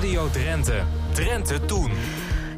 Radio 0.00 0.30
Drenthe. 0.30 0.82
Drenthe 1.12 1.64
Toen. 1.64 1.90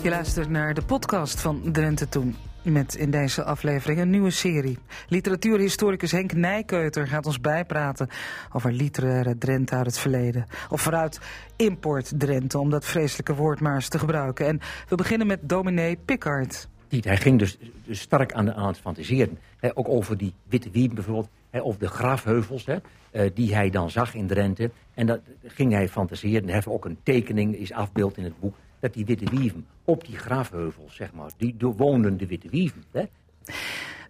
Je 0.03 0.09
luistert 0.09 0.49
naar 0.49 0.75
de 0.75 0.83
podcast 0.83 1.41
van 1.41 1.73
Drenthe 1.73 2.09
Toen. 2.09 2.37
Met 2.63 2.95
in 2.95 3.11
deze 3.11 3.45
aflevering 3.45 4.01
een 4.01 4.11
nieuwe 4.11 4.31
serie. 4.31 4.79
Literatuurhistoricus 5.09 6.13
Henk 6.13 6.33
Nijkeuter 6.33 7.07
gaat 7.07 7.27
ons 7.27 7.41
bijpraten 7.41 8.09
over 8.53 8.73
literaire 8.73 9.39
Drenthe 9.39 9.75
uit 9.75 9.87
het 9.87 9.99
verleden. 9.99 10.47
Of 10.71 10.81
vooruit 10.81 11.21
import 11.57 12.13
Drenthe, 12.17 12.59
om 12.59 12.71
dat 12.71 12.85
vreselijke 12.85 13.35
woord 13.35 13.61
maar 13.61 13.75
eens 13.75 13.89
te 13.89 13.99
gebruiken. 13.99 14.47
En 14.47 14.61
we 14.89 14.97
beginnen 14.97 15.27
met 15.27 15.49
dominee 15.49 15.97
Pickard. 16.05 16.69
Hij 16.89 17.17
ging 17.17 17.39
dus, 17.39 17.59
dus 17.85 18.01
sterk 18.01 18.33
aan, 18.33 18.55
aan 18.55 18.67
het 18.67 18.79
fantaseren. 18.79 19.39
ook 19.75 19.89
over 19.89 20.17
die 20.17 20.35
witte 20.49 20.71
wieven 20.71 20.95
bijvoorbeeld. 20.95 21.29
of 21.51 21.77
de 21.77 21.89
grafheuvels 21.89 22.65
eh, 22.65 23.31
die 23.35 23.55
hij 23.55 23.71
dan 23.71 23.91
zag 23.91 24.15
in 24.15 24.27
Drenthe. 24.27 24.71
En 24.95 25.07
dat 25.07 25.21
ging 25.45 25.73
hij 25.73 25.89
fantaseren. 25.89 26.45
Hij 26.45 26.55
heeft 26.55 26.67
ook 26.67 26.85
een 26.85 26.99
tekening, 27.03 27.57
is 27.57 27.73
afbeeld 27.73 28.17
in 28.17 28.25
het 28.25 28.41
boek 28.41 28.55
dat 28.81 28.95
die 28.95 29.05
witte 29.05 29.37
wieven 29.37 29.67
op 29.85 30.07
die 30.07 30.17
graafheuvels, 30.17 30.95
zeg 30.95 31.13
maar, 31.13 31.31
die 31.37 31.57
wonen 31.59 32.17
de 32.17 32.27
witte 32.27 32.49
wieven. 32.49 32.85
Hè? 32.91 33.05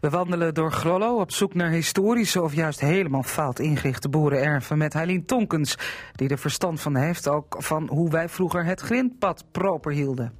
We 0.01 0.11
wandelen 0.11 0.55
door 0.55 0.73
Grollo 0.73 1.21
op 1.21 1.33
zoek 1.33 1.55
naar 1.55 1.71
historische 1.71 2.43
of 2.43 2.55
juist 2.55 2.81
helemaal 2.81 3.23
fout 3.23 3.59
ingerichte 3.59 4.09
boerenerven 4.09 4.79
met 4.79 4.93
Heilien 4.93 5.25
Tonkens, 5.25 5.77
die 6.15 6.29
er 6.29 6.39
verstand 6.39 6.81
van 6.81 6.97
heeft 6.97 7.29
ook 7.29 7.57
van 7.59 7.89
hoe 7.89 8.11
wij 8.11 8.29
vroeger 8.29 8.65
het 8.65 8.81
grindpad 8.81 9.45
proper 9.51 9.93
hielden. 9.93 10.33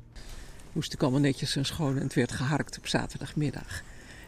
Moest 0.73 0.93
ik 0.93 1.03
allemaal 1.03 1.21
netjes 1.21 1.57
en 1.57 1.65
schoon 1.65 1.97
en 1.97 2.03
het 2.03 2.15
werd 2.15 2.33
geharkt 2.33 2.79
op 2.79 2.87
zaterdagmiddag. 2.87 3.83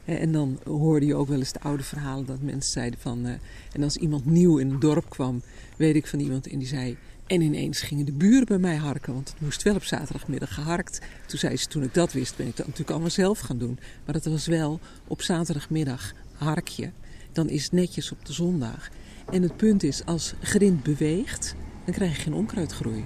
En 0.04 0.32
dan 0.32 0.58
hoorde 0.64 1.06
je 1.06 1.14
ook 1.14 1.28
wel 1.28 1.38
eens 1.38 1.52
de 1.52 1.60
oude 1.60 1.82
verhalen 1.82 2.26
dat 2.26 2.40
mensen 2.40 2.72
zeiden 2.72 3.00
van... 3.00 3.26
Uh, 3.26 3.32
en 3.72 3.82
als 3.82 3.96
iemand 3.96 4.24
nieuw 4.24 4.58
in 4.58 4.70
een 4.70 4.80
dorp 4.80 5.10
kwam, 5.10 5.42
weet 5.76 5.96
ik 5.96 6.06
van 6.06 6.20
iemand 6.20 6.46
en 6.46 6.58
die 6.58 6.68
zei... 6.68 6.96
En 7.26 7.40
ineens 7.40 7.80
gingen 7.80 8.04
de 8.04 8.12
buren 8.12 8.46
bij 8.46 8.58
mij 8.58 8.76
harken, 8.76 9.12
want 9.12 9.28
het 9.28 9.40
moest 9.40 9.62
wel 9.62 9.74
op 9.74 9.84
zaterdagmiddag 9.84 10.54
geharkt. 10.54 11.00
Toen 11.26 11.38
zei 11.38 11.56
ze, 11.56 11.66
toen 11.66 11.82
ik 11.82 11.94
dat 11.94 12.12
wist, 12.12 12.36
ben 12.36 12.46
ik 12.46 12.56
dat 12.56 12.66
natuurlijk 12.66 12.90
allemaal 12.90 13.10
zelf 13.10 13.38
gaan 13.38 13.58
doen. 13.58 13.78
Maar 14.04 14.14
dat 14.14 14.24
was 14.24 14.46
wel 14.46 14.80
op 15.06 15.22
zaterdagmiddag 15.22 16.12
harkje. 16.32 16.90
Dan 17.32 17.48
is 17.48 17.62
het 17.62 17.72
netjes 17.72 18.12
op 18.12 18.24
de 18.26 18.32
zondag. 18.32 18.88
En 19.30 19.42
het 19.42 19.56
punt 19.56 19.82
is, 19.82 20.04
als 20.04 20.34
grind 20.40 20.82
beweegt, 20.82 21.54
dan 21.84 21.94
krijg 21.94 22.16
je 22.16 22.22
geen 22.22 22.34
onkruidgroei. 22.34 23.04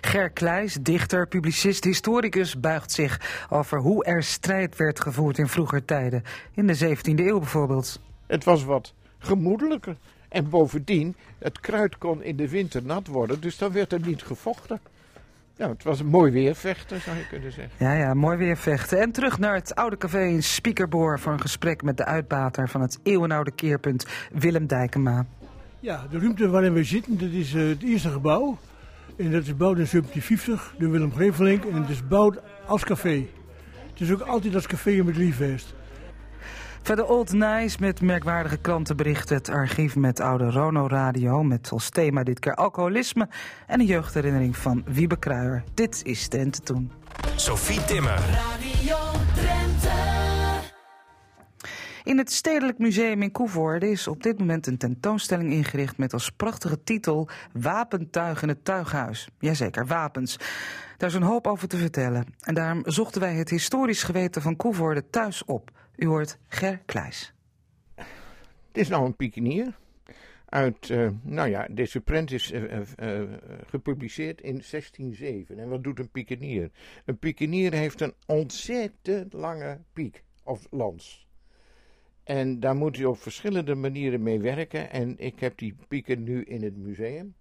Ger 0.00 0.30
Kleijs, 0.30 0.76
dichter, 0.80 1.28
publicist, 1.28 1.84
historicus, 1.84 2.60
buigt 2.60 2.92
zich 2.92 3.46
over 3.50 3.78
hoe 3.78 4.04
er 4.04 4.22
strijd 4.22 4.76
werd 4.76 5.00
gevoerd 5.00 5.38
in 5.38 5.48
vroeger 5.48 5.84
tijden. 5.84 6.22
In 6.54 6.66
de 6.66 6.78
17e 6.78 7.14
eeuw 7.14 7.38
bijvoorbeeld. 7.38 8.00
Het 8.26 8.44
was 8.44 8.64
wat 8.64 8.94
gemoedelijker. 9.18 9.96
En 10.32 10.48
bovendien, 10.48 11.16
het 11.38 11.60
kruid 11.60 11.98
kon 11.98 12.22
in 12.22 12.36
de 12.36 12.48
winter 12.48 12.82
nat 12.84 13.06
worden, 13.06 13.40
dus 13.40 13.58
dan 13.58 13.72
werd 13.72 13.92
er 13.92 14.00
niet 14.00 14.22
gevochten. 14.22 14.80
Nou, 15.56 15.72
het 15.72 15.82
was 15.82 16.00
een 16.00 16.06
mooi 16.06 16.32
weervechten, 16.32 17.00
zou 17.00 17.16
je 17.16 17.26
kunnen 17.26 17.52
zeggen. 17.52 17.72
Ja, 17.78 17.92
ja, 17.92 18.14
mooi 18.14 18.36
weervechten. 18.36 19.00
En 19.00 19.12
terug 19.12 19.38
naar 19.38 19.54
het 19.54 19.74
oude 19.74 19.96
café 19.96 20.24
in 20.24 20.42
Spiekerboor 20.42 21.20
voor 21.20 21.32
een 21.32 21.40
gesprek 21.40 21.82
met 21.82 21.96
de 21.96 22.04
uitbater 22.04 22.68
van 22.68 22.80
het 22.80 22.98
eeuwenoude 23.02 23.50
keerpunt 23.50 24.06
Willem 24.32 24.66
Dijkema. 24.66 25.26
Ja, 25.80 26.06
de 26.10 26.18
ruimte 26.18 26.48
waarin 26.48 26.72
we 26.72 26.84
zitten, 26.84 27.18
dat 27.18 27.30
is 27.30 27.54
uh, 27.54 27.68
het 27.68 27.82
eerste 27.82 28.08
gebouw. 28.08 28.58
En 29.16 29.30
dat 29.30 29.42
is 29.42 29.48
gebouwd 29.48 29.78
in 29.78 29.86
1750 29.90 30.74
door 30.78 30.90
Willem 30.90 31.12
Grevelink 31.12 31.64
en 31.64 31.80
het 31.80 31.90
is 31.90 31.96
gebouwd 31.96 32.38
als 32.66 32.84
café. 32.84 33.26
Het 33.90 34.00
is 34.00 34.12
ook 34.12 34.20
altijd 34.20 34.54
als 34.54 34.66
café 34.66 35.02
met 35.02 35.16
liefheest. 35.16 35.74
Verder 36.84 37.06
Old 37.06 37.32
Nice 37.32 37.76
met 37.80 38.00
merkwaardige 38.00 38.56
krantenberichten. 38.56 39.36
Het 39.36 39.48
archief 39.48 39.96
met 39.96 40.20
oude 40.20 40.50
Rono 40.50 40.86
Radio. 40.86 41.42
Met 41.42 41.70
als 41.72 41.90
thema 41.90 42.22
dit 42.22 42.38
keer 42.38 42.54
alcoholisme. 42.54 43.28
En 43.66 43.80
een 43.80 43.86
jeugdherinnering 43.86 44.56
van 44.56 44.82
Wiebe 44.86 45.18
Kruijer. 45.18 45.64
Dit 45.74 46.00
is 46.04 46.28
Drenthe 46.28 46.60
Toen. 46.60 46.92
Sophie 47.36 47.84
Timmer. 47.84 48.18
Radio 48.18 48.96
In 52.04 52.18
het 52.18 52.32
Stedelijk 52.32 52.78
Museum 52.78 53.22
in 53.22 53.32
Koevoorde 53.32 53.90
is 53.90 54.08
op 54.08 54.22
dit 54.22 54.38
moment 54.38 54.66
een 54.66 54.78
tentoonstelling 54.78 55.52
ingericht 55.52 55.98
met 55.98 56.12
als 56.12 56.30
prachtige 56.30 56.82
titel 56.84 57.28
Wapentuig 57.52 58.42
in 58.42 58.48
het 58.48 58.64
tuighuis. 58.64 59.28
Jazeker, 59.38 59.86
wapens. 59.86 60.36
Daar 60.96 61.08
is 61.08 61.14
een 61.14 61.22
hoop 61.22 61.46
over 61.46 61.68
te 61.68 61.76
vertellen. 61.76 62.26
En 62.40 62.54
daarom 62.54 62.82
zochten 62.84 63.20
wij 63.20 63.34
het 63.34 63.50
historisch 63.50 64.02
geweten 64.02 64.42
van 64.42 64.56
Koevoorde 64.56 65.10
thuis 65.10 65.44
op. 65.44 65.70
U 66.02 66.06
hoort 66.06 66.38
Ger 66.48 66.78
Kleijs. 66.84 67.32
Het 68.66 68.76
is 68.78 68.88
nou 68.88 69.04
een 69.04 69.16
pikenier. 69.16 69.78
Uit, 70.44 70.88
uh, 70.88 71.10
nou 71.22 71.48
ja, 71.48 71.68
deze 71.70 72.00
prent 72.00 72.30
is 72.30 72.52
uh, 72.52 72.62
uh, 72.72 73.22
gepubliceerd 73.66 74.40
in 74.40 74.62
1607. 74.70 75.58
En 75.58 75.68
wat 75.68 75.84
doet 75.84 75.98
een 75.98 76.10
pikenier? 76.10 76.70
Een 77.04 77.18
pikenier 77.18 77.72
heeft 77.72 78.00
een 78.00 78.14
ontzettend 78.26 79.32
lange 79.32 79.80
piek 79.92 80.22
of 80.42 80.66
lans. 80.70 81.28
En 82.24 82.60
daar 82.60 82.76
moet 82.76 82.96
hij 82.96 83.04
op 83.04 83.18
verschillende 83.18 83.74
manieren 83.74 84.22
mee 84.22 84.40
werken. 84.40 84.90
En 84.90 85.18
ik 85.18 85.40
heb 85.40 85.58
die 85.58 85.74
pieken 85.88 86.22
nu 86.22 86.44
in 86.44 86.62
het 86.62 86.76
museum. 86.76 87.34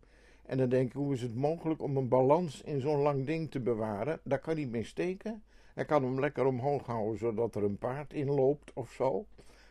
En 0.46 0.58
dan 0.58 0.70
denk 0.70 0.88
ik, 0.88 0.94
hoe 0.94 1.14
is 1.14 1.22
het 1.22 1.36
mogelijk 1.36 1.82
om 1.82 1.98
een 1.98 2.08
balans 2.08 2.62
in 2.62 2.82
zo'n 2.82 3.00
lang 3.00 3.26
ding 3.26 3.52
te 3.52 3.60
bewaren? 3.60 4.20
Daar 4.24 4.40
kan 4.40 4.56
hij 4.56 4.66
mee 4.66 4.84
steken. 4.84 5.44
Hij 5.74 5.86
kan 5.86 6.04
hem 6.04 6.20
lekker 6.20 6.46
omhoog 6.46 6.86
houden 6.86 7.18
zodat 7.18 7.56
er 7.56 7.64
een 7.64 7.78
paard 7.78 8.14
in 8.14 8.32
loopt 8.32 8.74
of 8.74 8.92
zo. 8.92 9.26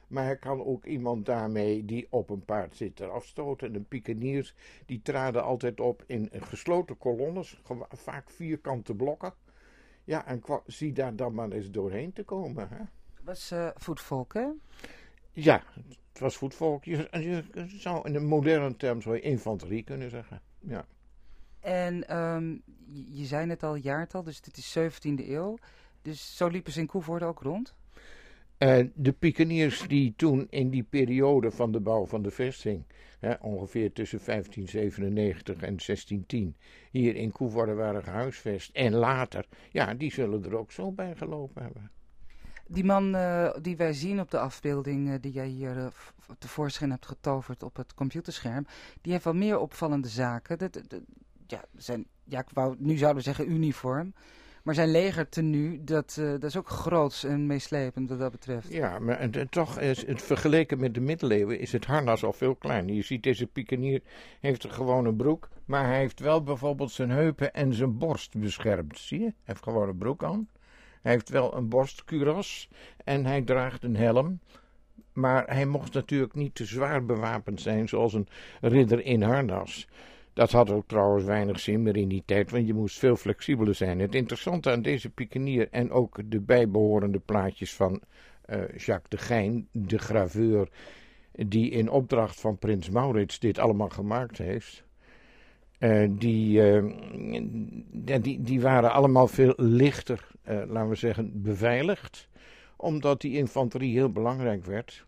Maar 0.09 0.25
hij 0.25 0.37
kan 0.37 0.65
ook 0.65 0.85
iemand 0.85 1.27
daarmee 1.27 1.85
die 1.85 2.07
op 2.11 2.31
een 2.31 2.45
paard 2.45 2.77
zit 2.77 3.01
eraf 3.01 3.27
stoten. 3.27 3.73
De 3.73 3.81
pikeniers 3.81 4.55
die 4.87 5.03
traden 5.03 5.43
altijd 5.43 5.81
op 5.81 6.05
in 6.07 6.31
gesloten 6.33 6.99
kolonnes, 6.99 7.61
vaak 7.91 8.31
vierkante 8.31 8.95
blokken. 8.95 9.35
Ja, 10.05 10.27
en 10.27 10.43
zie 10.67 10.93
daar 10.93 11.17
dan 11.17 11.35
maar 11.35 11.51
eens 11.51 11.71
doorheen 11.71 12.13
te 12.13 12.25
komen. 12.25 12.69
Hè? 12.69 12.85
was 13.25 13.53
uh, 13.53 13.69
voetvolk, 13.75 14.35
hè? 14.35 14.47
Ja, 15.33 15.63
het 16.09 16.19
was 16.21 16.37
voetvolk. 16.37 16.85
Je, 16.85 17.09
je, 17.11 17.45
zou 17.67 18.09
in 18.09 18.15
een 18.15 18.27
moderne 18.27 18.77
term 18.77 19.03
zou 19.03 19.15
je 19.15 19.21
infanterie 19.21 19.83
kunnen 19.83 20.11
zeggen. 20.11 20.43
Ja. 20.59 20.87
En 21.61 22.17
um, 22.17 22.63
je, 23.11 23.25
zei 23.25 23.47
net 23.47 23.63
al 23.63 23.75
jaartal, 23.75 24.23
dus 24.23 24.41
dit 24.41 24.57
is 24.57 24.79
17e 24.79 25.29
eeuw. 25.29 25.57
Dus 26.03 26.37
zo 26.37 26.49
liepen 26.49 26.73
ze 26.73 26.81
in 26.81 26.87
Koevoorde 26.87 27.25
ook 27.25 27.43
rond? 27.43 27.75
Uh, 28.59 28.87
de 28.95 29.13
pikeniers 29.13 29.89
die 29.89 30.15
toen 30.17 30.47
in 30.51 30.71
die 30.71 30.83
periode 30.83 31.51
van 31.51 31.73
de 31.73 31.81
bouw 31.81 32.07
van 32.07 32.23
de 32.23 32.31
vesting, 32.31 32.85
hè, 33.19 33.35
ongeveer 33.41 33.93
tussen 33.93 34.21
1597 34.25 35.55
en 35.55 35.61
1610, 35.61 36.57
hier 36.91 37.17
in 37.17 37.33
Koevoorde 37.33 37.75
waren 37.75 38.03
gehuisvest 38.03 38.71
en 38.73 38.95
later, 38.95 39.47
ja, 39.71 39.95
die 39.95 40.13
zullen 40.13 40.45
er 40.45 40.57
ook 40.57 40.73
zo 40.73 40.93
bij 40.93 41.17
gelopen 41.17 41.63
hebben. 41.63 41.91
Die 42.67 42.85
man 42.85 43.15
uh, 43.15 43.51
die 43.63 43.77
wij 43.77 43.93
zien 43.93 44.21
op 44.21 44.31
de 44.31 44.39
afbeelding 44.39 45.09
uh, 45.09 45.15
die 45.21 45.33
jij 45.33 45.47
hier 45.47 45.77
uh, 45.77 45.87
tevoorschijn 46.39 46.91
hebt 46.91 47.07
getoverd 47.07 47.63
op 47.63 47.77
het 47.77 47.95
computerscherm, 47.95 48.67
die 49.01 49.13
heeft 49.13 49.25
wel 49.25 49.35
meer 49.35 49.59
opvallende 49.59 50.09
zaken. 50.09 50.59
De, 50.59 50.71
ja, 51.47 51.65
zijn, 51.77 52.07
ja, 52.25 52.41
ik 52.41 52.51
wou, 52.53 52.77
nu 52.79 52.97
zouden 52.97 53.23
we 53.23 53.29
zeggen 53.29 53.51
uniform. 53.51 54.13
Maar 54.63 54.75
zijn 54.75 54.91
legertenu, 54.91 55.81
dat, 55.85 56.17
uh, 56.21 56.31
dat 56.31 56.43
is 56.43 56.57
ook 56.57 56.69
groots 56.69 57.25
en 57.25 57.47
meeslepend 57.47 58.09
wat 58.09 58.19
dat 58.19 58.31
betreft. 58.31 58.73
Ja, 58.73 58.99
maar 58.99 59.19
en, 59.19 59.49
toch 59.49 59.79
is 59.79 60.07
het 60.07 60.23
vergeleken 60.23 60.81
met 60.81 60.95
de 60.95 61.01
middeleeuwen 61.01 61.59
is 61.59 61.73
het 61.73 61.87
harnas 61.87 62.25
al 62.25 62.33
veel 62.33 62.55
kleiner. 62.55 62.95
Je 62.95 63.03
ziet 63.03 63.23
deze 63.23 63.47
pikenier 63.47 64.01
heeft 64.41 64.65
een 64.65 64.73
gewone 64.73 65.15
broek, 65.15 65.49
maar 65.65 65.87
hij 65.87 65.99
heeft 65.99 66.21
wel 66.21 66.43
bijvoorbeeld 66.43 66.91
zijn 66.91 67.11
heupen 67.11 67.55
en 67.55 67.75
zijn 67.75 67.99
borst 67.99 68.39
beschermd. 68.39 68.99
Zie 68.99 69.19
je? 69.19 69.25
Hij 69.25 69.35
heeft 69.45 69.63
gewoon 69.63 69.89
een 69.89 69.99
broek 69.99 70.25
aan. 70.25 70.49
Hij 71.03 71.13
heeft 71.13 71.29
wel 71.29 71.57
een 71.57 71.69
borstkuras 71.69 72.69
en 73.05 73.27
hij 73.27 73.43
draagt 73.43 73.85
een 73.85 73.97
helm. 73.97 74.41
Maar 75.13 75.47
hij 75.47 75.67
mocht 75.67 75.93
natuurlijk 75.93 76.35
niet 76.35 76.55
te 76.55 76.65
zwaar 76.65 77.05
bewapend 77.05 77.61
zijn 77.61 77.89
zoals 77.89 78.13
een 78.13 78.29
ridder 78.61 79.05
in 79.05 79.23
harnas. 79.23 79.89
Dat 80.33 80.51
had 80.51 80.71
ook 80.71 80.87
trouwens 80.87 81.25
weinig 81.25 81.61
zin 81.61 81.83
meer 81.83 81.97
in 81.97 82.09
die 82.09 82.23
tijd, 82.27 82.51
want 82.51 82.67
je 82.67 82.75
moest 82.75 82.99
veel 82.99 83.17
flexibeler 83.17 83.75
zijn. 83.75 83.99
Het 84.01 84.15
interessante 84.15 84.71
aan 84.71 84.83
deze 84.83 85.11
pikenier 85.11 85.69
en 85.71 85.91
ook 85.91 86.21
de 86.25 86.41
bijbehorende 86.41 87.19
plaatjes 87.19 87.75
van 87.75 88.01
uh, 88.47 88.69
Jacques 88.77 89.09
de 89.09 89.19
Gein, 89.19 89.69
de 89.73 89.99
graveur, 89.99 90.69
die 91.33 91.71
in 91.71 91.91
opdracht 91.91 92.41
van 92.41 92.59
prins 92.59 92.91
Maurits 92.91 93.39
dit 93.39 93.59
allemaal 93.59 93.89
gemaakt 93.89 94.39
heeft. 94.39 94.85
Uh, 95.79 96.09
die, 96.11 96.73
uh, 96.81 96.95
die, 98.23 98.43
die 98.43 98.61
waren 98.61 98.93
allemaal 98.93 99.27
veel 99.27 99.53
lichter, 99.57 100.29
laten 100.45 100.89
we 100.89 100.95
zeggen, 100.95 101.43
beveiligd. 101.43 102.29
Omdat 102.77 103.21
die 103.21 103.37
infanterie 103.37 103.93
heel 103.93 104.11
belangrijk 104.11 104.65
werd. 104.65 105.07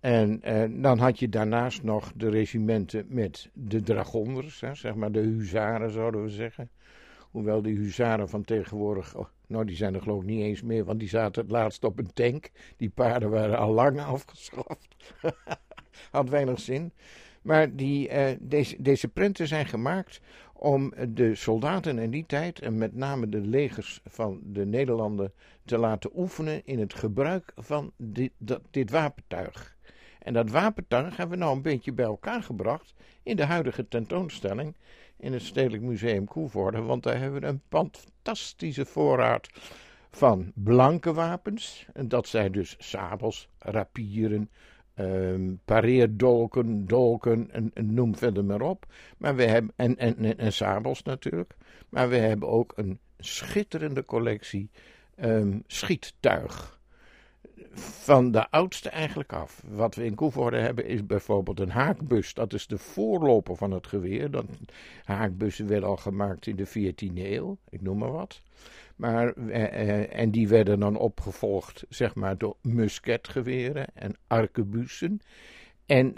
En 0.00 0.42
eh, 0.42 0.82
dan 0.82 0.98
had 0.98 1.18
je 1.18 1.28
daarnaast 1.28 1.82
nog 1.82 2.12
de 2.16 2.30
regimenten 2.30 3.06
met 3.08 3.50
de 3.52 3.82
dragonders, 3.82 4.60
hè, 4.60 4.74
zeg 4.74 4.94
maar 4.94 5.12
de 5.12 5.20
huzaren 5.20 5.90
zouden 5.90 6.22
we 6.22 6.28
zeggen. 6.28 6.70
Hoewel 7.30 7.62
die 7.62 7.76
huzaren 7.76 8.28
van 8.28 8.44
tegenwoordig, 8.44 9.16
oh, 9.16 9.26
nou 9.46 9.64
die 9.64 9.76
zijn 9.76 9.94
er 9.94 10.02
geloof 10.02 10.20
ik 10.20 10.28
niet 10.28 10.42
eens 10.42 10.62
meer, 10.62 10.84
want 10.84 10.98
die 10.98 11.08
zaten 11.08 11.42
het 11.42 11.50
laatst 11.50 11.84
op 11.84 11.98
een 11.98 12.12
tank. 12.12 12.50
Die 12.76 12.90
paarden 12.90 13.30
waren 13.30 13.58
al 13.58 13.72
lang 13.72 14.00
afgeschaft. 14.14 14.96
Had 16.10 16.28
weinig 16.28 16.60
zin. 16.60 16.92
Maar 17.42 17.76
die, 17.76 18.08
eh, 18.08 18.36
deze, 18.40 18.76
deze 18.78 19.08
prenten 19.08 19.48
zijn 19.48 19.66
gemaakt 19.66 20.20
om 20.52 20.92
de 21.08 21.34
soldaten 21.34 21.98
in 21.98 22.10
die 22.10 22.26
tijd, 22.26 22.60
en 22.60 22.78
met 22.78 22.94
name 22.94 23.28
de 23.28 23.40
legers 23.40 24.00
van 24.04 24.40
de 24.44 24.66
Nederlanden, 24.66 25.32
te 25.64 25.78
laten 25.78 26.10
oefenen 26.14 26.62
in 26.64 26.78
het 26.78 26.94
gebruik 26.94 27.52
van 27.56 27.92
dit, 27.96 28.32
dit 28.70 28.90
wapentuig. 28.90 29.78
En 30.22 30.32
dat 30.32 30.50
wapentuig 30.50 31.16
hebben 31.16 31.38
we 31.38 31.44
nou 31.44 31.56
een 31.56 31.62
beetje 31.62 31.92
bij 31.92 32.04
elkaar 32.04 32.42
gebracht 32.42 32.94
in 33.22 33.36
de 33.36 33.44
huidige 33.44 33.88
tentoonstelling 33.88 34.74
in 35.16 35.32
het 35.32 35.42
Stedelijk 35.42 35.82
Museum 35.82 36.24
Koevoorde, 36.24 36.82
want 36.82 37.02
daar 37.02 37.18
hebben 37.18 37.40
we 37.40 37.46
een 37.46 37.62
fantastische 37.68 38.84
voorraad 38.84 39.48
van 40.10 40.52
blanke 40.54 41.12
wapens. 41.12 41.86
En 41.92 42.08
dat 42.08 42.26
zijn 42.26 42.52
dus 42.52 42.76
sabels, 42.78 43.48
rapieren, 43.58 44.50
um, 44.94 45.60
pareerdolken, 45.64 46.86
dolken, 46.86 47.50
en, 47.50 47.70
en, 47.74 47.94
noem 47.94 48.16
verder 48.16 48.44
maar 48.44 48.60
op. 48.60 48.86
Maar 49.18 49.36
we 49.36 49.44
hebben, 49.44 49.72
en, 49.76 49.96
en, 49.96 50.38
en, 50.38 50.52
sabels 50.52 51.02
natuurlijk. 51.02 51.56
Maar 51.88 52.08
we 52.08 52.16
hebben 52.16 52.48
ook 52.48 52.72
een 52.76 52.98
schitterende 53.18 54.04
collectie 54.04 54.70
um, 55.24 55.62
schiettuig. 55.66 56.79
Van 57.72 58.30
de 58.30 58.50
oudste 58.50 58.88
eigenlijk 58.88 59.32
af. 59.32 59.62
Wat 59.68 59.94
we 59.94 60.04
in 60.04 60.14
Koevoorde 60.14 60.58
hebben 60.58 60.86
is 60.86 61.06
bijvoorbeeld 61.06 61.60
een 61.60 61.70
haakbus. 61.70 62.34
Dat 62.34 62.52
is 62.52 62.66
de 62.66 62.78
voorloper 62.78 63.56
van 63.56 63.70
het 63.70 63.86
geweer. 63.86 64.30
Dat, 64.30 64.46
haakbussen 65.04 65.66
werden 65.66 65.88
al 65.88 65.96
gemaakt 65.96 66.46
in 66.46 66.56
de 66.56 66.66
14e 66.66 67.32
eeuw, 67.32 67.58
ik 67.68 67.80
noem 67.80 67.98
maar 67.98 68.12
wat. 68.12 68.42
Maar, 68.96 69.32
eh, 69.32 69.64
eh, 69.64 70.20
en 70.20 70.30
die 70.30 70.48
werden 70.48 70.80
dan 70.80 70.96
opgevolgd, 70.96 71.84
zeg 71.88 72.14
maar, 72.14 72.38
door 72.38 72.56
musketgeweren 72.62 73.86
en 73.94 74.16
arkebussen. 74.26 75.20
En 75.86 76.14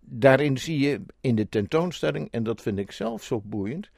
daarin 0.00 0.58
zie 0.58 0.78
je 0.78 1.02
in 1.20 1.34
de 1.34 1.48
tentoonstelling, 1.48 2.30
en 2.30 2.42
dat 2.42 2.62
vind 2.62 2.78
ik 2.78 2.92
zelf 2.92 3.24
zo 3.24 3.40
boeiend, 3.44 3.90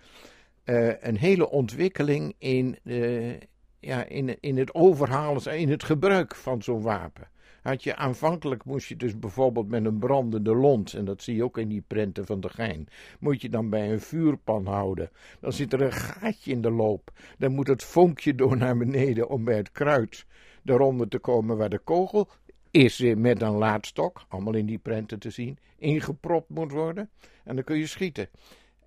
uh, 0.64 0.92
een 1.00 1.16
hele 1.16 1.50
ontwikkeling 1.50 2.34
in, 2.38 2.78
uh, 2.82 3.34
ja, 3.82 4.04
in, 4.04 4.40
in 4.40 4.58
het 4.58 4.74
overhalen, 4.74 5.58
in 5.58 5.70
het 5.70 5.84
gebruik 5.84 6.34
van 6.34 6.62
zo'n 6.62 6.82
wapen 6.82 7.30
had 7.62 7.82
je 7.82 7.96
aanvankelijk 7.96 8.64
moest 8.64 8.88
je 8.88 8.96
dus 8.96 9.18
bijvoorbeeld 9.18 9.68
met 9.68 9.84
een 9.84 9.98
brandende 9.98 10.54
lont, 10.54 10.92
en 10.94 11.04
dat 11.04 11.22
zie 11.22 11.36
je 11.36 11.44
ook 11.44 11.58
in 11.58 11.68
die 11.68 11.84
prenten 11.86 12.26
van 12.26 12.40
de 12.40 12.48
Gein, 12.48 12.88
moet 13.20 13.42
je 13.42 13.48
dan 13.48 13.70
bij 13.70 13.92
een 13.92 14.00
vuurpan 14.00 14.66
houden. 14.66 15.10
Dan 15.40 15.52
zit 15.52 15.72
er 15.72 15.80
een 15.80 15.92
gaatje 15.92 16.50
in 16.50 16.62
de 16.62 16.70
loop. 16.70 17.10
Dan 17.38 17.54
moet 17.54 17.66
het 17.66 17.84
vonkje 17.84 18.34
door 18.34 18.56
naar 18.56 18.76
beneden 18.76 19.28
om 19.28 19.44
bij 19.44 19.56
het 19.56 19.72
kruid 19.72 20.26
eronder 20.64 21.08
te 21.08 21.18
komen 21.18 21.56
waar 21.56 21.70
de 21.70 21.78
kogel 21.78 22.28
is 22.70 22.98
met 23.16 23.42
een 23.42 23.52
laadstok, 23.52 24.24
allemaal 24.28 24.54
in 24.54 24.66
die 24.66 24.78
prenten 24.78 25.18
te 25.18 25.30
zien, 25.30 25.58
ingepropt 25.78 26.48
moet 26.48 26.72
worden. 26.72 27.10
En 27.44 27.54
dan 27.54 27.64
kun 27.64 27.78
je 27.78 27.86
schieten. 27.86 28.28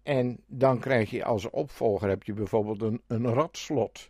En 0.06 0.40
dan 0.48 0.80
krijg 0.80 1.10
je 1.10 1.24
als 1.24 1.50
opvolger 1.50 2.10
heb 2.10 2.24
je 2.24 2.34
bijvoorbeeld 2.34 2.82
een, 2.82 3.02
een 3.08 3.34
radslot. 3.34 4.08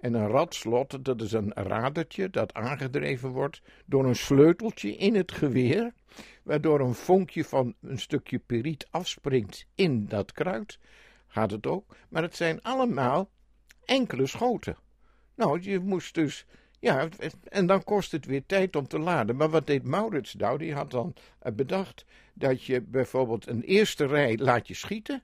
En 0.00 0.14
een 0.14 0.28
radslot, 0.28 1.04
dat 1.04 1.20
is 1.20 1.32
een 1.32 1.52
radertje 1.52 2.30
dat 2.30 2.54
aangedreven 2.54 3.28
wordt 3.30 3.62
door 3.86 4.04
een 4.04 4.16
sleuteltje 4.16 4.96
in 4.96 5.14
het 5.14 5.32
geweer, 5.32 5.92
waardoor 6.42 6.80
een 6.80 6.94
vonkje 6.94 7.44
van 7.44 7.74
een 7.80 7.98
stukje 7.98 8.38
periet 8.38 8.86
afspringt 8.90 9.66
in 9.74 10.06
dat 10.06 10.32
kruid. 10.32 10.78
Gaat 11.26 11.50
het 11.50 11.66
ook, 11.66 11.96
maar 12.08 12.22
het 12.22 12.36
zijn 12.36 12.62
allemaal 12.62 13.30
enkele 13.84 14.26
schoten. 14.26 14.76
Nou, 15.34 15.60
je 15.60 15.78
moest 15.78 16.14
dus 16.14 16.46
ja, 16.80 17.08
en 17.48 17.66
dan 17.66 17.84
kost 17.84 18.12
het 18.12 18.26
weer 18.26 18.46
tijd 18.46 18.76
om 18.76 18.88
te 18.88 18.98
laden. 18.98 19.36
Maar 19.36 19.50
wat 19.50 19.66
deed 19.66 19.82
Maurits 19.82 20.34
nou? 20.34 20.58
Die 20.58 20.74
had 20.74 20.90
dan 20.90 21.14
bedacht 21.54 22.04
dat 22.34 22.64
je 22.64 22.80
bijvoorbeeld 22.80 23.46
een 23.46 23.62
eerste 23.62 24.06
rij 24.06 24.36
laat 24.36 24.68
je 24.68 24.74
schieten. 24.74 25.22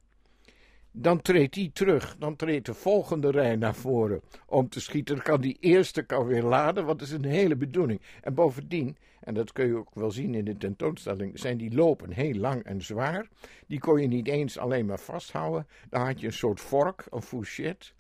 Dan 0.92 1.20
treedt 1.20 1.54
die 1.54 1.70
terug. 1.72 2.16
Dan 2.18 2.36
treedt 2.36 2.66
de 2.66 2.74
volgende 2.74 3.30
rij 3.30 3.56
naar 3.56 3.74
voren 3.74 4.20
om 4.46 4.68
te 4.68 4.80
schieten. 4.80 5.14
Dan 5.14 5.24
kan 5.24 5.40
die 5.40 5.56
eerste 5.60 6.02
kan 6.02 6.26
weer 6.26 6.42
laden, 6.42 6.84
want 6.84 6.98
dat 6.98 7.08
is 7.08 7.14
een 7.14 7.24
hele 7.24 7.56
bedoeling. 7.56 8.00
En 8.20 8.34
bovendien, 8.34 8.96
en 9.20 9.34
dat 9.34 9.52
kun 9.52 9.66
je 9.66 9.76
ook 9.76 9.94
wel 9.94 10.10
zien 10.10 10.34
in 10.34 10.44
de 10.44 10.56
tentoonstelling, 10.56 11.38
zijn 11.38 11.56
die 11.56 11.74
lopen 11.74 12.12
heel 12.12 12.34
lang 12.34 12.62
en 12.62 12.82
zwaar. 12.82 13.28
Die 13.66 13.78
kon 13.78 14.00
je 14.00 14.06
niet 14.06 14.28
eens 14.28 14.58
alleen 14.58 14.86
maar 14.86 15.00
vasthouden. 15.00 15.66
Dan 15.90 16.06
had 16.06 16.20
je 16.20 16.26
een 16.26 16.32
soort 16.32 16.60
vork, 16.60 17.06
een 17.10 17.22
fourchette. 17.22 17.92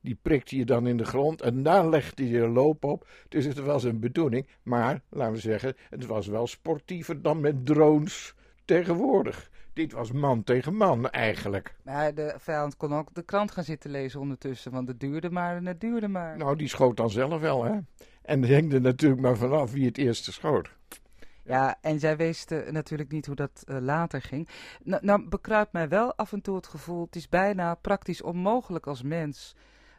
Die 0.00 0.18
prikte 0.22 0.56
je 0.56 0.64
dan 0.64 0.86
in 0.86 0.96
de 0.96 1.04
grond 1.04 1.42
en 1.42 1.62
daar 1.62 1.88
legde 1.88 2.28
je 2.28 2.40
de 2.40 2.48
loop 2.48 2.84
op. 2.84 3.08
Dus 3.28 3.44
het 3.44 3.58
was 3.58 3.84
een 3.84 4.00
bedoeling. 4.00 4.46
Maar, 4.62 5.00
laten 5.08 5.34
we 5.34 5.40
zeggen, 5.40 5.76
het 5.90 6.06
was 6.06 6.26
wel 6.26 6.46
sportiever 6.46 7.22
dan 7.22 7.40
met 7.40 7.66
drones 7.66 8.34
tegenwoordig. 8.64 9.50
Dit 9.76 9.92
was 9.92 10.12
man 10.12 10.44
tegen 10.44 10.74
man 10.74 11.10
eigenlijk. 11.10 11.74
Maar 11.82 12.14
de 12.14 12.34
vijand 12.38 12.76
kon 12.76 12.94
ook 12.94 13.14
de 13.14 13.22
krant 13.22 13.50
gaan 13.50 13.64
zitten 13.64 13.90
lezen 13.90 14.20
ondertussen, 14.20 14.72
want 14.72 14.88
het 14.88 15.00
duurde 15.00 15.30
maar 15.30 15.56
en 15.56 15.66
het 15.66 15.80
duurde 15.80 16.08
maar. 16.08 16.36
Nou, 16.36 16.56
die 16.56 16.68
schoot 16.68 16.96
dan 16.96 17.10
zelf 17.10 17.40
wel, 17.40 17.64
hè? 17.64 17.78
En 18.22 18.44
er 18.44 18.80
natuurlijk 18.80 19.20
maar 19.20 19.36
vanaf 19.36 19.72
wie 19.72 19.86
het 19.86 19.98
eerste 19.98 20.32
schoot. 20.32 20.70
Ja, 21.42 21.78
en 21.80 22.00
zij 22.00 22.16
wisten 22.16 22.72
natuurlijk 22.72 23.10
niet 23.10 23.26
hoe 23.26 23.34
dat 23.34 23.64
uh, 23.66 23.76
later 23.80 24.22
ging. 24.22 24.48
Nou, 24.82 25.04
nou 25.04 25.28
bekruipt 25.28 25.72
mij 25.72 25.88
wel 25.88 26.14
af 26.14 26.32
en 26.32 26.40
toe 26.40 26.56
het 26.56 26.66
gevoel, 26.66 27.04
het 27.04 27.16
is 27.16 27.28
bijna 27.28 27.74
praktisch 27.74 28.22
onmogelijk 28.22 28.86
als 28.86 29.02
mens 29.02 29.56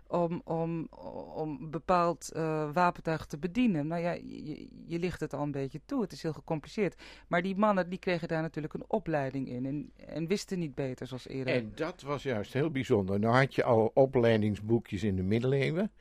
om, 0.07 0.42
om, 0.44 0.88
om 1.36 1.71
bepaald 1.71 2.31
uh, 2.36 2.69
wapentuig 2.74 3.25
te 3.25 3.38
bedienen. 3.38 3.88
Nou 3.88 4.01
ja, 4.01 4.12
je, 4.12 4.68
je 4.86 5.00
ligt 5.00 5.19
het 5.19 5.33
al 5.33 5.44
een 5.44 5.51
beetje 5.51 5.81
toe. 5.86 6.01
Het 6.01 6.12
is 6.12 6.21
heel 6.21 6.33
gecompliceerd. 6.33 7.01
Maar 7.27 7.42
die 7.42 7.56
mannen 7.56 7.89
die 7.89 8.00
kregen 8.00 8.27
daar 8.27 8.42
natuurlijk 8.42 8.74
een 8.74 8.86
opleiding 8.88 9.48
in 9.48 9.65
en, 9.65 9.92
en 10.07 10.27
wisten 10.27 10.59
niet 10.59 10.75
beter 10.75 11.07
zoals 11.07 11.27
eerder. 11.27 11.54
En 11.54 11.71
dat 11.75 12.01
was 12.01 12.24
juist 12.24 12.54
heel 12.54 12.71
bijzonder. 12.71 13.19
Nou 13.19 13.36
had 13.36 13.56
je 13.56 13.63
al 13.63 13.92
opleidingsboekjes 13.94 15.04
in 15.04 15.15
de 15.15 15.24
middeleeuwen. 15.24 15.92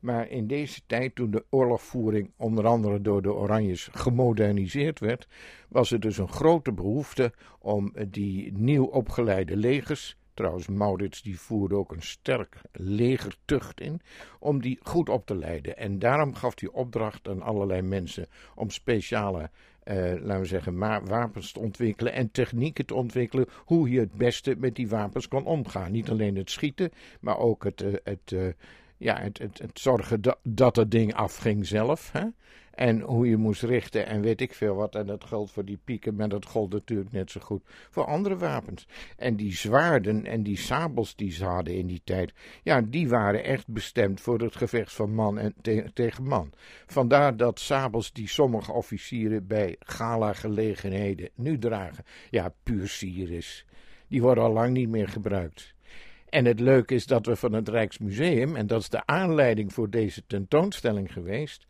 Maar 0.00 0.28
in 0.28 0.46
deze 0.46 0.80
tijd, 0.86 1.14
toen 1.14 1.30
de 1.30 1.44
oorlogvoering 1.50 2.30
onder 2.36 2.66
andere 2.66 3.00
door 3.00 3.22
de 3.22 3.32
Oranjes 3.32 3.88
gemoderniseerd 3.92 5.00
werd, 5.00 5.28
was 5.68 5.90
er 5.90 6.00
dus 6.00 6.18
een 6.18 6.28
grote 6.28 6.72
behoefte 6.72 7.32
om 7.58 7.92
die 8.08 8.52
nieuw 8.52 8.84
opgeleide 8.84 9.56
legers 9.56 10.16
Trouwens, 10.34 10.68
Maurits 10.68 11.22
die 11.22 11.40
voerde 11.40 11.74
ook 11.74 11.92
een 11.92 12.02
sterk 12.02 12.60
legertucht 12.72 13.80
in 13.80 14.00
om 14.38 14.60
die 14.60 14.78
goed 14.82 15.08
op 15.08 15.26
te 15.26 15.34
leiden. 15.36 15.76
En 15.76 15.98
daarom 15.98 16.34
gaf 16.34 16.60
hij 16.60 16.68
opdracht 16.68 17.28
aan 17.28 17.42
allerlei 17.42 17.82
mensen 17.82 18.26
om 18.54 18.70
speciale, 18.70 19.50
eh, 19.82 19.96
laten 19.96 20.40
we 20.40 20.46
zeggen, 20.46 20.78
wapens 21.06 21.52
te 21.52 21.58
ontwikkelen 21.58 22.12
en 22.12 22.30
technieken 22.30 22.86
te 22.86 22.94
ontwikkelen 22.94 23.46
hoe 23.64 23.90
je 23.90 24.00
het 24.00 24.12
beste 24.12 24.54
met 24.58 24.74
die 24.74 24.88
wapens 24.88 25.28
kon 25.28 25.44
omgaan. 25.44 25.92
Niet 25.92 26.10
alleen 26.10 26.36
het 26.36 26.50
schieten, 26.50 26.90
maar 27.20 27.38
ook 27.38 27.64
het, 27.64 27.82
uh, 27.82 27.94
het, 28.04 28.30
uh, 28.32 28.52
ja, 28.96 29.20
het, 29.20 29.38
het, 29.38 29.58
het 29.58 29.78
zorgen 29.78 30.22
dat, 30.22 30.38
dat 30.42 30.76
het 30.76 30.90
ding 30.90 31.14
afging 31.14 31.66
zelf. 31.66 32.12
Hè? 32.12 32.24
En 32.74 33.00
hoe 33.00 33.28
je 33.28 33.36
moest 33.36 33.62
richten 33.62 34.06
en 34.06 34.20
weet 34.20 34.40
ik 34.40 34.54
veel 34.54 34.74
wat. 34.74 34.94
En 34.94 35.06
dat 35.06 35.24
geldt 35.24 35.50
voor 35.50 35.64
die 35.64 35.78
pieken, 35.84 36.14
maar 36.14 36.28
dat 36.28 36.46
gold 36.46 36.72
natuurlijk 36.72 37.12
net 37.12 37.30
zo 37.30 37.40
goed 37.40 37.62
voor 37.90 38.04
andere 38.04 38.36
wapens. 38.36 38.86
En 39.16 39.36
die 39.36 39.54
zwaarden 39.54 40.26
en 40.26 40.42
die 40.42 40.56
sabels 40.56 41.16
die 41.16 41.32
ze 41.32 41.44
hadden 41.44 41.74
in 41.74 41.86
die 41.86 42.00
tijd, 42.04 42.32
ja, 42.62 42.80
die 42.80 43.08
waren 43.08 43.44
echt 43.44 43.68
bestemd 43.68 44.20
voor 44.20 44.40
het 44.40 44.56
gevecht 44.56 44.92
van 44.92 45.14
man 45.14 45.38
en 45.38 45.54
tegen 45.92 46.24
man. 46.24 46.52
Vandaar 46.86 47.36
dat 47.36 47.60
sabels 47.60 48.12
die 48.12 48.28
sommige 48.28 48.72
officieren 48.72 49.46
bij 49.46 49.76
gala-gelegenheden 49.78 51.28
nu 51.34 51.58
dragen, 51.58 52.04
ja, 52.30 52.54
puur 52.62 52.88
sier 52.88 53.64
Die 54.08 54.22
worden 54.22 54.44
al 54.44 54.52
lang 54.52 54.72
niet 54.72 54.88
meer 54.88 55.08
gebruikt. 55.08 55.74
En 56.34 56.44
het 56.44 56.60
leuke 56.60 56.94
is 56.94 57.06
dat 57.06 57.26
we 57.26 57.36
van 57.36 57.52
het 57.52 57.68
Rijksmuseum, 57.68 58.56
en 58.56 58.66
dat 58.66 58.80
is 58.80 58.88
de 58.88 59.06
aanleiding 59.06 59.72
voor 59.72 59.90
deze 59.90 60.26
tentoonstelling 60.26 61.12
geweest, 61.12 61.66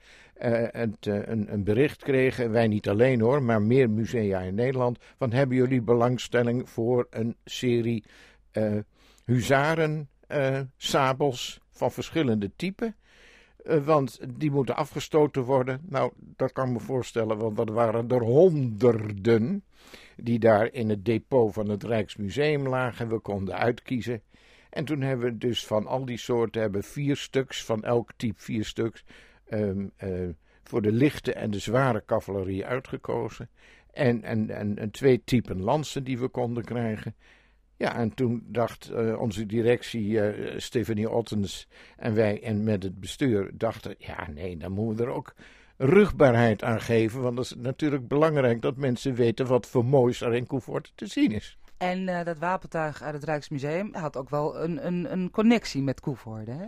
het, 0.50 1.06
uh, 1.06 1.26
een, 1.26 1.52
een, 1.52 1.64
bericht 1.64 2.02
kregen, 2.02 2.50
wij 2.50 2.68
niet 2.68 2.88
alleen 2.88 3.20
hoor, 3.20 3.42
maar 3.42 3.62
meer 3.62 3.90
musea 3.90 4.40
in 4.40 4.54
Nederland, 4.54 4.98
van 5.18 5.32
hebben 5.32 5.56
jullie 5.56 5.82
belangstelling 5.82 6.70
voor 6.70 7.06
een 7.10 7.36
serie 7.44 8.04
uh, 8.52 8.72
huzaren 9.24 10.08
sabels 10.76 11.60
van 11.70 11.92
verschillende 11.92 12.50
typen? 12.56 12.96
want 13.84 14.20
die 14.38 14.50
moeten 14.50 14.76
afgestoten 14.76 15.42
worden. 15.42 15.80
Nou, 15.88 16.12
dat 16.16 16.52
kan 16.52 16.72
me 16.72 16.80
voorstellen, 16.80 17.38
want 17.38 17.58
er 17.58 17.72
waren 17.72 18.08
er 18.08 18.22
honderden 18.22 19.64
die 20.16 20.38
daar 20.38 20.72
in 20.72 20.88
het 20.88 21.04
depot 21.04 21.52
van 21.52 21.68
het 21.68 21.82
Rijksmuseum 21.82 22.68
lagen. 22.68 23.08
We 23.08 23.18
konden 23.18 23.54
uitkiezen. 23.54 24.22
En 24.70 24.84
toen 24.84 25.00
hebben 25.00 25.26
we 25.26 25.38
dus 25.38 25.66
van 25.66 25.86
al 25.86 26.04
die 26.04 26.18
soorten 26.18 26.60
hebben 26.60 26.84
vier 26.84 27.16
stuks, 27.16 27.64
van 27.64 27.84
elk 27.84 28.10
type 28.16 28.40
vier 28.42 28.64
stuks, 28.64 29.04
um, 29.50 29.92
uh, 30.04 30.28
voor 30.62 30.82
de 30.82 30.92
lichte 30.92 31.32
en 31.32 31.50
de 31.50 31.58
zware 31.58 32.02
cavalerie 32.06 32.66
uitgekozen. 32.66 33.48
En, 33.92 34.22
en, 34.22 34.76
en, 34.78 34.90
twee 34.90 35.22
typen 35.24 35.60
lansen 35.60 36.04
die 36.04 36.18
we 36.18 36.28
konden 36.28 36.64
krijgen. 36.64 37.14
Ja, 37.76 37.96
en 37.96 38.14
toen 38.14 38.44
dacht 38.46 38.90
uh, 38.90 39.20
onze 39.20 39.46
directie, 39.46 40.08
uh, 40.08 40.58
Stephanie 40.58 41.10
Ottens 41.10 41.68
en 41.96 42.14
wij 42.14 42.42
en 42.42 42.64
met 42.64 42.82
het 42.82 43.00
bestuur 43.00 43.50
dachten, 43.54 43.94
ja 43.98 44.28
nee, 44.30 44.56
dan 44.56 44.72
moeten 44.72 45.04
we 45.04 45.10
er 45.10 45.16
ook 45.16 45.34
rugbaarheid 45.76 46.62
aan 46.62 46.80
geven. 46.80 47.20
Want 47.20 47.38
het 47.38 47.46
is 47.46 47.54
natuurlijk 47.56 48.08
belangrijk 48.08 48.62
dat 48.62 48.76
mensen 48.76 49.14
weten 49.14 49.46
wat 49.46 49.66
voor 49.66 49.84
moois 49.84 50.20
er 50.20 50.34
in 50.34 50.46
Koevoort 50.46 50.92
te 50.94 51.06
zien 51.06 51.32
is. 51.32 51.58
En 51.76 52.06
dat 52.24 52.38
wapentuig 52.38 53.02
uit 53.02 53.14
het 53.14 53.24
Rijksmuseum 53.24 53.94
had 53.94 54.16
ook 54.16 54.30
wel 54.30 54.62
een, 54.62 54.86
een, 54.86 55.12
een 55.12 55.30
connectie 55.30 55.82
met 55.82 56.00
Koevoorde, 56.00 56.52
hè? 56.52 56.66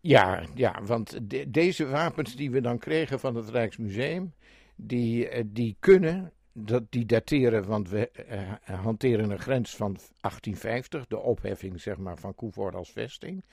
Ja, 0.00 0.42
ja 0.54 0.82
want 0.82 1.30
de, 1.30 1.50
deze 1.50 1.86
wapens 1.86 2.36
die 2.36 2.50
we 2.50 2.60
dan 2.60 2.78
kregen 2.78 3.20
van 3.20 3.34
het 3.34 3.48
Rijksmuseum, 3.48 4.34
die, 4.76 5.30
uh, 5.30 5.42
die 5.46 5.76
kunnen, 5.80 6.32
dat, 6.52 6.82
die 6.90 7.06
dateren, 7.06 7.66
want 7.66 7.88
we 7.88 8.10
uh, 8.30 8.78
hanteren 8.80 9.30
een 9.30 9.38
grens 9.38 9.76
van 9.76 9.92
1850, 9.92 11.06
de 11.06 11.18
opheffing 11.18 11.80
zeg 11.80 11.96
maar, 11.96 12.18
van 12.18 12.34
Koevoorde 12.34 12.76
als 12.76 12.92
vesting. 12.92 13.44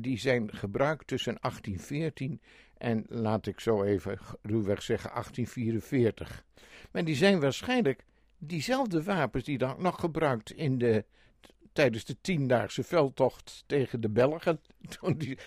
die 0.00 0.18
zijn 0.18 0.54
gebruikt 0.54 1.06
tussen 1.06 1.36
1814 1.40 2.40
en, 2.78 3.04
laat 3.08 3.46
ik 3.46 3.60
zo 3.60 3.82
even 3.82 4.18
ruwweg 4.42 4.82
zeggen, 4.82 5.10
1844. 5.10 6.44
Maar 6.92 7.04
die 7.04 7.14
zijn 7.14 7.40
waarschijnlijk 7.40 8.04
diezelfde 8.38 9.02
wapens 9.02 9.44
die 9.44 9.58
dan 9.58 9.74
nog 9.78 10.00
gebruikt 10.00 10.52
in 10.52 10.78
de, 10.78 11.04
tijdens 11.78 12.04
de 12.04 12.20
tiendaagse 12.20 12.82
veldtocht 12.82 13.64
tegen 13.66 14.00
de 14.00 14.08
Belgen. 14.08 14.60
Toen 15.00 15.18
die 15.18 15.38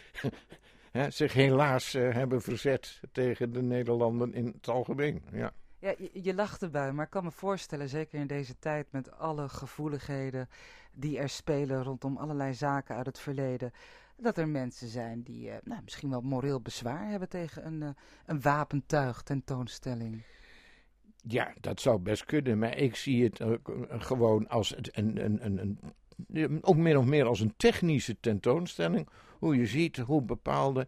hè, 0.97 1.09
zich 1.09 1.33
helaas 1.33 1.95
uh, 1.95 2.13
hebben 2.13 2.41
verzet 2.41 2.99
tegen 3.11 3.53
de 3.53 3.61
Nederlanden 3.61 4.33
in 4.33 4.45
het 4.45 4.69
algemeen. 4.69 5.23
Ja. 5.31 5.53
Ja, 5.79 5.93
je, 5.97 6.09
je 6.13 6.33
lacht 6.33 6.61
erbij, 6.61 6.91
maar 6.91 7.05
ik 7.05 7.11
kan 7.11 7.23
me 7.23 7.31
voorstellen, 7.31 7.89
zeker 7.89 8.19
in 8.19 8.27
deze 8.27 8.59
tijd 8.59 8.87
met 8.91 9.11
alle 9.11 9.49
gevoeligheden 9.49 10.49
die 10.91 11.17
er 11.17 11.29
spelen 11.29 11.83
rondom 11.83 12.17
allerlei 12.17 12.53
zaken 12.53 12.95
uit 12.95 13.05
het 13.05 13.19
verleden, 13.19 13.71
dat 14.17 14.37
er 14.37 14.47
mensen 14.47 14.87
zijn 14.87 15.23
die 15.23 15.47
uh, 15.47 15.55
nou, 15.63 15.81
misschien 15.83 16.09
wel 16.09 16.21
moreel 16.21 16.61
bezwaar 16.61 17.09
hebben 17.09 17.29
tegen 17.29 17.65
een, 17.65 17.81
uh, 17.81 17.89
een 18.25 18.41
wapentuig 18.41 19.21
tentoonstelling. 19.21 20.23
Ja, 21.15 21.53
dat 21.59 21.81
zou 21.81 21.99
best 21.99 22.25
kunnen, 22.25 22.59
maar 22.59 22.77
ik 22.77 22.95
zie 22.95 23.23
het 23.23 23.39
uh, 23.39 23.53
gewoon 23.87 24.47
als 24.47 24.75
een, 24.77 25.25
een, 25.25 25.45
een, 25.45 25.61
een, 25.61 25.79
ook 26.61 26.75
meer 26.75 26.97
of 26.97 27.05
meer 27.05 27.25
als 27.25 27.39
een 27.39 27.53
technische 27.57 28.17
tentoonstelling. 28.19 29.07
Hoe 29.39 29.55
je 29.55 29.65
ziet 29.65 29.97
hoe 29.97 30.21
bepaalde 30.21 30.87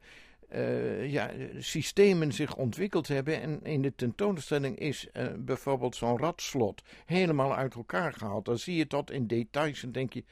uh, 0.56 1.12
ja, 1.12 1.32
systemen 1.60 2.32
zich 2.32 2.56
ontwikkeld 2.56 3.08
hebben. 3.08 3.42
En 3.42 3.60
in 3.64 3.82
de 3.82 3.96
tentoonstelling 3.96 4.80
is 4.80 5.08
uh, 5.14 5.26
bijvoorbeeld 5.38 5.96
zo'n 5.96 6.18
radslot 6.18 6.82
helemaal 7.06 7.56
uit 7.56 7.76
elkaar 7.76 8.14
gehaald. 8.14 8.46
Dan 8.46 8.58
zie 8.58 8.76
je 8.76 8.88
dat 8.88 9.12
in 9.12 9.28
details 9.28 9.84
en 9.84 9.92
denk 9.92 10.14
je, 10.14 10.24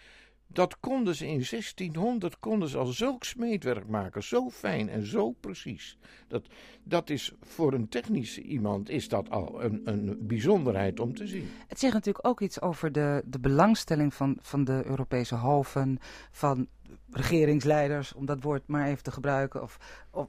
dat 0.53 0.79
konden 0.79 1.15
ze 1.15 1.27
in 1.27 1.45
1600 1.49 2.39
konden 2.39 2.69
ze 2.69 2.77
al 2.77 2.85
zulk 2.85 3.23
smeedwerk 3.23 3.87
maken. 3.87 4.23
Zo 4.23 4.49
fijn 4.49 4.89
en 4.89 5.05
zo 5.05 5.31
precies. 5.31 5.97
Dat, 6.27 6.47
dat 6.83 7.09
is 7.09 7.31
voor 7.41 7.73
een 7.73 7.89
technisch 7.89 8.37
iemand 8.37 8.89
is 8.89 9.07
dat 9.07 9.29
al 9.29 9.63
een, 9.63 9.81
een 9.83 10.17
bijzonderheid 10.19 10.99
om 10.99 11.15
te 11.15 11.27
zien. 11.27 11.49
Het 11.67 11.79
zegt 11.79 11.93
natuurlijk 11.93 12.27
ook 12.27 12.41
iets 12.41 12.61
over 12.61 12.91
de, 12.91 13.23
de 13.25 13.39
belangstelling 13.39 14.13
van, 14.13 14.37
van 14.41 14.63
de 14.63 14.81
Europese 14.85 15.35
hoven, 15.35 15.99
van 16.31 16.67
regeringsleiders, 17.11 18.13
om 18.13 18.25
dat 18.25 18.41
woord 18.41 18.67
maar 18.67 18.87
even 18.87 19.03
te 19.03 19.11
gebruiken, 19.11 19.61
of, 19.61 19.77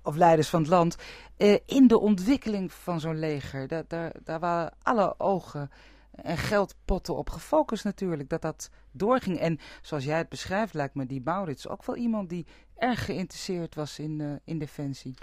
of, 0.03 0.17
leiders 0.17 0.49
van 0.49 0.61
het 0.61 0.71
land, 0.71 0.97
eh, 1.37 1.57
in 1.67 1.87
de 1.87 1.99
ontwikkeling 1.99 2.73
van 2.73 3.01
zo'n 3.01 3.19
leger. 3.19 3.69
Daar, 3.69 4.13
daar 4.25 4.41
waren 4.41 4.75
alle 4.83 5.15
ogen 5.19 5.71
en 6.13 6.39
geldpotten 6.39 7.17
op 7.17 7.31
gefocust 7.31 7.85
natuurlijk, 7.85 8.29
dat 8.29 8.43
dat 8.43 8.71
doorging. 8.91 9.39
En 9.39 9.59
zoals 9.83 10.05
jij 10.05 10.19
het 10.19 10.29
beschrijft, 10.29 10.75
lijkt 10.75 10.95
me 10.95 11.07
die 11.07 11.23
Maurits 11.25 11.69
ook 11.69 11.85
wel 11.85 11.97
iemand 11.97 12.29
die 12.29 12.47
erg 12.77 13.05
geïnteresseerd 13.05 13.75
was 13.75 13.99
in, 13.99 14.19
uh, 14.19 14.33
in 14.45 14.59
defensie. 14.59 15.15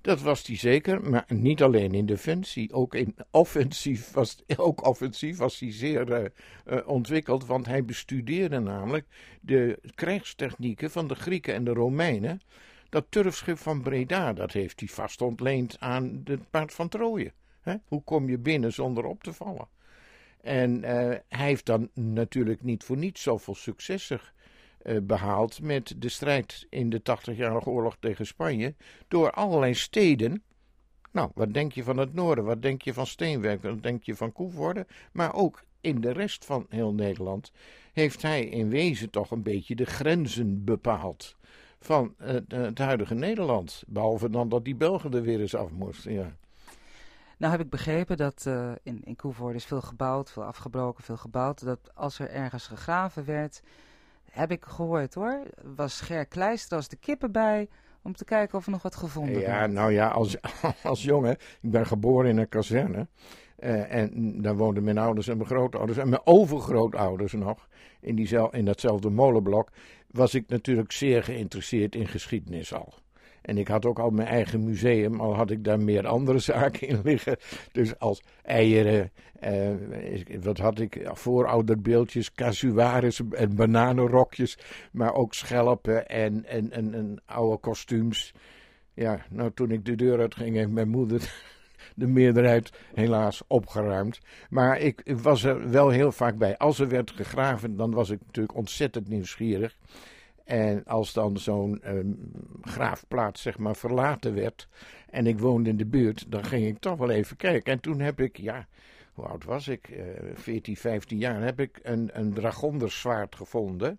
Dat 0.00 0.20
was 0.20 0.46
hij 0.46 0.56
zeker, 0.56 1.10
maar 1.10 1.24
niet 1.28 1.62
alleen 1.62 1.92
in 1.92 2.06
defensie. 2.06 2.72
Ook 2.72 2.94
in 2.94 3.16
offensief 3.30 4.10
was, 4.10 4.42
ook 4.56 4.86
offensief 4.86 5.36
was 5.36 5.60
hij 5.60 5.72
zeer 5.72 6.22
uh, 6.22 6.28
uh, 6.66 6.88
ontwikkeld, 6.88 7.46
want 7.46 7.66
hij 7.66 7.84
bestudeerde 7.84 8.58
namelijk 8.58 9.06
de 9.40 9.78
krijgstechnieken 9.94 10.90
van 10.90 11.08
de 11.08 11.14
Grieken 11.14 11.54
en 11.54 11.64
de 11.64 11.72
Romeinen. 11.72 12.40
Dat 12.88 13.06
turfschip 13.08 13.58
van 13.58 13.82
Breda, 13.82 14.32
dat 14.32 14.52
heeft 14.52 14.80
hij 14.80 14.88
vast 14.88 15.22
ontleend 15.22 15.76
aan 15.80 16.20
het 16.24 16.50
paard 16.50 16.74
van 16.74 16.88
Troje. 16.88 17.32
Hoe 17.84 18.02
kom 18.02 18.28
je 18.28 18.38
binnen 18.38 18.72
zonder 18.72 19.04
op 19.04 19.22
te 19.22 19.32
vallen? 19.32 19.68
En 20.40 20.76
uh, 20.76 20.84
hij 21.28 21.46
heeft 21.46 21.66
dan 21.66 21.88
natuurlijk 21.94 22.62
niet 22.62 22.84
voor 22.84 22.96
niets 22.96 23.22
zoveel 23.22 23.54
successen 23.54 24.20
uh, 24.82 24.98
behaald 25.02 25.62
met 25.62 25.94
de 25.96 26.08
strijd 26.08 26.66
in 26.70 26.90
de 26.90 27.00
80-jarige 27.00 27.68
oorlog 27.68 27.96
tegen 28.00 28.26
Spanje. 28.26 28.74
Door 29.08 29.30
allerlei 29.30 29.74
steden. 29.74 30.42
Nou, 31.12 31.30
wat 31.34 31.54
denk 31.54 31.72
je 31.72 31.82
van 31.82 31.96
het 31.96 32.14
noorden? 32.14 32.44
Wat 32.44 32.62
denk 32.62 32.82
je 32.82 32.92
van 32.92 33.06
Steenwerk? 33.06 33.62
Wat 33.62 33.82
denk 33.82 34.04
je 34.04 34.16
van 34.16 34.32
Koevoorde? 34.32 34.86
Maar 35.12 35.34
ook 35.34 35.64
in 35.80 36.00
de 36.00 36.12
rest 36.12 36.44
van 36.44 36.66
heel 36.68 36.94
Nederland 36.94 37.52
heeft 37.92 38.22
hij 38.22 38.44
in 38.44 38.68
wezen 38.68 39.10
toch 39.10 39.30
een 39.30 39.42
beetje 39.42 39.74
de 39.74 39.86
grenzen 39.86 40.64
bepaald 40.64 41.36
van 41.80 42.14
uh, 42.20 42.28
het 42.48 42.78
huidige 42.78 43.14
Nederland. 43.14 43.82
Behalve 43.86 44.30
dan 44.30 44.48
dat 44.48 44.64
die 44.64 44.74
Belgen 44.74 45.14
er 45.14 45.22
weer 45.22 45.40
eens 45.40 45.54
af 45.54 45.70
moesten. 45.70 46.12
Ja. 46.12 46.36
Nou 47.38 47.52
heb 47.52 47.60
ik 47.60 47.70
begrepen 47.70 48.16
dat 48.16 48.44
uh, 48.48 48.70
in, 48.82 49.02
in 49.04 49.16
is 49.54 49.64
veel 49.64 49.80
gebouwd, 49.80 50.30
veel 50.30 50.44
afgebroken, 50.44 51.04
veel 51.04 51.16
gebouwd. 51.16 51.64
Dat 51.64 51.90
als 51.94 52.18
er 52.18 52.30
ergens 52.30 52.66
gegraven 52.66 53.24
werd, 53.24 53.62
heb 54.30 54.50
ik 54.50 54.64
gehoord 54.64 55.14
hoor, 55.14 55.42
was 55.76 56.00
Ger 56.00 56.26
Kleister 56.26 56.76
als 56.76 56.88
de 56.88 56.96
kippen 56.96 57.32
bij 57.32 57.68
om 58.02 58.14
te 58.14 58.24
kijken 58.24 58.58
of 58.58 58.64
er 58.64 58.70
nog 58.70 58.82
wat 58.82 58.96
gevonden 58.96 59.34
werd. 59.34 59.46
Ja, 59.46 59.66
nou 59.66 59.92
ja, 59.92 60.08
als, 60.08 60.36
als 60.82 61.02
jongen, 61.02 61.36
ik 61.60 61.70
ben 61.70 61.86
geboren 61.86 62.30
in 62.30 62.36
een 62.36 62.48
kazerne. 62.48 63.06
Uh, 63.60 63.94
en 63.94 64.42
daar 64.42 64.56
woonden 64.56 64.84
mijn 64.84 64.98
ouders 64.98 65.28
en 65.28 65.36
mijn 65.36 65.48
grootouders 65.48 65.98
en 65.98 66.08
mijn 66.08 66.26
overgrootouders 66.26 67.32
nog 67.32 67.68
in, 68.00 68.14
die, 68.14 68.50
in 68.50 68.64
datzelfde 68.64 69.10
molenblok. 69.10 69.70
Was 70.10 70.34
ik 70.34 70.48
natuurlijk 70.48 70.92
zeer 70.92 71.22
geïnteresseerd 71.22 71.94
in 71.94 72.08
geschiedenis 72.08 72.74
al. 72.74 72.94
En 73.48 73.58
ik 73.58 73.68
had 73.68 73.86
ook 73.86 73.98
al 73.98 74.10
mijn 74.10 74.28
eigen 74.28 74.64
museum, 74.64 75.20
al 75.20 75.34
had 75.34 75.50
ik 75.50 75.64
daar 75.64 75.80
meer 75.80 76.06
andere 76.06 76.38
zaken 76.52 76.88
in 76.88 77.00
liggen. 77.04 77.36
Dus 77.72 77.98
als 77.98 78.22
eieren, 78.42 79.10
eh, 79.40 79.70
wat 80.40 80.58
had 80.58 80.78
ik, 80.78 81.08
voorouderbeeldjes, 81.12 82.32
casuaris 82.32 83.20
en 83.30 83.54
bananenrokjes. 83.54 84.58
Maar 84.92 85.14
ook 85.14 85.34
schelpen 85.34 86.08
en, 86.08 86.44
en, 86.44 86.72
en, 86.72 87.22
oude 87.26 87.56
kostuums. 87.56 88.32
Ja, 88.94 89.24
nou 89.30 89.50
toen 89.54 89.70
ik 89.70 89.84
de 89.84 89.94
deur 89.94 90.20
uitging 90.20 90.56
heeft 90.56 90.70
mijn 90.70 90.88
moeder 90.88 91.32
de 91.94 92.06
meerderheid 92.06 92.72
helaas 92.94 93.42
opgeruimd. 93.46 94.18
Maar 94.50 94.78
ik 94.78 95.02
was 95.22 95.44
er 95.44 95.70
wel 95.70 95.88
heel 95.88 96.12
vaak 96.12 96.36
bij. 96.36 96.56
Als 96.56 96.78
er 96.78 96.88
werd 96.88 97.10
gegraven, 97.10 97.76
dan 97.76 97.90
was 97.90 98.10
ik 98.10 98.18
natuurlijk 98.26 98.56
ontzettend 98.56 99.08
nieuwsgierig. 99.08 99.76
En 100.48 100.84
als 100.84 101.12
dan 101.12 101.38
zo'n 101.38 101.80
um, 101.86 102.32
graafplaats 102.60 103.42
zeg 103.42 103.58
maar 103.58 103.76
verlaten 103.76 104.34
werd 104.34 104.68
en 105.10 105.26
ik 105.26 105.38
woonde 105.38 105.70
in 105.70 105.76
de 105.76 105.86
buurt, 105.86 106.30
dan 106.30 106.44
ging 106.44 106.66
ik 106.66 106.78
toch 106.78 106.96
wel 106.96 107.10
even 107.10 107.36
kijken. 107.36 107.72
En 107.72 107.80
toen 107.80 108.00
heb 108.00 108.20
ik, 108.20 108.36
ja, 108.36 108.66
hoe 109.12 109.24
oud 109.24 109.44
was 109.44 109.68
ik? 109.68 109.88
Uh, 109.88 110.04
14, 110.34 110.76
15 110.76 111.18
jaar, 111.18 111.42
heb 111.42 111.60
ik 111.60 111.80
een, 111.82 112.10
een 112.12 112.34
gevonden. 113.30 113.98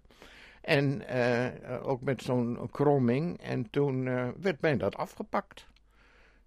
En 0.62 1.03
uh, 1.12 1.48
ook 1.88 2.01
met 2.01 2.22
zo'n 2.22 2.70
kromming. 2.72 3.41
En 3.41 3.70
toen 3.70 4.06
uh, 4.06 4.27
werd 4.41 4.62
mij 4.62 4.77
dat 4.77 4.96
afgepakt. 4.96 5.68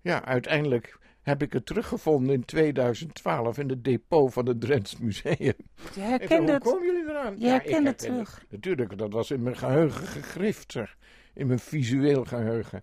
Ja, 0.00 0.24
uiteindelijk 0.24 0.98
heb 1.22 1.42
ik 1.42 1.52
het 1.52 1.66
teruggevonden 1.66 2.34
in 2.34 2.44
2012 2.44 3.58
in 3.58 3.68
het 3.68 3.84
depot 3.84 4.32
van 4.32 4.46
het 4.46 4.60
Drents 4.60 4.98
Museum. 4.98 5.54
Je 5.94 6.00
herkende 6.00 6.52
het. 6.52 6.62
Hoe 6.62 6.72
komen 6.72 6.86
jullie 6.86 7.10
eraan? 7.10 7.34
Je 7.38 7.44
ja, 7.44 7.50
herkende 7.50 7.88
het 7.88 7.98
terug. 7.98 8.34
Het. 8.40 8.50
Natuurlijk, 8.50 8.98
dat 8.98 9.12
was 9.12 9.30
in 9.30 9.42
mijn 9.42 9.56
geheugen 9.56 10.06
gegrift, 10.06 10.72
zeg. 10.72 10.96
In 11.34 11.46
mijn 11.46 11.58
visueel 11.58 12.24
geheugen. 12.24 12.82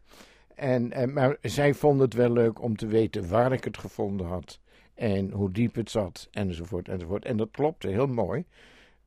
En, 0.55 0.91
en, 0.91 1.13
maar 1.13 1.37
zij 1.41 1.73
vond 1.73 1.99
het 1.99 2.13
wel 2.13 2.31
leuk 2.31 2.61
om 2.61 2.75
te 2.75 2.87
weten 2.87 3.29
waar 3.29 3.51
ik 3.51 3.63
het 3.63 3.77
gevonden 3.77 4.27
had. 4.27 4.59
En 4.93 5.31
hoe 5.31 5.51
diep 5.51 5.75
het 5.75 5.89
zat, 5.89 6.27
enzovoort, 6.31 6.87
enzovoort. 6.87 7.25
En 7.25 7.37
dat 7.37 7.51
klopte 7.51 7.87
heel 7.87 8.07
mooi. 8.07 8.45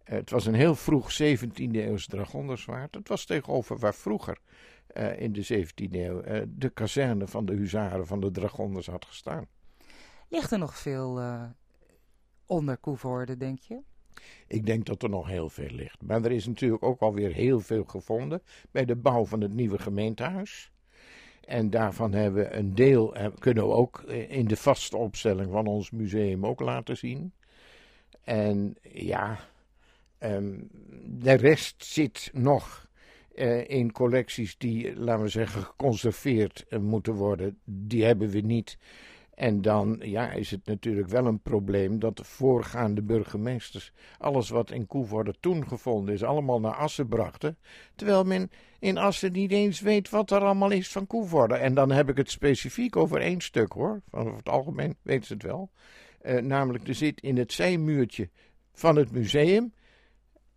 Het 0.05 0.31
was 0.31 0.47
een 0.47 0.55
heel 0.55 0.75
vroeg 0.75 1.13
17e 1.13 1.71
eeuws 1.73 2.07
dragonderzwaard. 2.07 2.95
Het 2.95 3.09
was 3.09 3.25
tegenover 3.25 3.79
waar 3.79 3.95
vroeger 3.95 4.39
uh, 4.95 5.21
in 5.21 5.33
de 5.33 5.67
17e 5.67 5.91
eeuw 5.91 6.25
uh, 6.25 6.43
de 6.49 6.69
kazerne 6.71 7.27
van 7.27 7.45
de 7.45 7.55
huzaren 7.55 8.07
van 8.07 8.21
de 8.21 8.31
dragonders 8.31 8.87
had 8.87 9.05
gestaan. 9.05 9.47
Ligt 10.29 10.51
er 10.51 10.59
nog 10.59 10.79
veel 10.79 11.21
uh, 11.21 11.45
onder 12.47 12.77
Koevoorde, 12.77 13.37
denk 13.37 13.59
je? 13.59 13.81
Ik 14.47 14.67
denk 14.67 14.87
dat 14.87 15.03
er 15.03 15.09
nog 15.09 15.27
heel 15.27 15.49
veel 15.49 15.71
ligt. 15.71 16.03
Maar 16.03 16.25
er 16.25 16.33
is 16.33 16.47
natuurlijk 16.47 16.83
ook 16.83 17.01
alweer 17.01 17.33
heel 17.33 17.61
veel 17.61 17.85
gevonden 17.85 18.43
bij 18.71 18.85
de 18.85 18.97
bouw 18.97 19.25
van 19.25 19.41
het 19.41 19.55
nieuwe 19.55 19.79
gemeentehuis. 19.79 20.73
En 21.45 21.71
daarvan 21.71 22.13
hebben 22.13 22.43
we 22.43 22.55
een 22.55 22.75
deel, 22.75 23.17
kunnen 23.39 23.67
we 23.67 23.73
ook 23.73 24.03
in 24.29 24.47
de 24.47 24.57
vaste 24.57 24.97
opstelling 24.97 25.51
van 25.51 25.67
ons 25.67 25.91
museum 25.91 26.47
ook 26.47 26.61
laten 26.61 26.97
zien. 26.97 27.33
En 28.25 28.77
ja, 28.83 29.39
um, 30.19 30.69
de 31.05 31.33
rest 31.33 31.85
zit 31.85 32.31
nog 32.33 32.91
eh, 33.35 33.69
in 33.69 33.93
collecties 33.93 34.59
die, 34.59 34.97
laten 34.97 35.23
we 35.23 35.29
zeggen, 35.29 35.63
geconserveerd 35.63 36.65
eh, 36.69 36.79
moeten 36.79 37.15
worden. 37.15 37.59
Die 37.65 38.05
hebben 38.05 38.29
we 38.29 38.41
niet. 38.41 38.79
En 39.35 39.63
dan 39.63 40.01
ja, 40.03 40.31
is 40.31 40.51
het 40.51 40.67
natuurlijk 40.67 41.09
wel 41.09 41.27
een 41.27 41.41
probleem 41.41 41.99
dat 41.99 42.17
de 42.17 42.25
voorgaande 42.25 43.03
burgemeesters 43.03 43.93
alles 44.19 44.49
wat 44.49 44.71
in 44.71 44.87
Koevoorde 44.87 45.35
toen 45.41 45.69
gevonden 45.69 46.15
is, 46.15 46.23
allemaal 46.23 46.61
naar 46.61 46.75
Assen 46.75 47.09
brachten. 47.09 47.59
Terwijl 47.95 48.25
men 48.25 48.51
in 48.79 48.99
Assen 48.99 49.33
niet 49.33 49.51
eens 49.51 49.81
weet 49.81 50.11
wat 50.11 50.31
er 50.31 50.41
allemaal 50.41 50.71
is 50.71 50.89
van 50.89 51.07
Koevoorde. 51.07 51.55
En 51.55 51.75
dan 51.75 51.91
heb 51.91 52.09
ik 52.09 52.17
het 52.17 52.31
specifiek 52.31 52.97
over 52.97 53.21
één 53.21 53.41
stuk 53.41 53.73
hoor. 53.73 54.01
Van 54.09 54.21
over 54.21 54.37
het 54.37 54.49
algemeen 54.49 54.97
weten 55.03 55.27
ze 55.27 55.33
het 55.33 55.43
wel. 55.43 55.71
Eh, 56.21 56.43
namelijk, 56.43 56.89
er 56.89 56.95
zit 56.95 57.21
in 57.21 57.37
het 57.37 57.53
zijmuurtje 57.53 58.29
van 58.73 58.97
het 58.97 59.13
museum 59.13 59.73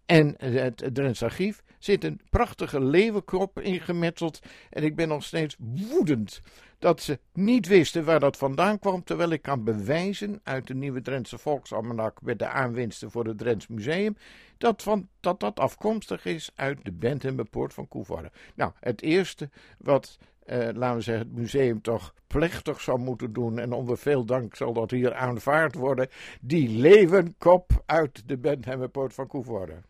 en 0.05 0.35
het, 0.37 0.89
Drents 0.93 1.23
Archief 1.23 1.63
zit 1.79 2.03
een 2.03 2.21
prachtige 2.29 2.83
leeuwenkop 2.83 3.59
ingemetseld. 3.59 4.39
En 4.69 4.83
ik 4.83 4.95
ben 4.95 5.07
nog 5.07 5.23
steeds 5.23 5.55
woedend 5.59 6.41
dat 6.79 7.01
ze 7.01 7.19
niet 7.33 7.67
wisten 7.67 8.05
waar 8.05 8.19
dat 8.19 8.37
vandaan 8.37 8.79
kwam. 8.79 9.03
Terwijl 9.03 9.29
ik 9.29 9.41
kan 9.41 9.63
bewijzen 9.63 10.39
uit 10.43 10.67
de 10.67 10.75
nieuwe 10.75 11.01
Drentse 11.01 11.37
Volksalmanak 11.37 12.21
met 12.21 12.39
de 12.39 12.47
aanwinsten 12.47 13.11
voor 13.11 13.25
het 13.25 13.37
Drents 13.37 13.67
Museum. 13.67 14.17
Dat, 14.57 14.83
van, 14.83 15.07
dat 15.19 15.39
dat 15.39 15.59
afkomstig 15.59 16.25
is 16.25 16.49
uit 16.55 16.79
de 16.83 16.91
Bentheimerpoort 16.91 17.73
van 17.73 17.87
Koevoorde. 17.87 18.31
Nou, 18.55 18.71
het 18.79 19.01
eerste 19.01 19.49
wat 19.77 20.17
eh, 20.45 20.69
laten 20.73 20.95
we 20.95 21.01
zeggen, 21.01 21.27
het 21.27 21.37
museum 21.37 21.81
toch 21.81 22.13
plechtig 22.27 22.81
zou 22.81 22.99
moeten 22.99 23.33
doen. 23.33 23.59
En 23.59 23.71
onder 23.71 23.97
veel 23.97 24.25
dank 24.25 24.55
zal 24.55 24.73
dat 24.73 24.91
hier 24.91 25.13
aanvaard 25.13 25.75
worden. 25.75 26.07
Die 26.41 26.69
leeuwenkop 26.69 27.83
uit 27.85 28.23
de 28.25 28.37
Bentheimerpoort 28.37 29.13
van 29.13 29.27
Koevoorde. 29.27 29.81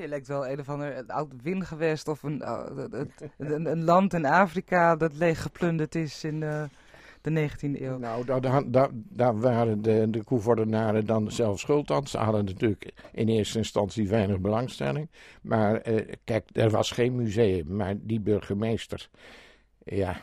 Je 0.00 0.08
lijkt 0.08 0.26
wel 0.26 0.48
een 0.48 0.60
of 0.60 0.68
ander 0.68 1.04
oud 1.06 1.32
wingewest 1.42 2.08
of 2.08 2.22
een, 2.22 2.42
uh, 2.42 2.62
een, 3.38 3.66
een, 3.66 3.84
land 3.84 4.14
in 4.14 4.24
Afrika 4.24 4.96
dat 4.96 5.14
leeggeplunderd 5.14 5.94
is 5.94 6.24
in 6.24 6.40
uh, 6.40 6.62
de 7.20 7.48
19e 7.50 7.80
eeuw. 7.80 7.98
Nou, 7.98 8.24
daar, 8.24 8.70
daar, 8.70 8.88
daar 8.92 9.40
waren 9.40 9.82
de, 9.82 10.06
de 10.10 10.24
Koevoordenaren 10.24 11.06
dan 11.06 11.30
zelf 11.30 11.58
schuld 11.58 11.90
aan. 11.90 12.06
Ze 12.06 12.18
hadden 12.18 12.44
natuurlijk 12.44 12.92
in 13.12 13.28
eerste 13.28 13.58
instantie 13.58 14.08
weinig 14.08 14.40
belangstelling. 14.40 15.10
Maar 15.42 15.88
uh, 15.88 16.12
kijk, 16.24 16.48
er 16.52 16.70
was 16.70 16.90
geen 16.90 17.16
museum, 17.16 17.76
maar 17.76 17.94
die 17.98 18.20
burgemeester, 18.20 19.08
ja... 19.84 20.20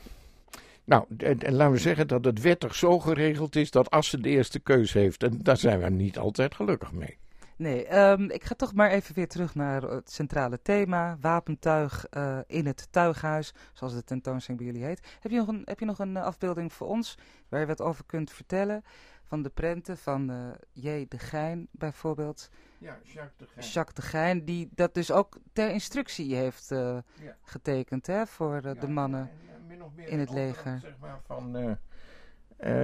Nou, 0.84 1.06
en, 1.18 1.54
laten 1.54 1.72
we 1.72 1.78
zeggen 1.78 2.08
dat 2.08 2.26
het 2.26 2.42
wettig 2.42 2.76
zo 2.76 3.00
geregeld 3.00 3.56
is 3.56 3.72
dat 3.72 3.90
Assen 3.90 4.22
de 4.22 4.30
eerste 4.30 4.60
keus 4.60 4.94
heeft. 4.94 5.24
En 5.24 5.40
daar 5.42 5.58
zijn 5.58 5.80
we 5.80 5.90
niet 5.90 6.18
altijd 6.18 6.56
gelukkig 6.56 6.92
mee. 6.92 7.18
Nee, 7.62 7.98
um, 8.00 8.30
ik 8.30 8.44
ga 8.44 8.56
toch 8.56 8.74
maar 8.74 8.90
even 8.90 9.16
weer 9.16 9.28
terug 9.28 9.56
naar 9.56 9.82
het 9.82 10.12
centrale 10.12 10.62
thema. 10.62 11.18
Wapentuig 11.20 12.06
uh, 12.12 12.40
in 12.48 12.66
het 12.66 12.88
tuighuis, 12.92 13.54
zoals 13.74 13.94
de 13.94 14.04
tentoonstelling 14.04 14.64
bij 14.64 14.72
jullie 14.72 14.88
heet. 14.88 15.18
Heb 15.20 15.32
je 15.32 15.38
nog 15.38 15.48
een, 15.48 15.62
heb 15.66 15.80
je 15.80 15.86
nog 15.86 16.00
een 16.00 16.16
uh, 16.16 16.24
afbeelding 16.24 16.74
voor 16.74 16.88
ons 16.88 17.18
waar 17.50 17.60
je 17.60 17.66
wat 17.66 17.82
over 17.82 18.06
kunt 18.06 18.32
vertellen? 18.32 18.84
Van 19.24 19.42
de 19.42 19.50
prenten 19.50 19.98
van 19.98 20.32
uh, 20.32 20.50
J. 20.72 21.06
de 21.08 21.20
Gein 21.20 21.68
bijvoorbeeld. 21.72 22.50
Ja, 22.78 23.00
Jacques 23.04 23.38
de 23.38 23.46
Gein. 23.54 23.68
Jacques 23.68 23.96
de 23.96 24.02
Gein, 24.02 24.46
die 24.46 24.70
dat 24.76 24.94
dus 24.94 25.12
ook 25.12 25.38
ter 25.54 25.70
instructie 25.70 26.36
heeft 26.36 26.68
ja. 26.70 27.04
getekend 27.42 28.08
hè, 28.08 28.26
voor 28.28 28.60
ja, 28.64 28.74
de 28.74 28.88
mannen 28.88 29.30
en, 29.68 30.08
in 30.08 30.20
het 30.20 30.30
leger. 30.30 30.80
Zeg 30.80 30.98
maar, 31.00 31.20
van, 31.26 31.78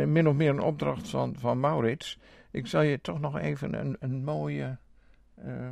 min 0.06 0.28
of 0.28 0.36
meer 0.36 0.50
een 0.50 0.62
opdracht 0.62 1.10
van, 1.10 1.36
van 1.40 1.60
Maurits. 1.60 2.20
Ik 2.52 2.68
zal 2.68 2.82
je 2.82 3.02
toch 3.02 3.20
nog 3.20 3.38
even 3.38 3.74
een, 3.74 3.96
een 4.00 4.24
mooie 4.24 4.78
uh, 5.46 5.70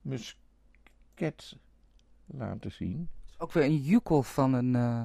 musket 0.00 1.56
laten 2.26 2.72
zien. 2.72 3.08
Ook 3.38 3.52
weer 3.52 3.64
een 3.64 3.76
jukkel 3.76 4.22
van 4.22 4.52
een. 4.52 4.74
Uh, 4.74 5.02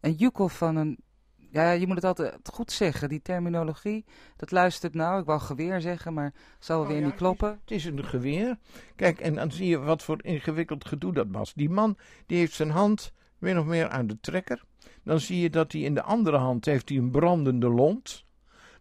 een 0.00 0.12
jukkel 0.12 0.48
van 0.48 0.76
een. 0.76 0.98
Ja, 1.36 1.70
je 1.70 1.86
moet 1.86 1.96
het 1.96 2.04
altijd 2.04 2.48
goed 2.52 2.72
zeggen. 2.72 3.08
Die 3.08 3.22
terminologie, 3.22 4.04
dat 4.36 4.50
luistert 4.50 4.94
nou. 4.94 5.20
Ik 5.20 5.26
wou 5.26 5.40
geweer 5.40 5.80
zeggen, 5.80 6.14
maar 6.14 6.34
zal 6.58 6.76
wel 6.76 6.86
oh, 6.86 6.92
weer 6.92 7.00
ja, 7.00 7.06
niet 7.06 7.16
kloppen. 7.16 7.48
Het 7.48 7.70
is, 7.70 7.84
het 7.84 7.94
is, 7.94 8.00
een 8.00 8.06
geweer. 8.06 8.58
Kijk, 8.96 9.20
en 9.20 9.34
dan 9.34 9.52
zie 9.52 9.68
je 9.68 9.78
wat 9.78 10.02
voor 10.02 10.24
ingewikkeld 10.24 10.84
gedoe 10.84 11.12
dat 11.12 11.26
was. 11.30 11.54
Die 11.54 11.70
man, 11.70 11.96
die 12.26 12.38
heeft 12.38 12.54
zijn 12.54 12.70
hand 12.70 13.12
min 13.38 13.58
of 13.58 13.64
meer 13.64 13.88
aan 13.88 14.06
de 14.06 14.20
trekker. 14.20 14.64
Dan 15.02 15.20
zie 15.20 15.40
je 15.40 15.50
dat 15.50 15.72
hij 15.72 15.80
in 15.80 15.94
de 15.94 16.02
andere 16.02 16.36
hand 16.36 16.64
heeft 16.64 16.88
hij 16.88 16.98
een 16.98 17.10
brandende 17.10 17.68
lont. 17.68 18.24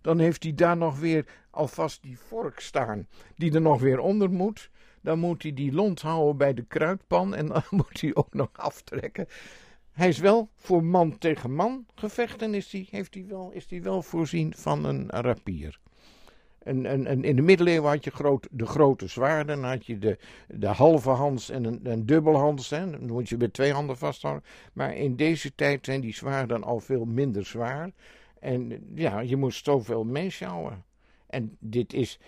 Dan 0.01 0.19
heeft 0.19 0.43
hij 0.43 0.53
daar 0.53 0.77
nog 0.77 0.99
weer 0.99 1.25
alvast 1.49 2.01
die 2.01 2.19
vork 2.19 2.60
staan, 2.60 3.07
die 3.36 3.53
er 3.53 3.62
nog 3.62 3.81
weer 3.81 3.99
onder 3.99 4.31
moet. 4.31 4.69
Dan 5.01 5.19
moet 5.19 5.43
hij 5.43 5.53
die 5.53 5.71
lont 5.71 6.01
houden 6.01 6.38
bij 6.38 6.53
de 6.53 6.63
kruidpan 6.63 7.36
en 7.36 7.45
dan 7.45 7.63
moet 7.79 8.01
hij 8.01 8.15
ook 8.15 8.34
nog 8.34 8.49
aftrekken. 8.53 9.27
Hij 9.91 10.07
is 10.07 10.19
wel 10.19 10.49
voor 10.55 10.84
man 10.84 11.17
tegen 11.17 11.53
man 11.53 11.86
gevechten, 11.95 12.53
is 12.53 12.71
hij, 12.71 12.88
heeft 12.89 13.13
hij 13.13 13.25
wel, 13.27 13.51
is 13.51 13.65
hij 13.69 13.81
wel 13.81 14.01
voorzien 14.01 14.53
van 14.55 14.86
een 14.86 15.10
rapier. 15.10 15.79
En, 16.63 16.86
en, 16.86 17.24
in 17.24 17.36
de 17.36 17.41
middeleeuwen 17.41 17.89
had 17.89 18.04
je 18.04 18.12
groot, 18.12 18.47
de 18.52 18.65
grote 18.65 19.08
zwaarden. 19.08 19.62
Dan 19.62 19.69
had 19.69 19.86
je 19.86 20.00
de, 20.00 20.17
de 20.47 20.67
halve 20.67 21.10
hands 21.10 21.50
en 21.50 21.63
een, 21.63 21.80
een 21.84 22.06
dubbelhans. 22.06 22.69
Hè. 22.69 22.89
Dan 22.89 23.06
moet 23.06 23.30
je 23.30 23.38
met 23.38 23.54
twee 23.54 23.74
handen 23.74 23.97
vasthouden. 23.97 24.43
Maar 24.74 24.95
in 24.95 25.15
deze 25.15 25.56
tijd 25.56 25.86
zijn 25.86 26.02
die 26.02 26.13
zwaarden 26.13 26.63
al 26.63 26.80
veel 26.80 27.06
minder 27.06 27.45
zwaar. 27.45 27.91
En 28.39 28.91
ja, 28.95 29.19
je 29.19 29.36
moest 29.36 29.65
zoveel 29.65 30.04
meeschouwen. 30.04 30.84
En 31.28 31.58
dit 31.60 31.93
is 31.93 32.19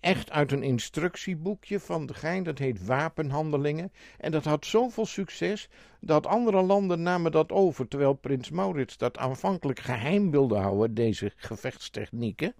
echt 0.00 0.30
uit 0.30 0.52
een 0.52 0.62
instructieboekje 0.62 1.80
van 1.80 2.06
de 2.06 2.14
Gein, 2.14 2.42
dat 2.42 2.58
heet 2.58 2.86
Wapenhandelingen. 2.86 3.92
En 4.18 4.30
dat 4.30 4.44
had 4.44 4.66
zoveel 4.66 5.06
succes 5.06 5.68
dat 6.00 6.26
andere 6.26 6.62
landen 6.62 7.02
namen 7.02 7.32
dat 7.32 7.52
over, 7.52 7.88
terwijl 7.88 8.12
prins 8.12 8.50
Maurits 8.50 8.96
dat 8.96 9.18
aanvankelijk 9.18 9.80
geheim 9.80 10.30
wilde 10.30 10.56
houden, 10.56 10.94
deze 10.94 11.32
gevechtstechnieken. 11.36 12.54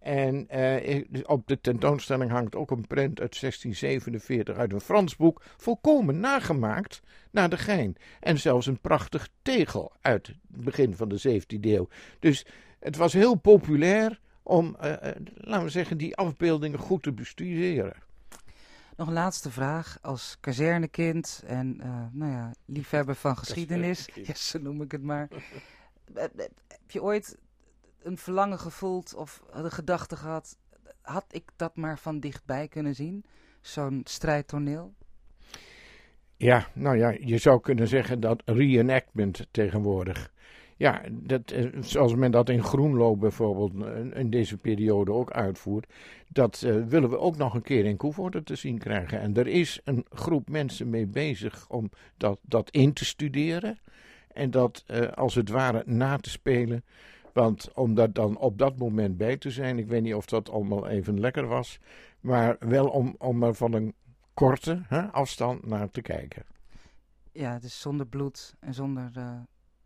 En 0.00 0.48
eh, 0.48 1.04
op 1.22 1.46
de 1.46 1.60
tentoonstelling 1.60 2.30
hangt 2.30 2.56
ook 2.56 2.70
een 2.70 2.86
prent 2.86 3.20
uit 3.20 3.40
1647 3.40 4.56
uit 4.56 4.72
een 4.72 4.80
Frans 4.80 5.16
boek, 5.16 5.42
volkomen 5.56 6.20
nagemaakt 6.20 7.02
naar 7.30 7.48
de 7.48 7.56
gein. 7.56 7.96
En 8.20 8.38
zelfs 8.38 8.66
een 8.66 8.80
prachtig 8.80 9.28
tegel 9.42 9.92
uit 10.00 10.26
het 10.26 10.36
begin 10.64 10.96
van 10.96 11.08
de 11.08 11.42
17e 11.42 11.60
eeuw. 11.60 11.88
Dus 12.18 12.46
het 12.78 12.96
was 12.96 13.12
heel 13.12 13.34
populair 13.34 14.20
om, 14.42 14.76
uh, 14.82 14.92
laten 15.34 15.64
we 15.64 15.70
zeggen, 15.70 15.98
die 15.98 16.16
afbeeldingen 16.16 16.78
goed 16.78 17.02
te 17.02 17.12
bestuderen. 17.12 17.92
Nog 18.96 19.08
een 19.08 19.14
laatste 19.14 19.50
vraag. 19.50 19.98
Als 20.02 20.36
kazernekind 20.40 21.42
en 21.46 21.76
uh, 21.80 22.04
nou 22.12 22.32
ja, 22.32 22.52
liefhebber 22.64 23.14
van 23.14 23.36
geschiedenis, 23.36 24.08
ja, 24.26 24.34
zo 24.34 24.58
noem 24.58 24.82
ik 24.82 24.92
het 24.92 25.02
maar. 25.02 25.28
Heb 26.14 26.90
je 26.90 27.02
ooit 27.02 27.38
een 28.02 28.18
verlangen 28.18 28.58
gevoeld 28.58 29.14
of 29.14 29.42
de 29.52 29.70
gedachte 29.70 30.16
gehad, 30.16 30.58
had 31.00 31.24
ik 31.30 31.50
dat 31.56 31.76
maar 31.76 31.98
van 31.98 32.20
dichtbij 32.20 32.68
kunnen 32.68 32.94
zien? 32.94 33.24
Zo'n 33.60 34.00
strijdtoneel? 34.04 34.94
Ja, 36.36 36.66
nou 36.74 36.96
ja, 36.96 37.16
je 37.20 37.38
zou 37.38 37.60
kunnen 37.60 37.88
zeggen 37.88 38.20
dat 38.20 38.42
reenactment 38.44 39.46
tegenwoordig. 39.50 40.32
Ja, 40.80 41.02
dat, 41.10 41.50
eh, 41.50 41.66
zoals 41.80 42.14
men 42.14 42.30
dat 42.30 42.48
in 42.48 42.62
Groenlo 42.62 43.16
bijvoorbeeld 43.16 43.84
eh, 43.84 44.20
in 44.20 44.30
deze 44.30 44.56
periode 44.56 45.12
ook 45.12 45.30
uitvoert, 45.30 45.92
dat 46.28 46.62
uh, 46.66 46.84
willen 46.86 47.10
we 47.10 47.18
ook 47.18 47.36
nog 47.36 47.54
een 47.54 47.62
keer 47.62 47.84
in 47.84 47.96
Koevoorde 47.96 48.42
te 48.42 48.54
zien 48.54 48.78
krijgen. 48.78 49.20
En 49.20 49.36
er 49.36 49.46
is 49.46 49.80
een 49.84 50.06
groep 50.10 50.48
mensen 50.48 50.90
mee 50.90 51.06
bezig 51.06 51.66
om 51.68 51.90
dat, 52.16 52.38
dat 52.42 52.70
in 52.70 52.92
te 52.92 53.04
studeren 53.04 53.78
en 54.32 54.50
dat 54.50 54.84
als 55.14 55.34
het 55.34 55.48
ware 55.48 55.82
na 55.86 56.16
te 56.16 56.30
spelen. 56.30 56.84
Want 57.32 57.72
om 57.74 57.94
dat 57.94 58.14
dan 58.14 58.38
op 58.38 58.58
dat 58.58 58.78
moment 58.78 59.16
bij 59.16 59.36
te 59.36 59.50
zijn, 59.50 59.78
ik 59.78 59.86
weet 59.86 60.02
niet 60.02 60.14
of 60.14 60.26
dat 60.26 60.50
allemaal 60.50 60.88
even 60.88 61.20
lekker 61.20 61.46
was, 61.46 61.78
maar 62.20 62.56
wel 62.58 62.88
om, 62.88 63.14
om 63.18 63.42
er 63.42 63.54
van 63.54 63.72
een 63.72 63.94
korte 64.34 64.82
hè, 64.88 65.02
afstand 65.02 65.66
naar 65.66 65.90
te 65.90 66.02
kijken. 66.02 66.44
Ja, 67.32 67.58
dus 67.58 67.80
zonder 67.80 68.06
bloed 68.06 68.54
en 68.60 68.74
zonder, 68.74 69.10
uh, 69.16 69.22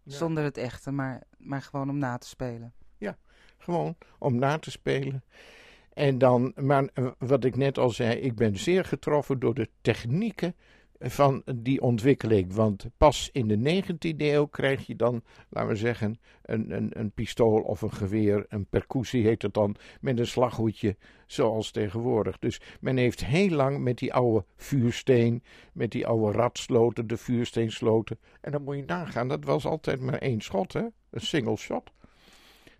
ja. 0.02 0.16
zonder 0.16 0.44
het 0.44 0.56
echte, 0.56 0.90
maar, 0.90 1.22
maar 1.38 1.62
gewoon 1.62 1.90
om 1.90 1.98
na 1.98 2.18
te 2.18 2.26
spelen. 2.26 2.72
Ja, 2.96 3.16
gewoon 3.58 3.96
om 4.18 4.38
na 4.38 4.58
te 4.58 4.70
spelen. 4.70 5.24
En 5.92 6.18
dan, 6.18 6.52
maar 6.56 6.88
wat 7.18 7.44
ik 7.44 7.56
net 7.56 7.78
al 7.78 7.90
zei, 7.90 8.14
ik 8.14 8.34
ben 8.34 8.58
zeer 8.58 8.84
getroffen 8.84 9.38
door 9.38 9.54
de 9.54 9.68
technieken 9.80 10.54
van 11.10 11.42
die 11.54 11.80
ontwikkeling. 11.80 12.52
Want 12.52 12.86
pas 12.96 13.30
in 13.32 13.48
de 13.48 13.82
19e 13.82 14.16
eeuw 14.16 14.46
krijg 14.46 14.86
je 14.86 14.96
dan, 14.96 15.22
laten 15.48 15.70
we 15.70 15.76
zeggen, 15.76 16.20
een, 16.42 16.70
een, 16.76 16.90
een 16.98 17.10
pistool 17.10 17.60
of 17.60 17.82
een 17.82 17.92
geweer, 17.92 18.44
een 18.48 18.66
percussie 18.66 19.24
heet 19.24 19.42
het 19.42 19.54
dan, 19.54 19.76
met 20.00 20.18
een 20.18 20.26
slaghoedje, 20.26 20.96
zoals 21.26 21.70
tegenwoordig. 21.70 22.38
Dus 22.38 22.60
men 22.80 22.96
heeft 22.96 23.24
heel 23.24 23.50
lang 23.50 23.78
met 23.78 23.98
die 23.98 24.14
oude 24.14 24.44
vuursteen, 24.56 25.42
met 25.72 25.90
die 25.90 26.06
oude 26.06 26.38
radsloten, 26.38 27.06
de 27.06 27.16
vuursteensloten. 27.16 28.18
En 28.40 28.52
dan 28.52 28.62
moet 28.62 28.76
je 28.76 28.84
nagaan, 28.84 29.28
dat 29.28 29.44
was 29.44 29.66
altijd 29.66 30.00
maar 30.00 30.18
één 30.18 30.40
schot, 30.40 30.72
hè? 30.72 30.82
een 31.10 31.20
single 31.20 31.56
shot. 31.56 31.90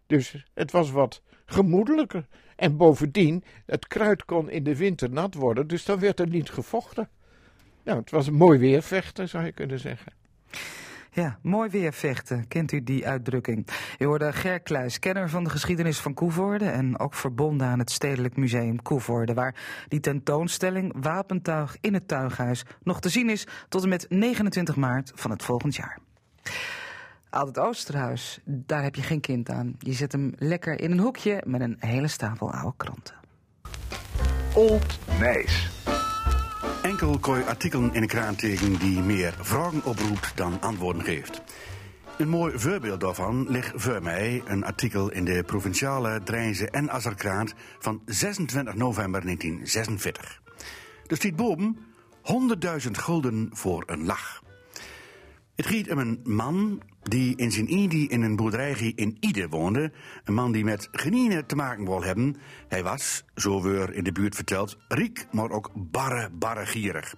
Dus 0.06 0.46
het 0.54 0.70
was 0.70 0.90
wat 0.90 1.22
gemoedelijker. 1.46 2.26
En 2.56 2.76
bovendien, 2.76 3.44
het 3.66 3.86
kruid 3.86 4.24
kon 4.24 4.50
in 4.50 4.64
de 4.64 4.76
winter 4.76 5.10
nat 5.10 5.34
worden, 5.34 5.66
dus 5.66 5.84
dan 5.84 5.98
werd 5.98 6.20
er 6.20 6.28
niet 6.28 6.50
gevochten. 6.50 7.08
Nou, 7.84 7.98
het 7.98 8.10
was 8.10 8.30
mooi 8.30 8.58
weervechten, 8.58 9.28
zou 9.28 9.44
je 9.44 9.52
kunnen 9.52 9.80
zeggen. 9.80 10.12
Ja, 11.10 11.38
mooi 11.42 11.70
weer 11.70 11.92
vechten. 11.92 12.48
Kent 12.48 12.72
u 12.72 12.82
die 12.82 13.06
uitdrukking? 13.06 13.66
U 13.98 14.04
hoorde 14.04 14.32
Ger 14.32 14.60
Kluis, 14.60 14.98
kenner 14.98 15.28
van 15.28 15.44
de 15.44 15.50
geschiedenis 15.50 15.98
van 15.98 16.14
Koevoorde... 16.14 16.64
en 16.64 16.98
ook 16.98 17.14
verbonden 17.14 17.66
aan 17.66 17.78
het 17.78 17.90
Stedelijk 17.90 18.36
Museum 18.36 18.82
Koevoorde... 18.82 19.34
waar 19.34 19.54
die 19.88 20.00
tentoonstelling 20.00 20.94
Wapentuig 21.00 21.76
in 21.80 21.94
het 21.94 22.08
Tuighuis 22.08 22.64
nog 22.82 23.00
te 23.00 23.08
zien 23.08 23.30
is... 23.30 23.46
tot 23.68 23.82
en 23.82 23.88
met 23.88 24.06
29 24.08 24.76
maart 24.76 25.12
van 25.14 25.30
het 25.30 25.42
volgend 25.42 25.76
jaar. 25.76 25.98
Oud 27.30 27.58
Oosterhuis, 27.58 28.40
daar 28.44 28.82
heb 28.82 28.94
je 28.94 29.02
geen 29.02 29.20
kind 29.20 29.50
aan. 29.50 29.74
Je 29.78 29.92
zet 29.92 30.12
hem 30.12 30.32
lekker 30.38 30.80
in 30.80 30.90
een 30.90 30.98
hoekje 31.00 31.42
met 31.46 31.60
een 31.60 31.76
hele 31.78 32.08
stapel 32.08 32.52
oude 32.52 32.76
kranten. 32.76 33.14
Old 34.54 34.98
Nijs. 35.18 35.70
Enkel 36.84 37.18
kooi 37.18 37.42
artikelen 37.42 37.94
in 37.94 38.00
de 38.00 38.06
kraan 38.06 38.36
tegen 38.36 38.78
die 38.78 39.00
meer 39.00 39.34
vragen 39.40 39.84
oproept 39.84 40.36
dan 40.36 40.60
antwoorden 40.60 41.04
geeft. 41.04 41.42
Een 42.18 42.28
mooi 42.28 42.58
voorbeeld 42.58 43.00
daarvan 43.00 43.50
ligt 43.50 43.72
voor 43.74 44.02
mij 44.02 44.42
een 44.46 44.64
artikel 44.64 45.10
in 45.10 45.24
de 45.24 45.42
provinciale 45.42 46.22
Drijnse 46.22 46.70
en 46.70 46.90
Azerkrant 46.90 47.54
van 47.78 48.02
26 48.06 48.74
november 48.74 49.22
1946. 49.22 50.40
Er 51.06 51.16
staat 51.16 51.36
boven 51.36 51.76
100.000 52.84 52.90
gulden 52.90 53.50
voor 53.52 53.82
een 53.86 54.04
lach. 54.04 54.43
Het 55.54 55.66
gaat 55.66 55.90
om 55.90 55.98
een 55.98 56.20
man 56.24 56.82
die 57.02 57.36
in 57.36 57.52
zijn 57.52 57.66
eendie 57.66 58.08
in 58.08 58.22
een 58.22 58.36
boerderij 58.36 58.92
in 58.94 59.16
Ide 59.20 59.48
woonde. 59.48 59.92
Een 60.24 60.34
man 60.34 60.52
die 60.52 60.64
met 60.64 60.88
geniene 60.92 61.46
te 61.46 61.56
maken 61.56 61.84
wil 61.84 62.02
hebben. 62.02 62.36
Hij 62.68 62.82
was, 62.82 63.24
zo 63.34 63.62
weer 63.62 63.92
in 63.92 64.04
de 64.04 64.12
buurt 64.12 64.34
verteld, 64.34 64.78
riek, 64.88 65.26
maar 65.32 65.50
ook 65.50 65.70
barre, 65.74 66.30
barre 66.30 66.66
gierig. 66.66 67.14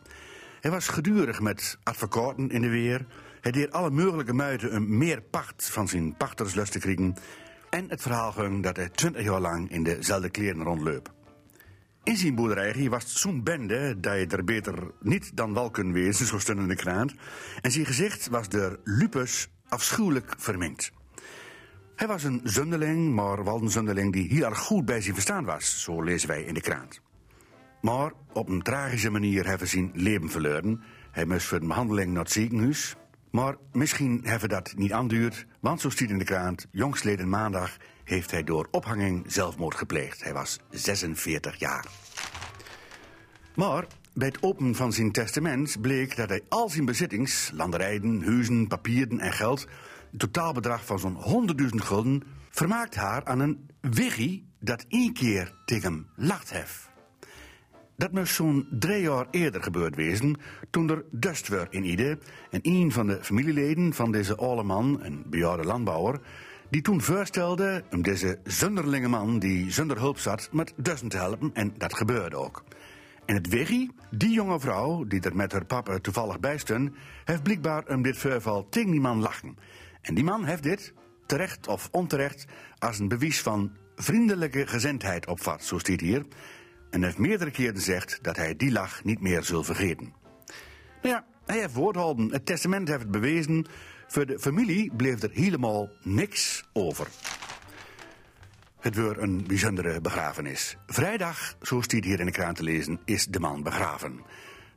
Hij 0.60 0.70
was 0.70 0.88
gedurig 0.88 1.40
met 1.40 1.78
advocaten 1.82 2.50
in 2.50 2.60
de 2.60 2.68
weer. 2.68 3.06
Hij 3.40 3.52
deed 3.52 3.72
alle 3.72 3.90
mogelijke 3.90 4.32
muiten 4.32 4.76
om 4.76 4.98
meer 4.98 5.22
pacht 5.22 5.70
van 5.70 5.88
zijn 5.88 6.16
pachterslust 6.16 6.72
te 6.72 6.78
krijgen. 6.78 7.14
En 7.70 7.88
het 7.88 8.02
verhaal 8.02 8.32
ging 8.32 8.62
dat 8.62 8.76
hij 8.76 8.88
twintig 8.88 9.22
jaar 9.22 9.40
lang 9.40 9.70
in 9.70 9.82
dezelfde 9.82 10.30
kleren 10.30 10.62
rondloopt. 10.62 11.15
In 12.06 12.16
zijn 12.16 12.34
boerderij 12.34 12.88
was 12.88 13.20
zo'n 13.20 13.42
bende 13.42 14.00
dat 14.00 14.14
je 14.14 14.26
er 14.26 14.44
beter 14.44 14.74
niet 15.00 15.36
dan 15.36 15.54
wel 15.54 15.70
kunt 15.70 15.92
wezen, 15.92 16.26
zo 16.26 16.38
stond 16.38 16.58
in 16.58 16.68
de 16.68 16.76
krant. 16.76 17.14
En 17.60 17.70
zijn 17.70 17.86
gezicht 17.86 18.28
was 18.28 18.48
door 18.48 18.80
lupus 18.84 19.48
afschuwelijk 19.68 20.34
verminkt. 20.38 20.92
Hij 21.96 22.06
was 22.06 22.22
een 22.24 22.40
zundeling, 22.44 23.14
maar 23.14 23.44
wel 23.44 23.62
een 23.62 23.70
zundeling 23.70 24.12
die 24.12 24.28
heel 24.28 24.44
erg 24.44 24.58
goed 24.58 24.84
bij 24.84 25.00
zijn 25.00 25.14
verstaan 25.14 25.44
was, 25.44 25.82
zo 25.82 26.02
lezen 26.02 26.28
wij 26.28 26.42
in 26.42 26.54
de 26.54 26.60
krant. 26.60 27.00
Maar 27.80 28.12
op 28.32 28.48
een 28.48 28.62
tragische 28.62 29.10
manier 29.10 29.46
hebben 29.46 29.68
zijn 29.68 29.90
leven 29.94 30.30
verloren. 30.30 30.82
Hij 31.10 31.24
moest 31.24 31.46
voor 31.46 31.60
de 31.60 31.66
behandeling 31.66 32.12
naar 32.12 32.22
het 32.22 32.32
ziekenhuis. 32.32 32.96
Maar 33.30 33.56
misschien 33.72 34.20
hebben 34.22 34.48
dat 34.48 34.74
niet 34.76 34.92
aanduurd, 34.92 35.46
want 35.60 35.80
zo 35.80 35.90
stiet 35.90 36.10
in 36.10 36.18
de 36.18 36.24
krant, 36.24 36.66
jongstleden 36.70 37.28
maandag 37.28 37.76
heeft 38.04 38.30
hij 38.30 38.44
door 38.44 38.68
ophanging 38.70 39.24
zelfmoord 39.26 39.74
gepleegd. 39.74 40.22
Hij 40.22 40.32
was 40.32 40.58
46 40.70 41.56
jaar. 41.58 41.86
Maar 43.54 43.86
bij 44.12 44.26
het 44.26 44.42
openen 44.42 44.74
van 44.74 44.92
zijn 44.92 45.12
testament 45.12 45.80
bleek 45.80 46.16
dat 46.16 46.28
hij 46.28 46.42
al 46.48 46.68
zijn 46.68 46.84
bezittings, 46.84 47.50
landerijen, 47.54 48.22
huizen, 48.24 48.66
papieren 48.66 49.20
en 49.20 49.32
geld, 49.32 49.66
een 50.12 50.18
totaalbedrag 50.18 50.84
van 50.84 50.98
zo'n 50.98 51.48
100.000 51.60 51.66
gulden, 51.68 52.22
vermaakt 52.50 52.94
haar 52.94 53.24
aan 53.24 53.40
een 53.40 53.70
wiggie 53.80 54.48
dat 54.60 54.84
één 54.88 55.12
keer 55.12 55.52
tegen 55.64 55.92
hem 55.92 56.06
lacht 56.16 56.50
heeft. 56.50 56.88
Dat 57.96 58.12
moest 58.12 58.34
zo'n 58.34 58.66
drie 58.70 59.00
jaar 59.00 59.26
eerder 59.30 59.62
gebeurd 59.62 59.96
wezen, 59.96 60.36
toen 60.70 60.90
er 60.90 61.04
dust 61.10 61.48
werd 61.48 61.72
in 61.72 61.84
Ide 61.84 62.18
en 62.50 62.60
een 62.62 62.92
van 62.92 63.06
de 63.06 63.18
familieleden 63.24 63.92
van 63.92 64.12
deze 64.12 64.36
oude 64.36 64.62
man, 64.62 64.98
een 65.02 65.22
bejaarde 65.26 65.64
landbouwer, 65.64 66.20
die 66.70 66.82
toen 66.82 67.00
voorstelde 67.00 67.84
om 67.90 68.02
deze 68.02 68.38
zunderlinge 68.44 69.08
man 69.08 69.38
die 69.38 69.70
zonder 69.70 69.98
hulp 69.98 70.18
zat 70.18 70.48
met 70.52 70.72
dussen 70.76 71.08
te 71.08 71.16
helpen 71.16 71.50
en 71.54 71.74
dat 71.78 71.94
gebeurde 71.94 72.36
ook. 72.36 72.64
En 73.24 73.34
het 73.34 73.48
wiggie, 73.48 73.90
die 74.10 74.30
jonge 74.30 74.60
vrouw, 74.60 75.04
die 75.04 75.20
er 75.20 75.36
met 75.36 75.52
haar 75.52 75.64
papa 75.64 75.98
toevallig 75.98 76.40
bij 76.40 76.58
stond, 76.58 76.90
heeft 77.24 77.42
blijkbaar 77.42 77.84
om 77.88 78.02
dit 78.02 78.16
voorval 78.16 78.68
tegen 78.68 78.90
die 78.90 79.00
man 79.00 79.20
lachen. 79.20 79.56
En 80.00 80.14
die 80.14 80.24
man 80.24 80.44
heeft 80.44 80.62
dit, 80.62 80.92
terecht 81.26 81.68
of 81.68 81.88
onterecht, 81.92 82.44
als 82.78 82.98
een 82.98 83.08
bewijs 83.08 83.42
van 83.42 83.72
vriendelijke 83.96 84.66
gezindheid 84.66 85.26
opvat, 85.26 85.64
zo 85.64 85.78
staat 85.78 86.00
hier. 86.00 86.24
En 86.90 87.02
heeft 87.02 87.18
meerdere 87.18 87.50
keren 87.50 87.74
gezegd 87.74 88.18
dat 88.22 88.36
hij 88.36 88.56
die 88.56 88.72
lach 88.72 89.04
niet 89.04 89.20
meer 89.20 89.42
zal 89.42 89.64
vergeten. 89.64 90.12
Nou 91.02 91.14
ja, 91.14 91.24
hij 91.46 91.58
heeft 91.58 91.74
woordhouden. 91.74 92.32
Het 92.32 92.46
testament 92.46 92.88
heeft 92.88 93.00
het 93.00 93.10
bewezen. 93.10 93.66
Voor 94.06 94.26
de 94.26 94.38
familie 94.38 94.92
bleef 94.96 95.22
er 95.22 95.30
helemaal 95.32 95.90
niks 96.02 96.64
over. 96.72 97.06
Het 98.80 98.94
weer 98.94 99.22
een 99.22 99.46
bijzondere 99.46 100.00
begrafenis. 100.00 100.76
Vrijdag, 100.86 101.56
zo 101.62 101.80
stiet 101.80 102.04
hier 102.04 102.20
in 102.20 102.26
de 102.26 102.32
kraan 102.32 102.54
te 102.54 102.62
lezen, 102.62 103.00
is 103.04 103.26
de 103.26 103.40
man 103.40 103.62
begraven. 103.62 104.20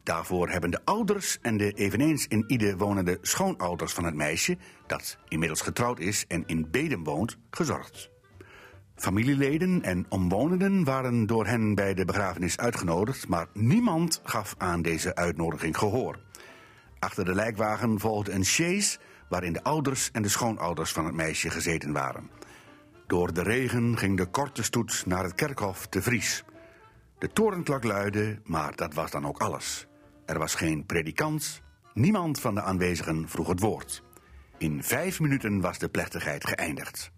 Daarvoor 0.03 0.49
hebben 0.49 0.71
de 0.71 0.85
ouders 0.85 1.37
en 1.41 1.57
de 1.57 1.71
eveneens 1.71 2.27
in 2.27 2.43
Ide 2.47 2.77
wonende 2.77 3.17
schoonouders 3.21 3.93
van 3.93 4.03
het 4.03 4.15
meisje, 4.15 4.57
dat 4.87 5.17
inmiddels 5.27 5.61
getrouwd 5.61 5.99
is 5.99 6.25
en 6.27 6.43
in 6.45 6.71
Bedem 6.71 7.03
woont, 7.03 7.37
gezorgd. 7.49 8.09
Familieleden 8.99 9.81
en 9.83 10.05
omwonenden 10.09 10.83
waren 10.83 11.25
door 11.25 11.45
hen 11.45 11.75
bij 11.75 11.93
de 11.93 12.05
begrafenis 12.05 12.57
uitgenodigd, 12.57 13.27
maar 13.27 13.47
niemand 13.53 14.21
gaf 14.23 14.55
aan 14.57 14.81
deze 14.81 15.15
uitnodiging 15.15 15.77
gehoor. 15.77 16.19
Achter 16.99 17.25
de 17.25 17.33
lijkwagen 17.33 17.99
volgde 17.99 18.31
een 18.31 18.43
chaise 18.43 18.99
waarin 19.29 19.53
de 19.53 19.63
ouders 19.63 20.11
en 20.11 20.21
de 20.21 20.29
schoonouders 20.29 20.91
van 20.91 21.05
het 21.05 21.15
meisje 21.15 21.49
gezeten 21.49 21.93
waren. 21.93 22.29
Door 23.07 23.33
de 23.33 23.43
regen 23.43 23.97
ging 23.97 24.17
de 24.17 24.25
korte 24.25 24.63
stoet 24.63 25.03
naar 25.05 25.23
het 25.23 25.35
kerkhof 25.35 25.87
te 25.87 26.01
Vries. 26.01 26.43
De 27.17 27.31
torenklok 27.31 27.83
luidde, 27.83 28.39
maar 28.43 28.75
dat 28.75 28.93
was 28.93 29.11
dan 29.11 29.27
ook 29.27 29.41
alles. 29.41 29.87
Er 30.25 30.39
was 30.39 30.55
geen 30.55 30.85
predikant, 30.85 31.61
niemand 31.93 32.39
van 32.39 32.55
de 32.55 32.61
aanwezigen 32.61 33.29
vroeg 33.29 33.47
het 33.47 33.59
woord. 33.59 34.03
In 34.57 34.83
vijf 34.83 35.19
minuten 35.19 35.61
was 35.61 35.77
de 35.77 35.89
plechtigheid 35.89 36.47
geëindigd. 36.47 37.11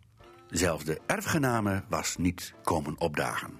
Zelfs 0.52 0.84
de 0.84 1.00
erfgename 1.06 1.84
was 1.88 2.18
niet 2.18 2.54
komen 2.64 2.96
opdagen. 2.98 3.52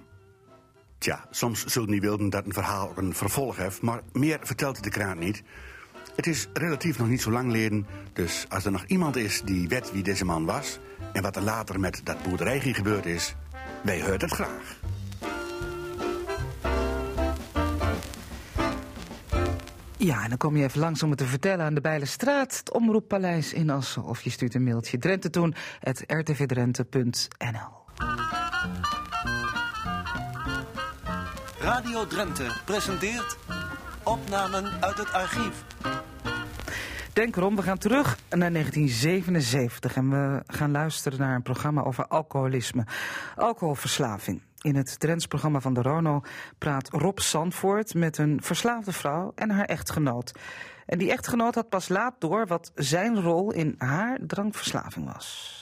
Tja, 0.98 1.26
soms 1.30 1.64
zullen 1.64 1.90
die 1.90 2.00
wilden 2.00 2.30
dat 2.30 2.44
een 2.44 2.52
verhaal 2.52 2.92
een 2.96 3.14
vervolg 3.14 3.56
heeft, 3.56 3.82
maar 3.82 4.00
meer 4.12 4.38
vertelt 4.42 4.82
de 4.82 4.90
kraan 4.90 5.18
niet. 5.18 5.42
Het 6.16 6.26
is 6.26 6.48
relatief 6.52 6.98
nog 6.98 7.08
niet 7.08 7.22
zo 7.22 7.30
lang 7.30 7.44
geleden, 7.44 7.86
dus 8.12 8.46
als 8.48 8.64
er 8.64 8.72
nog 8.72 8.84
iemand 8.86 9.16
is 9.16 9.42
die 9.44 9.68
weet 9.68 9.92
wie 9.92 10.02
deze 10.02 10.24
man 10.24 10.44
was 10.44 10.78
en 11.12 11.22
wat 11.22 11.36
er 11.36 11.42
later 11.42 11.80
met 11.80 12.00
dat 12.04 12.22
boerderijgie 12.22 12.74
gebeurd 12.74 13.06
is, 13.06 13.34
wij 13.82 14.00
horen 14.00 14.20
het 14.20 14.30
graag. 14.30 14.80
Ja, 20.04 20.22
en 20.22 20.28
dan 20.28 20.38
kom 20.38 20.56
je 20.56 20.64
even 20.64 20.80
langs 20.80 21.02
om 21.02 21.08
het 21.08 21.18
te 21.18 21.26
vertellen 21.26 21.64
aan 21.64 21.74
de 21.74 21.80
Bijlenstraat, 21.80 22.56
het 22.58 22.72
Omroeppaleis 22.72 23.52
in 23.52 23.70
Assen. 23.70 24.04
Of 24.04 24.22
je 24.22 24.30
stuurt 24.30 24.54
een 24.54 24.64
mailtje 24.64 24.98
Drenthe 24.98 25.30
toen, 25.30 25.54
at 25.82 26.02
rtvdrenthe.nl. 26.06 27.70
Radio 31.58 32.06
Drenthe 32.06 32.46
presenteert 32.64 33.36
opnamen 34.02 34.64
uit 34.80 34.98
het 34.98 35.12
archief. 35.12 35.64
Denk 37.12 37.36
erom, 37.36 37.56
we 37.56 37.62
gaan 37.62 37.78
terug 37.78 38.18
naar 38.30 38.52
1977 38.52 39.96
en 39.96 40.10
we 40.10 40.42
gaan 40.46 40.70
luisteren 40.70 41.18
naar 41.18 41.34
een 41.34 41.42
programma 41.42 41.82
over 41.82 42.06
alcoholisme, 42.06 42.86
alcoholverslaving. 43.36 44.42
In 44.62 44.76
het 44.76 45.00
Drents 45.00 45.26
programma 45.26 45.60
van 45.60 45.74
de 45.74 45.82
Rono 45.82 46.20
praat 46.58 46.88
Rob 46.88 47.18
Sandvoort 47.18 47.94
met 47.94 48.18
een 48.18 48.42
verslaafde 48.42 48.92
vrouw 48.92 49.32
en 49.34 49.50
haar 49.50 49.64
echtgenoot. 49.64 50.32
En 50.86 50.98
die 50.98 51.10
echtgenoot 51.10 51.54
had 51.54 51.68
pas 51.68 51.88
laat 51.88 52.14
door 52.20 52.46
wat 52.46 52.72
zijn 52.74 53.20
rol 53.22 53.52
in 53.52 53.74
haar 53.78 54.18
drankverslaving 54.26 55.12
was. 55.12 55.60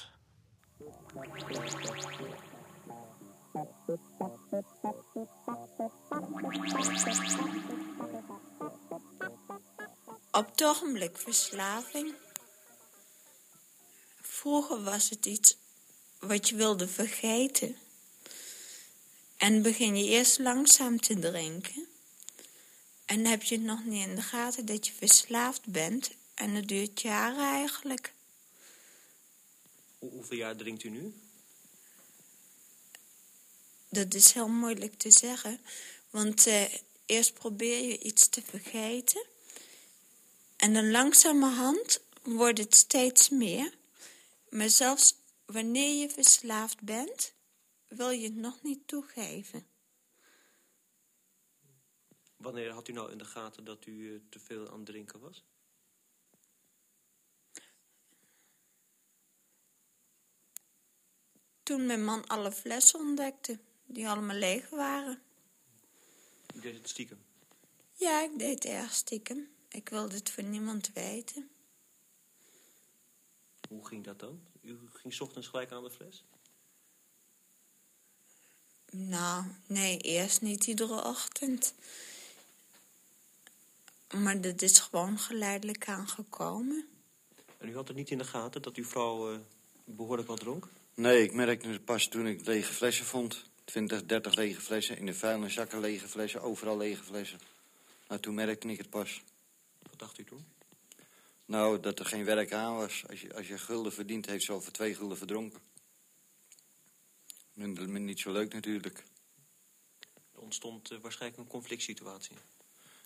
Op 10.31 10.47
het 10.51 10.65
ogenblik 10.65 11.19
verslaving. 11.19 12.15
Vroeger 14.21 14.83
was 14.83 15.11
het 15.11 15.27
iets 15.27 15.59
wat 16.19 16.49
je 16.49 16.57
wilde 16.57 16.89
vergeten. 16.89 17.77
En 19.41 19.63
begin 19.63 19.97
je 19.97 20.05
eerst 20.05 20.39
langzaam 20.39 21.01
te 21.01 21.19
drinken. 21.19 21.87
En 23.05 23.25
heb 23.27 23.43
je 23.43 23.55
het 23.55 23.65
nog 23.65 23.85
niet 23.85 24.07
in 24.07 24.15
de 24.15 24.23
gaten 24.23 24.67
dat 24.67 24.87
je 24.87 24.93
verslaafd 24.93 25.65
bent. 25.67 26.11
En 26.35 26.51
het 26.55 26.69
duurt 26.69 27.01
jaren 27.01 27.39
eigenlijk. 27.55 28.13
Hoe- 29.99 30.11
Hoeveel 30.11 30.37
jaar 30.37 30.57
drinkt 30.57 30.83
u 30.83 30.89
nu? 30.89 31.15
Dat 33.89 34.15
is 34.15 34.33
heel 34.33 34.49
moeilijk 34.49 34.99
te 34.99 35.11
zeggen. 35.11 35.61
Want 36.11 36.47
eh, 36.47 36.65
eerst 37.07 37.35
probeer 37.35 37.85
je 37.89 37.99
iets 37.99 38.29
te 38.29 38.43
vergeten. 38.43 39.25
En 40.57 40.73
dan 40.75 40.91
langzamerhand 40.91 42.01
wordt 42.23 42.59
het 42.59 42.75
steeds 42.75 43.29
meer. 43.29 43.73
Maar 44.49 44.69
zelfs 44.71 45.15
wanneer 45.45 46.01
je 46.01 46.11
verslaafd 46.11 46.81
bent, 46.81 47.33
wil 47.91 48.11
je 48.11 48.25
het 48.25 48.37
nog 48.37 48.63
niet 48.63 48.87
toegeven. 48.87 49.67
Wanneer 52.37 52.71
had 52.71 52.89
u 52.89 52.93
nou 52.93 53.11
in 53.11 53.19
de 53.19 53.25
gaten 53.25 53.65
dat 53.65 53.87
u 53.87 54.15
eh, 54.15 54.21
te 54.29 54.41
veel 54.41 54.71
aan 54.71 54.77
het 54.77 54.87
drinken 54.87 55.21
was? 55.21 55.45
Toen 61.63 61.87
mijn 61.87 62.05
man 62.05 62.27
alle 62.27 62.53
flessen 62.53 63.01
ontdekte, 63.01 63.59
die 63.85 64.09
allemaal 64.09 64.37
leeg 64.37 64.69
waren. 64.69 65.23
U 66.55 66.61
deed 66.61 66.75
het 66.75 66.89
stiekem. 66.89 67.25
Ja, 67.93 68.23
ik 68.23 68.39
deed 68.39 68.55
het 68.55 68.65
erg 68.65 68.95
stiekem. 68.95 69.49
Ik 69.69 69.89
wilde 69.89 70.15
het 70.15 70.31
voor 70.31 70.45
niemand 70.45 70.93
weten. 70.93 71.51
Hoe 73.69 73.87
ging 73.87 74.05
dat 74.05 74.19
dan? 74.19 74.47
U 74.61 74.79
ging 74.93 75.15
's 75.15 75.21
ochtends 75.21 75.49
gelijk 75.49 75.73
aan 75.73 75.85
de 75.85 75.91
fles? 75.91 76.25
Nou, 78.91 79.45
nee, 79.67 79.99
eerst 79.99 80.41
niet 80.41 80.67
iedere 80.67 81.05
ochtend. 81.05 81.75
Maar 84.15 84.41
dat 84.41 84.63
is 84.63 84.79
gewoon 84.79 85.19
geleidelijk 85.19 85.89
aangekomen. 85.89 86.89
En 87.59 87.69
u 87.69 87.75
had 87.75 87.89
het 87.89 87.97
niet 87.97 88.11
in 88.11 88.19
de 88.19 88.25
gaten 88.25 88.63
dat 88.63 88.77
uw 88.77 88.85
vrouw 88.85 89.33
eh, 89.33 89.39
behoorlijk 89.85 90.29
wat 90.29 90.41
dronk? 90.41 90.69
Nee, 90.95 91.23
ik 91.23 91.33
merkte 91.33 91.69
het 91.69 91.85
pas 91.85 92.09
toen 92.09 92.27
ik 92.27 92.47
lege 92.47 92.73
flessen 92.73 93.05
vond. 93.07 93.45
20, 93.65 94.07
30 94.07 94.35
lege 94.35 94.61
flessen. 94.61 94.99
In 94.99 95.07
de 95.07 95.15
vuilniszakken 95.15 95.81
lege 95.81 96.09
flessen. 96.09 96.43
Overal 96.43 96.77
lege 96.77 97.03
flessen. 97.03 97.41
Nou, 98.09 98.21
toen 98.21 98.35
merkte 98.35 98.69
ik 98.69 98.79
het 98.79 98.91
pas. 98.91 99.23
Wat 99.83 99.99
dacht 99.99 100.19
u 100.19 100.25
toen? 100.25 100.45
Nou, 101.45 101.81
dat 101.81 101.99
er 101.99 102.07
geen 102.07 102.25
werk 102.25 102.53
aan 102.53 102.77
was. 102.77 103.05
Als 103.09 103.21
je, 103.21 103.35
als 103.35 103.49
je 103.49 103.59
gulden 103.59 103.93
verdient, 103.93 104.27
heeft 104.27 104.45
ze 104.45 104.53
al 104.53 104.61
voor 104.61 104.73
twee 104.73 104.95
gulden 104.95 105.17
verdronken. 105.17 105.61
Minder, 107.61 107.85
minder 107.85 108.01
niet 108.01 108.21
zo 108.21 108.33
leuk 108.33 108.53
natuurlijk. 108.53 109.05
Er 110.35 110.41
ontstond 110.41 110.91
eh, 110.91 110.99
waarschijnlijk 110.99 111.41
een 111.43 111.49
conflict 111.49 111.83
situatie. 111.83 112.37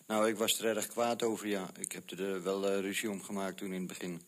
Nou, 0.07 0.27
ik 0.29 0.37
was 0.37 0.59
er 0.59 0.75
erg 0.77 0.87
kwaad 0.87 1.23
over, 1.23 1.47
ja. 1.47 1.69
Ik 1.77 1.91
heb 1.91 2.11
er 2.11 2.43
wel 2.43 2.67
eh, 2.69 2.79
ruzie 2.79 3.09
om 3.09 3.23
gemaakt 3.23 3.57
toen 3.57 3.73
in 3.73 3.79
het 3.79 3.87
begin. 3.87 4.21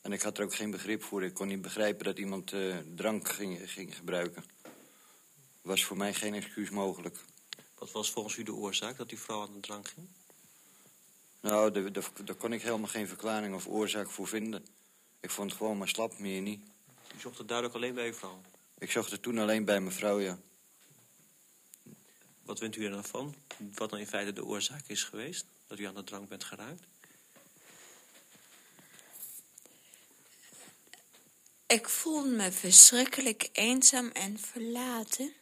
En 0.00 0.12
ik 0.12 0.22
had 0.22 0.38
er 0.38 0.44
ook 0.44 0.54
geen 0.54 0.70
begrip 0.70 1.02
voor. 1.02 1.24
Ik 1.24 1.34
kon 1.34 1.46
niet 1.48 1.62
begrijpen 1.62 2.04
dat 2.04 2.18
iemand 2.18 2.52
eh, 2.52 2.76
drank 2.94 3.28
ging, 3.28 3.70
ging 3.70 3.96
gebruiken. 3.96 4.44
Was 5.62 5.84
voor 5.84 5.96
mij 5.96 6.14
geen 6.14 6.34
excuus 6.34 6.70
mogelijk. 6.70 7.16
Wat 7.74 7.90
was 7.92 8.10
volgens 8.10 8.36
u 8.36 8.42
de 8.42 8.54
oorzaak 8.54 8.96
dat 8.96 9.10
uw 9.10 9.18
vrouw 9.18 9.40
aan 9.42 9.52
de 9.52 9.60
drank 9.60 9.88
ging? 9.88 10.08
Nou, 11.40 11.70
daar- 11.70 11.92
daar 11.92 12.10
daar 12.24 12.36
kon 12.36 12.52
ik 12.52 12.62
helemaal 12.62 12.88
geen 12.88 13.08
verklaring 13.08 13.54
of 13.54 13.66
oorzaak 13.66 14.10
voor 14.10 14.26
vinden. 14.28 14.66
Ik 15.20 15.30
vond 15.30 15.50
het 15.50 15.58
gewoon 15.58 15.78
maar 15.78 15.88
slap, 15.88 16.18
meer 16.18 16.40
niet. 16.42 16.60
U 17.16 17.20
zocht 17.20 17.38
het 17.38 17.48
duidelijk 17.48 17.76
alleen 17.76 17.94
bij 17.94 18.06
uw 18.06 18.14
vrouw. 18.14 18.40
Ik 18.78 18.90
zocht 18.90 19.10
het 19.10 19.22
toen 19.22 19.38
alleen 19.38 19.64
bij 19.64 19.80
mijn 19.80 19.94
vrouw, 19.94 20.20
ja. 20.20 20.38
Wat 22.42 22.58
vindt 22.58 22.76
u 22.76 22.84
er 22.84 22.90
dan 22.90 23.04
van? 23.04 23.34
Wat 23.74 23.90
dan 23.90 23.98
in 23.98 24.06
feite 24.06 24.32
de 24.32 24.44
oorzaak 24.44 24.84
is 24.86 25.04
geweest? 25.04 25.46
Dat 25.66 25.78
u 25.78 25.84
aan 25.84 25.94
de 25.94 26.04
drank 26.04 26.28
bent 26.28 26.44
geraakt? 26.44 26.82
Ik 31.66 31.88
voelde 31.88 32.28
me 32.28 32.52
verschrikkelijk 32.52 33.48
eenzaam 33.52 34.08
en 34.08 34.38
verlaten. 34.38 35.32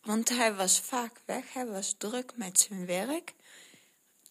Want 0.00 0.28
hij 0.28 0.54
was 0.54 0.80
vaak 0.80 1.20
weg, 1.24 1.52
hij 1.52 1.66
was 1.66 1.94
druk 1.98 2.36
met 2.36 2.58
zijn 2.60 2.86
werk. 2.86 3.34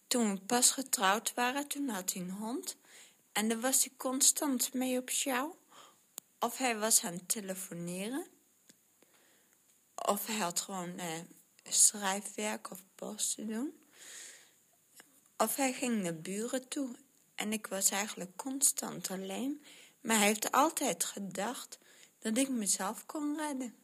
Toen 0.08 0.34
we 0.34 0.39
pas 0.39 0.72
getrouwd 0.72 1.34
waren, 1.34 1.67
toen 1.67 1.89
had 1.89 2.13
hij 2.13 2.22
een 2.22 2.32
hond. 2.32 2.76
En 3.32 3.50
daar 3.50 3.60
was 3.60 3.84
hij 3.84 3.93
constant 3.98 4.74
mee 4.74 4.98
op 4.98 5.10
sjouw. 5.10 5.58
Of 6.39 6.58
hij 6.58 6.78
was 6.78 7.04
aan 7.04 7.13
het 7.13 7.30
telefoneren. 7.30 8.28
Of 9.95 10.26
hij 10.26 10.38
had 10.38 10.60
gewoon 10.60 10.97
eh, 10.97 11.19
schrijfwerk 11.63 12.71
of 12.71 12.84
post 12.95 13.36
te 13.36 13.45
doen. 13.45 13.86
Of 15.38 15.56
hij 15.56 15.73
ging 15.73 16.02
naar 16.02 16.15
buren 16.15 16.67
toe. 16.67 16.95
En 17.36 17.54
ik 17.54 17.67
was 17.67 17.89
eigenlijk 17.89 18.36
constant 18.36 19.12
alleen. 19.12 19.63
Maar 20.02 20.17
hij 20.17 20.26
heeft 20.26 20.52
altijd 20.52 21.04
gedacht 21.04 21.80
dat 22.19 22.38
ik 22.38 22.50
mezelf 22.50 23.06
kon 23.06 23.38
redden. 23.38 23.76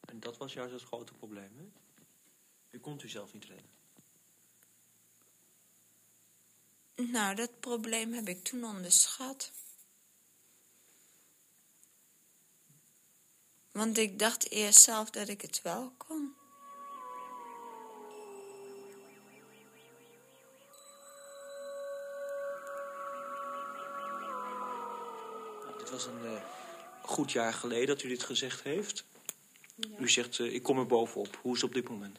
En 0.00 0.20
dat 0.20 0.36
was 0.36 0.52
juist 0.52 0.72
het 0.72 0.82
grote 0.82 1.12
probleem, 1.12 1.56
hè? 1.56 1.64
U 2.70 2.78
kon 2.78 3.00
u 3.04 3.08
zelf 3.08 3.32
niet 3.32 3.44
redden. 3.44 3.70
Nou, 6.94 7.34
dat 7.34 7.60
probleem 7.60 8.12
heb 8.12 8.28
ik 8.28 8.44
toen 8.44 8.64
onderschat. 8.64 9.52
Want 13.72 13.98
ik 13.98 14.18
dacht 14.18 14.50
eerst 14.50 14.80
zelf 14.80 15.10
dat 15.10 15.28
ik 15.28 15.40
het 15.40 15.62
wel 15.62 15.92
kon. 15.96 16.34
Dit 25.78 25.90
was 25.90 26.06
een 26.06 26.24
eh, 26.24 26.42
goed 27.02 27.32
jaar 27.32 27.52
geleden 27.52 27.86
dat 27.86 28.02
u 28.02 28.08
dit 28.08 28.22
gezegd 28.22 28.62
heeft. 28.62 29.04
U 29.98 30.08
zegt, 30.08 30.38
eh, 30.38 30.54
ik 30.54 30.62
kom 30.62 30.78
er 30.78 30.86
bovenop. 30.86 31.38
Hoe 31.42 31.54
is 31.54 31.60
het 31.60 31.70
op 31.70 31.74
dit 31.74 31.88
moment? 31.88 32.18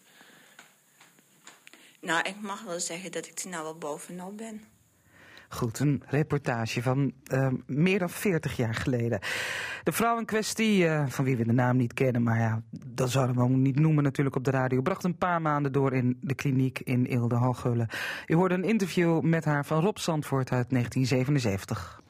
Nou, 2.00 2.30
ik 2.30 2.42
mag 2.42 2.62
wel 2.62 2.80
zeggen 2.80 3.12
dat 3.12 3.28
ik 3.28 3.40
er 3.40 3.50
nou 3.50 3.64
wel 3.64 3.78
bovenop 3.78 4.38
ben. 4.38 4.73
Goed, 5.54 5.80
een 5.80 6.04
reportage 6.08 6.82
van 6.82 7.12
eh, 7.24 7.48
meer 7.66 8.00
dan 8.00 8.10
40 8.10 8.56
jaar 8.56 8.74
geleden. 8.74 9.20
De 9.84 9.92
vrouw 9.92 10.20
in 10.20 10.26
kwestie, 10.26 10.88
eh, 10.88 11.06
van 11.08 11.26
wie 11.26 11.38
we 11.38 11.46
de 11.46 11.54
naam 11.54 11.78
niet 11.78 11.94
kennen, 11.94 12.24
maar 12.24 12.40
ja, 12.40 12.62
dat 12.86 13.10
zouden 13.10 13.36
we 13.36 13.48
niet 13.48 13.80
noemen 13.80 14.04
natuurlijk 14.04 14.36
op 14.36 14.44
de 14.44 14.52
radio, 14.52 14.82
bracht 14.82 15.04
een 15.04 15.18
paar 15.18 15.42
maanden 15.42 15.72
door 15.72 15.94
in 15.94 16.18
de 16.22 16.34
kliniek 16.34 16.80
in 16.80 17.06
Eelde. 17.06 17.56
U 18.28 18.36
hoorde 18.36 18.56
een 18.56 18.64
interview 18.64 19.22
met 19.22 19.46
haar 19.46 19.66
van 19.66 19.82
Rob 19.82 19.98
Zandvoort 19.98 20.52
uit 20.52 20.70
1977. 20.70 22.02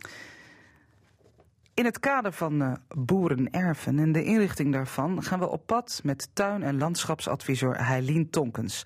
In 1.73 1.85
het 1.85 1.99
kader 1.99 2.31
van 2.31 2.61
eh, 2.61 2.73
boerenerven 2.97 3.99
en 3.99 4.11
de 4.11 4.23
inrichting 4.23 4.73
daarvan 4.73 5.23
gaan 5.23 5.39
we 5.39 5.49
op 5.49 5.65
pad 5.65 6.01
met 6.03 6.29
tuin- 6.33 6.63
en 6.63 6.77
landschapsadviseur 6.77 7.85
Heilien 7.85 8.29
Tonkens. 8.29 8.85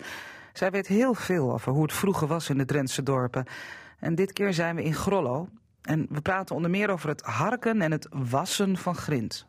Zij 0.52 0.70
weet 0.70 0.86
heel 0.86 1.14
veel 1.14 1.52
over 1.52 1.72
hoe 1.72 1.82
het 1.82 1.92
vroeger 1.92 2.26
was 2.26 2.48
in 2.48 2.58
de 2.58 2.64
Drentse 2.64 3.02
dorpen. 3.02 3.44
En 3.98 4.14
dit 4.14 4.32
keer 4.32 4.54
zijn 4.54 4.76
we 4.76 4.82
in 4.82 4.94
Grollo. 4.94 5.48
En 5.82 6.06
we 6.10 6.20
praten 6.20 6.54
onder 6.54 6.70
meer 6.70 6.90
over 6.90 7.08
het 7.08 7.22
harken 7.22 7.82
en 7.82 7.92
het 7.92 8.06
wassen 8.10 8.76
van 8.76 8.94
grind. 8.94 9.46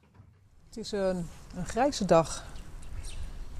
Het 0.68 0.78
is 0.78 0.92
een, 0.92 1.28
een 1.56 1.66
grijze 1.66 2.06
dag, 2.06 2.46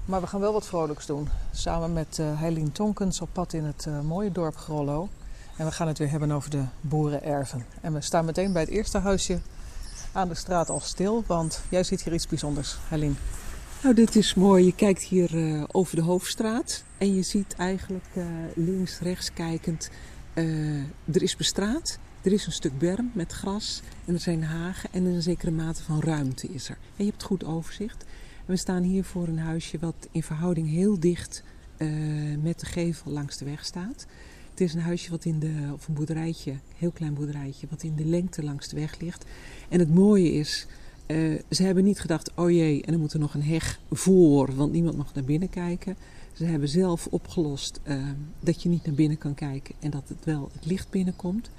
maar 0.04 0.20
we 0.20 0.26
gaan 0.26 0.40
wel 0.40 0.52
wat 0.52 0.66
vrolijks 0.66 1.06
doen. 1.06 1.28
Samen 1.52 1.92
met 1.92 2.18
eh 2.18 2.40
Heilien 2.40 2.72
Tonkens 2.72 3.20
op 3.20 3.28
pad 3.32 3.52
in 3.52 3.64
het 3.64 3.86
eh, 3.86 4.00
mooie 4.00 4.32
dorp 4.32 4.56
Grollo. 4.56 5.08
En 5.56 5.66
we 5.66 5.72
gaan 5.72 5.88
het 5.88 5.98
weer 5.98 6.10
hebben 6.10 6.30
over 6.30 6.50
de 6.50 6.64
boerenerven. 6.80 7.66
En 7.80 7.92
we 7.92 8.00
staan 8.00 8.24
meteen 8.24 8.52
bij 8.52 8.62
het 8.62 8.70
eerste 8.70 8.98
huisje 8.98 9.40
aan 10.12 10.28
de 10.28 10.34
straat 10.34 10.68
al 10.68 10.80
stil, 10.80 11.24
want 11.26 11.62
jij 11.68 11.82
ziet 11.82 12.02
hier 12.02 12.14
iets 12.14 12.26
bijzonders, 12.26 12.76
Heilien. 12.88 13.16
Nou, 13.82 13.94
dit 13.94 14.16
is 14.16 14.34
mooi. 14.34 14.64
Je 14.64 14.74
kijkt 14.74 15.02
hier 15.02 15.36
eh, 15.36 15.62
over 15.66 15.96
de 15.96 16.02
hoofdstraat 16.02 16.84
en 16.98 17.14
je 17.14 17.22
ziet 17.22 17.54
eigenlijk 17.56 18.06
eh, 18.14 18.24
links, 18.54 18.98
rechts 18.98 19.32
kijkend, 19.32 19.90
eh, 20.46 21.14
er 21.14 21.22
is 21.22 21.36
bestraat. 21.36 21.98
Er 22.22 22.32
is 22.32 22.46
een 22.46 22.52
stuk 22.52 22.78
berm 22.78 23.10
met 23.14 23.32
gras 23.32 23.82
en 24.06 24.14
er 24.14 24.20
zijn 24.20 24.42
hagen 24.44 24.92
en 24.92 25.04
een 25.04 25.22
zekere 25.22 25.50
mate 25.50 25.82
van 25.82 26.00
ruimte 26.00 26.48
is 26.48 26.68
er. 26.68 26.78
En 26.96 27.04
je 27.04 27.10
hebt 27.10 27.22
goed 27.22 27.44
overzicht. 27.44 28.04
We 28.44 28.56
staan 28.56 28.82
hier 28.82 29.04
voor 29.04 29.28
een 29.28 29.38
huisje 29.38 29.78
wat 29.78 30.08
in 30.10 30.22
verhouding 30.22 30.68
heel 30.68 31.00
dicht 31.00 31.42
eh, 31.76 31.88
met 32.42 32.60
de 32.60 32.66
gevel 32.66 33.12
langs 33.12 33.36
de 33.36 33.44
weg 33.44 33.64
staat. 33.64 34.06
Het 34.50 34.60
is 34.60 34.74
een 34.74 34.80
huisje 34.80 35.10
wat 35.10 35.24
in 35.24 35.38
de, 35.38 35.70
of 35.72 35.88
een 35.88 35.94
boerderijtje, 35.94 36.54
heel 36.76 36.90
klein 36.90 37.14
boerderijtje, 37.14 37.66
wat 37.70 37.82
in 37.82 37.94
de 37.96 38.04
lengte 38.04 38.42
langs 38.42 38.68
de 38.68 38.76
weg 38.76 39.00
ligt. 39.00 39.24
En 39.68 39.78
het 39.78 39.94
mooie 39.94 40.32
is, 40.32 40.66
eh, 41.06 41.16
ze 41.50 41.62
hebben 41.62 41.84
niet 41.84 42.00
gedacht, 42.00 42.34
oh 42.34 42.50
jee, 42.50 42.82
en 42.82 42.92
er 42.92 42.98
moet 42.98 43.12
er 43.12 43.18
nog 43.18 43.34
een 43.34 43.42
heg 43.42 43.80
voor, 43.90 44.54
want 44.54 44.72
niemand 44.72 44.96
mag 44.96 45.14
naar 45.14 45.24
binnen 45.24 45.50
kijken. 45.50 45.96
Ze 46.40 46.46
hebben 46.46 46.68
zelf 46.68 47.06
opgelost 47.10 47.80
eh, 47.82 47.96
dat 48.40 48.62
je 48.62 48.68
niet 48.68 48.86
naar 48.86 48.94
binnen 48.94 49.18
kan 49.18 49.34
kijken 49.34 49.74
en 49.80 49.90
dat 49.90 50.02
het 50.06 50.24
wel 50.24 50.50
het 50.52 50.66
licht 50.66 50.90
binnenkomt. 50.90 51.50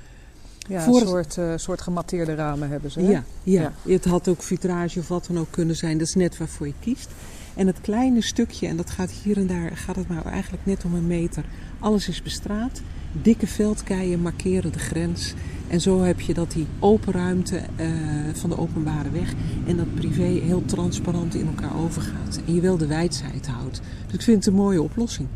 Ja, 0.57 0.81
Voor 0.81 1.01
een 1.01 1.07
soort, 1.07 1.37
eh, 1.37 1.53
soort 1.55 1.81
gematteerde 1.81 2.35
ramen 2.35 2.69
hebben 2.69 2.91
ze. 2.91 2.99
hè? 2.99 3.09
Ja, 3.09 3.23
ja, 3.43 3.73
het 3.81 4.05
had 4.05 4.27
ook 4.27 4.43
vitrage 4.43 4.99
of 4.99 5.07
wat 5.07 5.25
dan 5.25 5.39
ook 5.39 5.51
kunnen 5.51 5.75
zijn. 5.75 5.97
Dat 5.97 6.07
is 6.07 6.15
net 6.15 6.37
waarvoor 6.37 6.67
je 6.67 6.73
kiest. 6.79 7.09
En 7.55 7.67
het 7.67 7.81
kleine 7.81 8.21
stukje, 8.21 8.67
en 8.67 8.77
dat 8.77 8.89
gaat 8.89 9.11
hier 9.11 9.37
en 9.37 9.47
daar, 9.47 9.77
gaat 9.77 9.95
het 9.95 10.07
maar 10.07 10.25
eigenlijk 10.25 10.65
net 10.65 10.85
om 10.85 10.93
een 10.93 11.07
meter. 11.07 11.45
Alles 11.79 12.07
is 12.07 12.21
bestraat. 12.21 12.81
Dikke 13.11 13.47
veldkeien 13.47 14.21
markeren 14.21 14.71
de 14.71 14.79
grens. 14.79 15.33
En 15.67 15.81
zo 15.81 16.01
heb 16.01 16.19
je 16.19 16.33
dat 16.33 16.51
die 16.51 16.67
open 16.79 17.13
ruimte 17.13 17.57
eh, 17.75 17.89
van 18.33 18.49
de 18.49 18.57
openbare 18.57 19.09
weg 19.09 19.33
en 19.65 19.77
dat 19.77 19.95
privé 19.95 20.23
heel 20.23 20.65
transparant 20.65 21.35
in 21.35 21.47
elkaar 21.47 21.77
overgaat. 21.77 22.41
En 22.47 22.53
je 22.53 22.61
wel 22.61 22.77
de 22.77 22.87
wijdheid 22.87 23.47
houdt. 23.47 23.81
Dus 24.05 24.13
ik 24.13 24.21
vind 24.21 24.37
het 24.37 24.45
een 24.45 24.59
mooie 24.59 24.81
oplossing. 24.81 25.27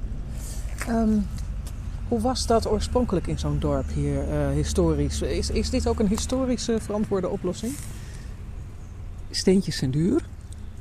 Ehm, 0.87 1.17
hoe 2.07 2.19
was 2.19 2.47
dat 2.47 2.69
oorspronkelijk 2.69 3.27
in 3.27 3.39
zo'n 3.39 3.59
dorp 3.59 3.93
hier, 3.93 4.27
uh, 4.29 4.49
historisch? 4.49 5.21
Is, 5.21 5.49
is 5.49 5.69
dit 5.69 5.87
ook 5.87 5.99
een 5.99 6.07
historische 6.07 6.77
verantwoorde 6.79 7.29
oplossing? 7.29 7.73
Steentjes 9.29 9.77
zijn 9.77 9.91
duur. 9.91 10.25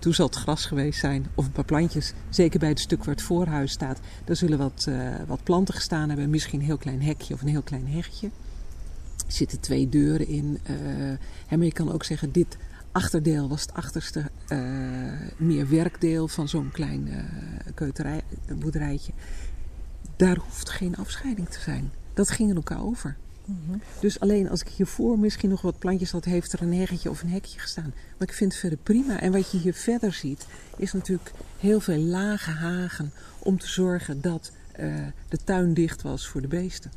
Toen 0.04 0.14
zal 0.14 0.26
het 0.26 0.36
gras 0.36 0.66
geweest 0.66 1.00
zijn 1.00 1.26
of 1.34 1.44
een 1.44 1.52
paar 1.52 1.64
plantjes. 1.64 2.12
Zeker 2.28 2.58
bij 2.58 2.68
het 2.68 2.80
stuk 2.80 3.04
waar 3.04 3.14
het 3.14 3.22
voorhuis 3.22 3.72
staat. 3.72 4.00
Daar 4.24 4.36
zullen 4.36 4.58
wat, 4.58 4.86
uh, 4.88 5.14
wat 5.26 5.42
planten 5.42 5.74
gestaan 5.74 6.08
hebben. 6.08 6.30
Misschien 6.30 6.60
een 6.60 6.66
heel 6.66 6.76
klein 6.76 7.02
hekje 7.02 7.34
of 7.34 7.42
een 7.42 7.48
heel 7.48 7.62
klein 7.62 7.88
hegje. 7.88 8.26
Er 9.26 9.32
zitten 9.32 9.60
twee 9.60 9.88
deuren 9.88 10.28
in. 10.28 10.58
Uh, 10.70 11.56
maar 11.56 11.64
je 11.64 11.72
kan 11.72 11.92
ook 11.92 12.04
zeggen, 12.04 12.32
dit 12.32 12.56
achterdeel 12.92 13.48
was 13.48 13.60
het 13.60 13.74
achterste 13.74 14.30
uh, 14.48 14.58
meer 15.36 15.68
werkdeel 15.68 16.28
van 16.28 16.48
zo'n 16.48 16.70
klein 16.72 17.08
keuterij, 17.74 18.22
boerderijtje. 18.58 19.12
Daar 20.16 20.36
hoeft 20.36 20.70
geen 20.70 20.96
afscheiding 20.96 21.48
te 21.48 21.60
zijn. 21.60 21.90
Dat 22.14 22.30
ging 22.30 22.50
in 22.50 22.56
elkaar 22.56 22.82
over. 22.82 23.16
Mm 23.44 23.60
-hmm. 23.66 23.80
Dus 24.00 24.20
alleen 24.20 24.50
als 24.50 24.60
ik 24.60 24.68
hiervoor 24.68 25.18
misschien 25.18 25.50
nog 25.50 25.62
wat 25.62 25.78
plantjes 25.78 26.10
had, 26.10 26.24
heeft 26.24 26.52
er 26.52 26.62
een 26.62 26.74
heggetje 26.74 27.10
of 27.10 27.22
een 27.22 27.28
hekje 27.28 27.58
gestaan. 27.58 27.94
Maar 28.18 28.28
ik 28.28 28.34
vind 28.34 28.52
het 28.52 28.60
verder 28.60 28.78
prima. 28.82 29.20
En 29.20 29.32
wat 29.32 29.50
je 29.50 29.58
hier 29.58 29.74
verder 29.74 30.12
ziet, 30.12 30.46
is 30.76 30.92
natuurlijk 30.92 31.30
heel 31.58 31.80
veel 31.80 31.98
lage 31.98 32.50
hagen 32.50 33.12
om 33.38 33.58
te 33.58 33.68
zorgen 33.68 34.20
dat 34.20 34.52
uh, 34.80 34.94
de 35.28 35.38
tuin 35.44 35.74
dicht 35.74 36.02
was 36.02 36.28
voor 36.28 36.40
de 36.40 36.48
beesten. 36.48 36.92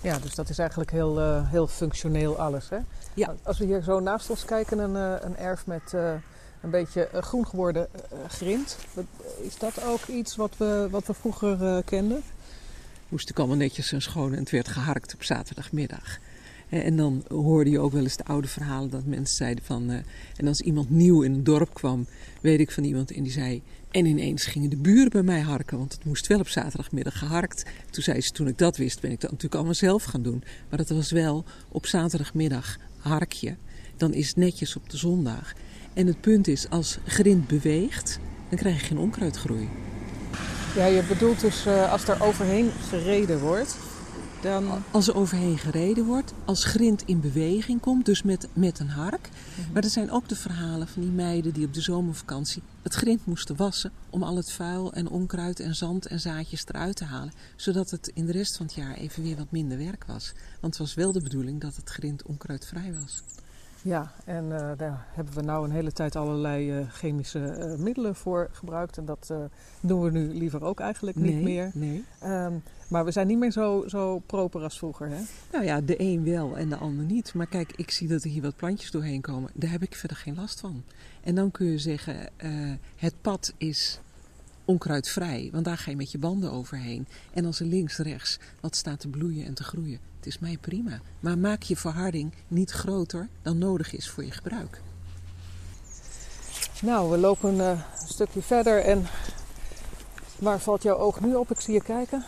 Ja, 0.00 0.18
dus 0.18 0.34
dat 0.34 0.48
is 0.48 0.58
eigenlijk 0.58 0.90
heel, 0.90 1.20
uh, 1.20 1.50
heel 1.50 1.66
functioneel 1.66 2.38
alles. 2.38 2.68
Hè? 2.68 2.78
Ja. 3.14 3.34
Als 3.42 3.58
we 3.58 3.64
hier 3.64 3.82
zo 3.82 4.00
naast 4.00 4.30
ons 4.30 4.44
kijken, 4.44 4.78
een, 4.78 4.94
uh, 4.94 5.14
een 5.20 5.36
erf 5.36 5.66
met 5.66 5.92
een 6.60 6.70
beetje 6.70 7.08
groen 7.12 7.46
geworden 7.46 7.88
grind. 8.28 8.76
Is 9.40 9.58
dat 9.58 9.84
ook 9.84 10.06
iets 10.06 10.36
wat 10.36 10.56
we, 10.56 10.88
wat 10.90 11.06
we 11.06 11.14
vroeger 11.14 11.82
kenden? 11.84 12.22
Moest 13.14 13.30
ik 13.30 13.38
allemaal 13.38 13.56
netjes 13.56 13.92
en 13.92 14.02
schoon 14.02 14.32
en 14.32 14.38
het 14.38 14.50
werd 14.50 14.68
geharkt 14.68 15.14
op 15.14 15.22
zaterdagmiddag. 15.22 16.18
En 16.68 16.96
dan 16.96 17.24
hoorde 17.28 17.70
je 17.70 17.78
ook 17.78 17.92
wel 17.92 18.02
eens 18.02 18.16
de 18.16 18.24
oude 18.24 18.48
verhalen 18.48 18.90
dat 18.90 19.04
mensen 19.04 19.36
zeiden 19.36 19.64
van... 19.64 19.90
Uh, 19.90 19.98
en 20.36 20.46
als 20.46 20.60
iemand 20.60 20.90
nieuw 20.90 21.22
in 21.22 21.32
het 21.32 21.44
dorp 21.44 21.74
kwam, 21.74 22.06
weet 22.40 22.60
ik 22.60 22.70
van 22.70 22.84
iemand 22.84 23.10
en 23.12 23.22
die 23.22 23.32
zei... 23.32 23.62
En 23.90 24.06
ineens 24.06 24.44
gingen 24.44 24.70
de 24.70 24.76
buren 24.76 25.10
bij 25.10 25.22
mij 25.22 25.40
harken, 25.40 25.78
want 25.78 25.92
het 25.92 26.04
moest 26.04 26.26
wel 26.26 26.38
op 26.38 26.48
zaterdagmiddag 26.48 27.18
geharkt. 27.18 27.64
Toen 27.90 28.02
zei 28.02 28.20
ze, 28.20 28.30
toen 28.30 28.48
ik 28.48 28.58
dat 28.58 28.76
wist, 28.76 29.00
ben 29.00 29.10
ik 29.10 29.20
dat 29.20 29.30
natuurlijk 29.30 29.54
allemaal 29.54 29.74
zelf 29.74 30.04
gaan 30.04 30.22
doen. 30.22 30.44
Maar 30.68 30.78
dat 30.78 30.88
was 30.88 31.10
wel 31.10 31.44
op 31.68 31.86
zaterdagmiddag 31.86 32.76
harkje. 32.98 33.56
Dan 33.96 34.12
is 34.12 34.28
het 34.28 34.36
netjes 34.36 34.76
op 34.76 34.90
de 34.90 34.96
zondag. 34.96 35.52
En 35.92 36.06
het 36.06 36.20
punt 36.20 36.48
is, 36.48 36.70
als 36.70 36.98
grind 37.06 37.46
beweegt, 37.46 38.18
dan 38.48 38.58
krijg 38.58 38.80
je 38.80 38.86
geen 38.86 38.98
onkruidgroei. 38.98 39.68
Ja, 40.74 40.84
je 40.84 41.02
bedoelt 41.02 41.40
dus 41.40 41.66
uh, 41.66 41.92
als 41.92 42.08
er 42.08 42.22
overheen 42.22 42.70
gereden 42.88 43.40
wordt, 43.40 43.76
dan... 44.42 44.82
Als 44.90 45.08
er 45.08 45.16
overheen 45.16 45.58
gereden 45.58 46.04
wordt, 46.04 46.32
als 46.44 46.64
grind 46.64 47.02
in 47.06 47.20
beweging 47.20 47.80
komt, 47.80 48.06
dus 48.06 48.22
met, 48.22 48.48
met 48.52 48.78
een 48.78 48.88
hark. 48.88 49.28
Mm-hmm. 49.28 49.72
Maar 49.72 49.82
er 49.82 49.90
zijn 49.90 50.10
ook 50.10 50.28
de 50.28 50.36
verhalen 50.36 50.88
van 50.88 51.02
die 51.02 51.10
meiden 51.10 51.52
die 51.52 51.66
op 51.66 51.74
de 51.74 51.80
zomervakantie 51.80 52.62
het 52.82 52.94
grind 52.94 53.26
moesten 53.26 53.56
wassen... 53.56 53.92
om 54.10 54.22
al 54.22 54.36
het 54.36 54.52
vuil 54.52 54.92
en 54.92 55.08
onkruid 55.08 55.60
en 55.60 55.74
zand 55.74 56.06
en 56.06 56.20
zaadjes 56.20 56.64
eruit 56.66 56.96
te 56.96 57.04
halen. 57.04 57.32
Zodat 57.56 57.90
het 57.90 58.10
in 58.14 58.26
de 58.26 58.32
rest 58.32 58.56
van 58.56 58.66
het 58.66 58.74
jaar 58.74 58.94
even 58.94 59.22
weer 59.22 59.36
wat 59.36 59.50
minder 59.50 59.78
werk 59.78 60.04
was. 60.06 60.32
Want 60.60 60.78
het 60.78 60.86
was 60.86 60.94
wel 60.94 61.12
de 61.12 61.22
bedoeling 61.22 61.60
dat 61.60 61.76
het 61.76 61.90
grind 61.90 62.22
onkruidvrij 62.22 62.94
was. 63.00 63.22
Ja, 63.84 64.12
en 64.24 64.44
uh, 64.44 64.70
daar 64.76 65.06
hebben 65.12 65.34
we 65.34 65.42
nou 65.42 65.64
een 65.64 65.70
hele 65.70 65.92
tijd 65.92 66.16
allerlei 66.16 66.78
uh, 66.78 66.90
chemische 66.90 67.56
uh, 67.58 67.84
middelen 67.84 68.14
voor 68.14 68.48
gebruikt. 68.52 68.98
En 68.98 69.04
dat 69.04 69.32
doen 69.80 70.02
we 70.02 70.10
nu 70.10 70.34
liever 70.34 70.62
ook 70.64 70.80
eigenlijk 70.80 71.16
niet 71.16 71.42
meer. 71.42 71.70
Nee. 71.74 72.04
Um, 72.24 72.62
maar 72.88 73.04
we 73.04 73.10
zijn 73.10 73.26
niet 73.26 73.38
meer 73.38 73.50
zo, 73.50 73.84
zo 73.86 74.18
proper 74.18 74.62
als 74.62 74.78
vroeger, 74.78 75.08
hè? 75.08 75.20
Nou 75.52 75.64
ja, 75.64 75.80
de 75.80 76.00
een 76.00 76.24
wel 76.24 76.56
en 76.56 76.68
de 76.68 76.76
ander 76.76 77.04
niet. 77.04 77.34
Maar 77.34 77.46
kijk, 77.46 77.72
ik 77.76 77.90
zie 77.90 78.08
dat 78.08 78.24
er 78.24 78.30
hier 78.30 78.42
wat 78.42 78.56
plantjes 78.56 78.90
doorheen 78.90 79.20
komen. 79.20 79.50
Daar 79.54 79.70
heb 79.70 79.82
ik 79.82 79.94
verder 79.94 80.16
geen 80.16 80.34
last 80.34 80.60
van. 80.60 80.82
En 81.22 81.34
dan 81.34 81.50
kun 81.50 81.66
je 81.66 81.78
zeggen, 81.78 82.16
het 82.96 83.14
pad 83.20 83.54
is 83.56 84.00
onkruidvrij. 84.64 85.48
Want 85.52 85.64
daar 85.64 85.78
ga 85.78 85.90
je 85.90 85.96
met 85.96 86.12
je 86.12 86.18
banden 86.18 86.52
overheen. 86.52 87.06
En 87.32 87.44
als 87.44 87.60
er 87.60 87.66
links, 87.66 87.96
rechts 87.96 88.38
wat 88.60 88.76
staat 88.76 89.00
te 89.00 89.08
bloeien 89.08 89.46
en 89.46 89.54
te 89.54 89.64
groeien, 89.64 89.98
het 90.16 90.26
is 90.26 90.38
mij 90.38 90.58
prima. 90.60 91.00
Maar 91.20 91.38
maak 91.38 91.62
je 91.62 91.76
verharding 91.76 92.32
niet 92.48 92.70
groter 92.70 93.28
dan 93.42 93.58
nodig 93.58 93.94
is 93.94 94.08
voor 94.08 94.24
je 94.24 94.30
gebruik. 94.30 94.80
Nou, 96.82 97.10
we 97.10 97.18
lopen 97.18 97.58
een 97.58 97.76
uh, 97.76 97.82
stukje 98.06 98.42
verder 98.42 98.80
en 98.80 99.06
waar 100.38 100.60
valt 100.60 100.82
jouw 100.82 100.96
oog 100.96 101.20
nu 101.20 101.34
op? 101.34 101.50
Ik 101.50 101.60
zie 101.60 101.74
je 101.74 101.82
kijken. 101.82 102.24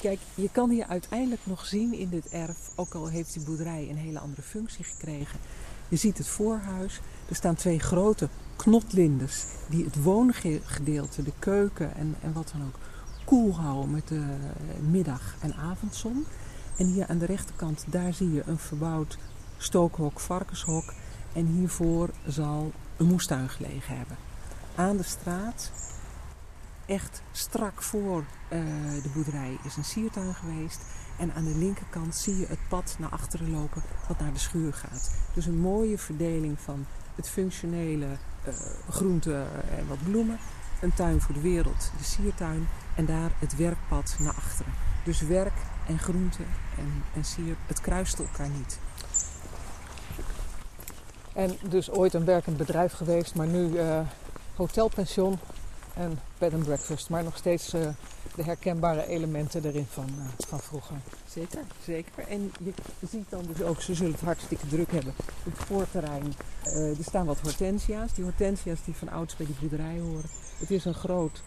Kijk, 0.00 0.18
je 0.34 0.48
kan 0.52 0.70
hier 0.70 0.86
uiteindelijk 0.86 1.40
nog 1.44 1.66
zien 1.66 1.94
in 1.94 2.08
dit 2.08 2.28
erf, 2.28 2.70
ook 2.74 2.94
al 2.94 3.08
heeft 3.08 3.32
die 3.32 3.42
boerderij 3.42 3.86
een 3.90 3.96
hele 3.96 4.18
andere 4.18 4.42
functie 4.42 4.84
gekregen. 4.84 5.38
Je 5.88 5.96
ziet 5.96 6.18
het 6.18 6.28
voorhuis, 6.28 7.00
er 7.28 7.34
staan 7.34 7.54
twee 7.54 7.78
grote 7.78 8.28
knotlinders 8.62 9.44
die 9.68 9.84
het 9.84 10.02
woongedeelte, 10.02 11.22
de 11.22 11.32
keuken 11.38 11.94
en, 11.94 12.16
en 12.20 12.32
wat 12.32 12.52
dan 12.52 12.66
ook, 12.66 12.74
koel 13.24 13.54
houden 13.54 13.90
met 13.90 14.08
de 14.08 14.24
middag- 14.90 15.34
en 15.40 15.54
avondzon. 15.54 16.26
En 16.76 16.86
hier 16.86 17.06
aan 17.06 17.18
de 17.18 17.26
rechterkant, 17.26 17.84
daar 17.88 18.14
zie 18.14 18.32
je 18.32 18.42
een 18.46 18.58
verbouwd 18.58 19.18
stookhok, 19.56 20.20
varkenshok. 20.20 20.92
En 21.32 21.46
hiervoor 21.46 22.10
zal 22.26 22.72
een 22.96 23.06
moestuin 23.06 23.48
gelegen 23.48 23.96
hebben. 23.96 24.16
Aan 24.74 24.96
de 24.96 25.02
straat, 25.02 25.70
echt 26.86 27.22
strak 27.32 27.82
voor 27.82 28.18
uh, 28.18 28.58
de 29.02 29.10
boerderij, 29.14 29.58
is 29.64 29.76
een 29.76 29.84
siertuin 29.84 30.34
geweest. 30.34 30.80
En 31.18 31.32
aan 31.34 31.44
de 31.44 31.56
linkerkant 31.58 32.14
zie 32.14 32.38
je 32.38 32.46
het 32.46 32.68
pad 32.68 32.96
naar 32.98 33.10
achteren 33.10 33.50
lopen, 33.50 33.82
wat 34.08 34.18
naar 34.18 34.32
de 34.32 34.38
schuur 34.38 34.72
gaat. 34.72 35.14
Dus 35.34 35.46
een 35.46 35.60
mooie 35.60 35.98
verdeling 35.98 36.60
van 36.60 36.86
het 37.14 37.28
functionele 37.28 38.06
uh, 38.48 38.54
groenten 38.90 39.46
en 39.76 39.88
wat 39.88 40.04
bloemen. 40.04 40.38
Een 40.80 40.94
tuin 40.94 41.20
voor 41.20 41.34
de 41.34 41.40
wereld, 41.40 41.90
de 41.98 42.04
siertuin. 42.04 42.68
En 42.94 43.06
daar 43.06 43.30
het 43.38 43.56
werkpad 43.56 44.16
naar 44.18 44.34
achteren. 44.34 44.72
Dus 45.04 45.20
werk 45.20 45.52
en 45.86 45.98
groente 45.98 46.42
en, 46.78 47.04
en 47.14 47.24
sier, 47.24 47.56
het 47.66 47.80
kruist 47.80 48.18
elkaar 48.18 48.48
niet. 48.48 48.78
En 51.32 51.56
dus 51.68 51.90
ooit 51.90 52.14
een 52.14 52.24
werkend 52.24 52.56
bedrijf 52.56 52.92
geweest, 52.92 53.34
maar 53.34 53.46
nu 53.46 53.68
uh, 53.68 54.00
hotelpension 54.54 55.38
en 55.94 56.18
bed 56.38 56.54
and 56.54 56.64
breakfast. 56.64 57.10
Maar 57.10 57.24
nog 57.24 57.36
steeds 57.36 57.74
uh, 57.74 57.88
de 58.34 58.42
herkenbare 58.42 59.06
elementen 59.06 59.64
erin 59.64 59.86
van, 59.90 60.10
van 60.38 60.60
vroeger. 60.60 60.96
Zeker, 61.28 61.60
zeker. 61.84 62.28
En 62.28 62.52
je 62.60 62.72
ziet 63.10 63.30
dan 63.30 63.44
dus 63.52 63.62
ook, 63.62 63.80
ze 63.80 63.94
zullen 63.94 64.12
het 64.12 64.20
hartstikke 64.20 64.66
druk 64.66 64.92
hebben. 64.92 65.14
Het 65.44 65.54
voorterrein, 65.54 66.34
er 66.64 67.04
staan 67.04 67.26
wat 67.26 67.40
hortensia's. 67.40 68.14
Die 68.14 68.24
hortensia's 68.24 68.84
die 68.84 68.94
van 68.94 69.08
ouds 69.08 69.36
bij 69.36 69.46
die 69.46 69.54
boerderij 69.60 69.98
horen. 69.98 70.28
Het 70.58 70.70
is 70.70 70.84
een 70.84 70.94
groot 70.94 71.42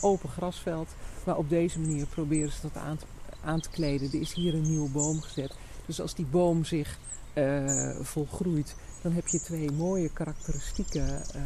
open 0.00 0.28
grasveld. 0.28 0.88
Maar 1.24 1.36
op 1.36 1.48
deze 1.48 1.80
manier 1.80 2.06
proberen 2.06 2.52
ze 2.52 2.60
dat 2.62 2.76
aan 2.76 2.96
te 2.96 3.04
aan 3.44 3.60
te 3.60 3.70
kleden. 3.70 4.08
Er 4.08 4.20
is 4.20 4.32
hier 4.32 4.54
een 4.54 4.62
nieuwe 4.62 4.88
boom 4.88 5.20
gezet. 5.20 5.54
Dus 5.86 6.00
als 6.00 6.14
die 6.14 6.26
boom 6.26 6.64
zich 6.64 6.98
uh, 7.34 7.96
volgroeit, 8.00 8.74
dan 9.02 9.12
heb 9.12 9.26
je 9.26 9.40
twee 9.40 9.70
mooie 9.70 10.08
karakteristieke 10.08 10.98
uh, 11.36 11.42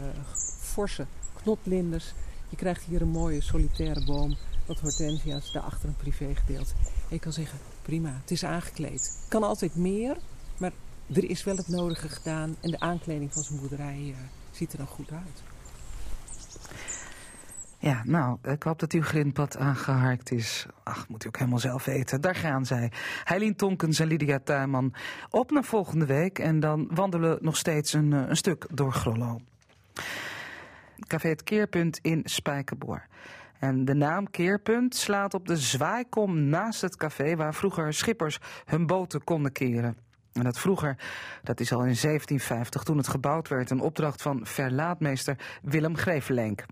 forse 0.61 1.07
knotlinders. 1.43 2.13
Je 2.49 2.57
krijgt 2.57 2.85
hier 2.85 3.03
een 3.03 3.09
mooie 3.09 3.41
solitaire 3.41 4.05
boom, 4.05 4.37
wat 4.67 4.81
hortensia's, 4.81 5.53
daarachter 5.53 5.89
een 5.89 5.97
privégedeelte. 5.97 6.73
En 6.85 7.15
je 7.15 7.19
kan 7.19 7.33
zeggen, 7.33 7.59
prima, 7.83 8.19
het 8.21 8.31
is 8.31 8.45
aangekleed. 8.45 9.19
Kan 9.29 9.43
altijd 9.43 9.77
meer, 9.77 10.17
maar 10.59 10.73
er 11.15 11.31
is 11.31 11.45
wel 11.45 11.57
het 11.57 11.69
nodige 11.69 12.09
gedaan. 12.09 12.57
En 12.61 12.71
de 12.71 12.81
aankleding 12.81 13.33
van 13.33 13.43
zijn 13.43 13.61
boerderij 13.61 14.05
uh, 14.09 14.17
ziet 14.51 14.73
er 14.73 14.79
dan 14.79 14.87
goed 14.87 15.13
uit. 15.13 15.43
Ja, 17.81 18.03
nou, 18.05 18.39
ik 18.43 18.63
hoop 18.63 18.79
dat 18.79 18.93
uw 18.93 19.03
grindpad 19.03 19.57
aangeharkt 19.57 20.31
is. 20.31 20.67
Ach, 20.83 21.09
moet 21.09 21.25
u 21.25 21.27
ook 21.27 21.39
helemaal 21.39 21.59
zelf 21.59 21.85
weten. 21.85 22.21
Daar 22.21 22.35
gaan 22.35 22.67
zij. 22.67 22.93
Heilien 23.25 23.57
Tonkens 23.57 23.99
en 23.99 24.07
Lydia 24.07 24.39
Tuinman 24.45 24.95
op 25.31 25.51
naar 25.51 25.65
volgende 25.65 26.07
week. 26.07 26.39
En 26.39 26.61
dan 26.61 26.89
wandelen 26.95 27.35
we 27.35 27.39
nog 27.41 27.57
steeds 27.57 27.93
een, 27.93 28.13
een 28.13 28.37
stuk 28.37 28.67
door 28.71 28.93
Grollo. 28.93 29.41
Café 31.07 31.29
Het 31.29 31.43
Keerpunt 31.43 31.99
in 32.03 32.21
Spijkerboor. 32.25 33.07
En 33.59 33.85
de 33.85 33.95
naam 33.95 34.31
Keerpunt 34.31 34.95
slaat 34.95 35.35
op 35.35 35.47
de 35.47 35.57
zwaaikom 35.57 36.49
naast 36.49 36.81
het 36.81 36.97
café... 36.97 37.37
waar 37.37 37.55
vroeger 37.55 37.95
schippers 37.95 38.39
hun 38.65 38.87
boten 38.87 39.25
konden 39.25 39.53
keren. 39.53 39.97
En 40.33 40.45
dat 40.45 40.59
vroeger, 40.59 40.97
dat 41.43 41.61
is 41.61 41.73
al 41.73 41.79
in 41.79 41.85
1750 41.85 42.83
toen 42.83 42.97
het 42.97 43.09
gebouwd 43.09 43.49
werd... 43.49 43.71
een 43.71 43.81
opdracht 43.81 44.23
van 44.23 44.41
verlaatmeester 44.47 45.39
Willem 45.63 45.97
Grevelenk. 45.97 46.65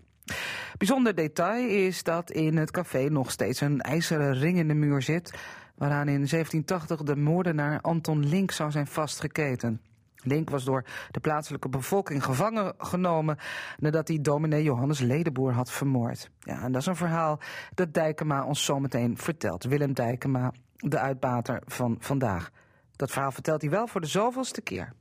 Bijzonder 0.77 1.15
detail 1.15 1.69
is 1.69 2.03
dat 2.03 2.31
in 2.31 2.57
het 2.57 2.71
café 2.71 3.09
nog 3.09 3.31
steeds 3.31 3.61
een 3.61 3.81
ijzeren 3.81 4.33
ring 4.33 4.57
in 4.57 4.67
de 4.67 4.73
muur 4.73 5.01
zit, 5.01 5.33
waaraan 5.75 6.07
in 6.07 6.27
1780 6.27 7.03
de 7.03 7.15
moordenaar 7.15 7.81
Anton 7.81 8.25
Link 8.25 8.51
zou 8.51 8.71
zijn 8.71 8.87
vastgeketen. 8.87 9.81
Link 10.23 10.49
was 10.49 10.63
door 10.63 10.83
de 11.11 11.19
plaatselijke 11.19 11.69
bevolking 11.69 12.23
gevangen 12.23 12.73
genomen 12.77 13.37
nadat 13.77 14.07
hij 14.07 14.21
dominee 14.21 14.63
Johannes 14.63 14.99
Ledeboer 14.99 15.53
had 15.53 15.71
vermoord. 15.71 16.29
Ja, 16.39 16.61
en 16.61 16.71
dat 16.71 16.81
is 16.81 16.87
een 16.87 16.95
verhaal 16.95 17.39
dat 17.73 17.93
Dijkema 17.93 18.45
ons 18.45 18.65
zometeen 18.65 19.17
vertelt. 19.17 19.63
Willem 19.63 19.93
Dijkema, 19.93 20.51
de 20.75 20.99
uitbater 20.99 21.61
van 21.65 21.95
vandaag. 21.99 22.51
Dat 22.97 23.11
verhaal 23.11 23.31
vertelt 23.31 23.61
hij 23.61 23.69
wel 23.69 23.87
voor 23.87 24.01
de 24.01 24.07
zoveelste 24.07 24.61
keer. 24.61 24.93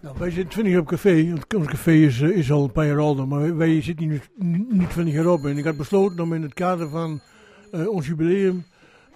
Nou, 0.00 0.16
wij 0.18 0.30
zitten 0.30 0.50
20 0.50 0.72
jaar 0.72 0.82
op 0.82 0.88
café. 0.88 1.32
Ons 1.56 1.66
café 1.66 1.92
is, 1.92 2.20
eh, 2.20 2.28
is 2.28 2.52
al 2.52 2.64
een 2.64 2.72
paar 2.72 2.86
jaar 2.86 2.98
ouder, 2.98 3.28
maar 3.28 3.56
wij, 3.56 3.82
zitten 3.82 4.08
niet, 4.08 4.30
niet 4.70 4.90
20 4.90 5.14
jaar 5.14 5.26
op. 5.26 5.44
En 5.44 5.58
ik 5.58 5.64
had 5.64 5.76
besloten 5.76 6.20
om 6.20 6.34
in 6.34 6.42
het 6.42 6.54
kader 6.54 6.88
van 6.88 7.20
uh, 7.72 7.88
ons 7.88 8.06
jubileum 8.06 8.64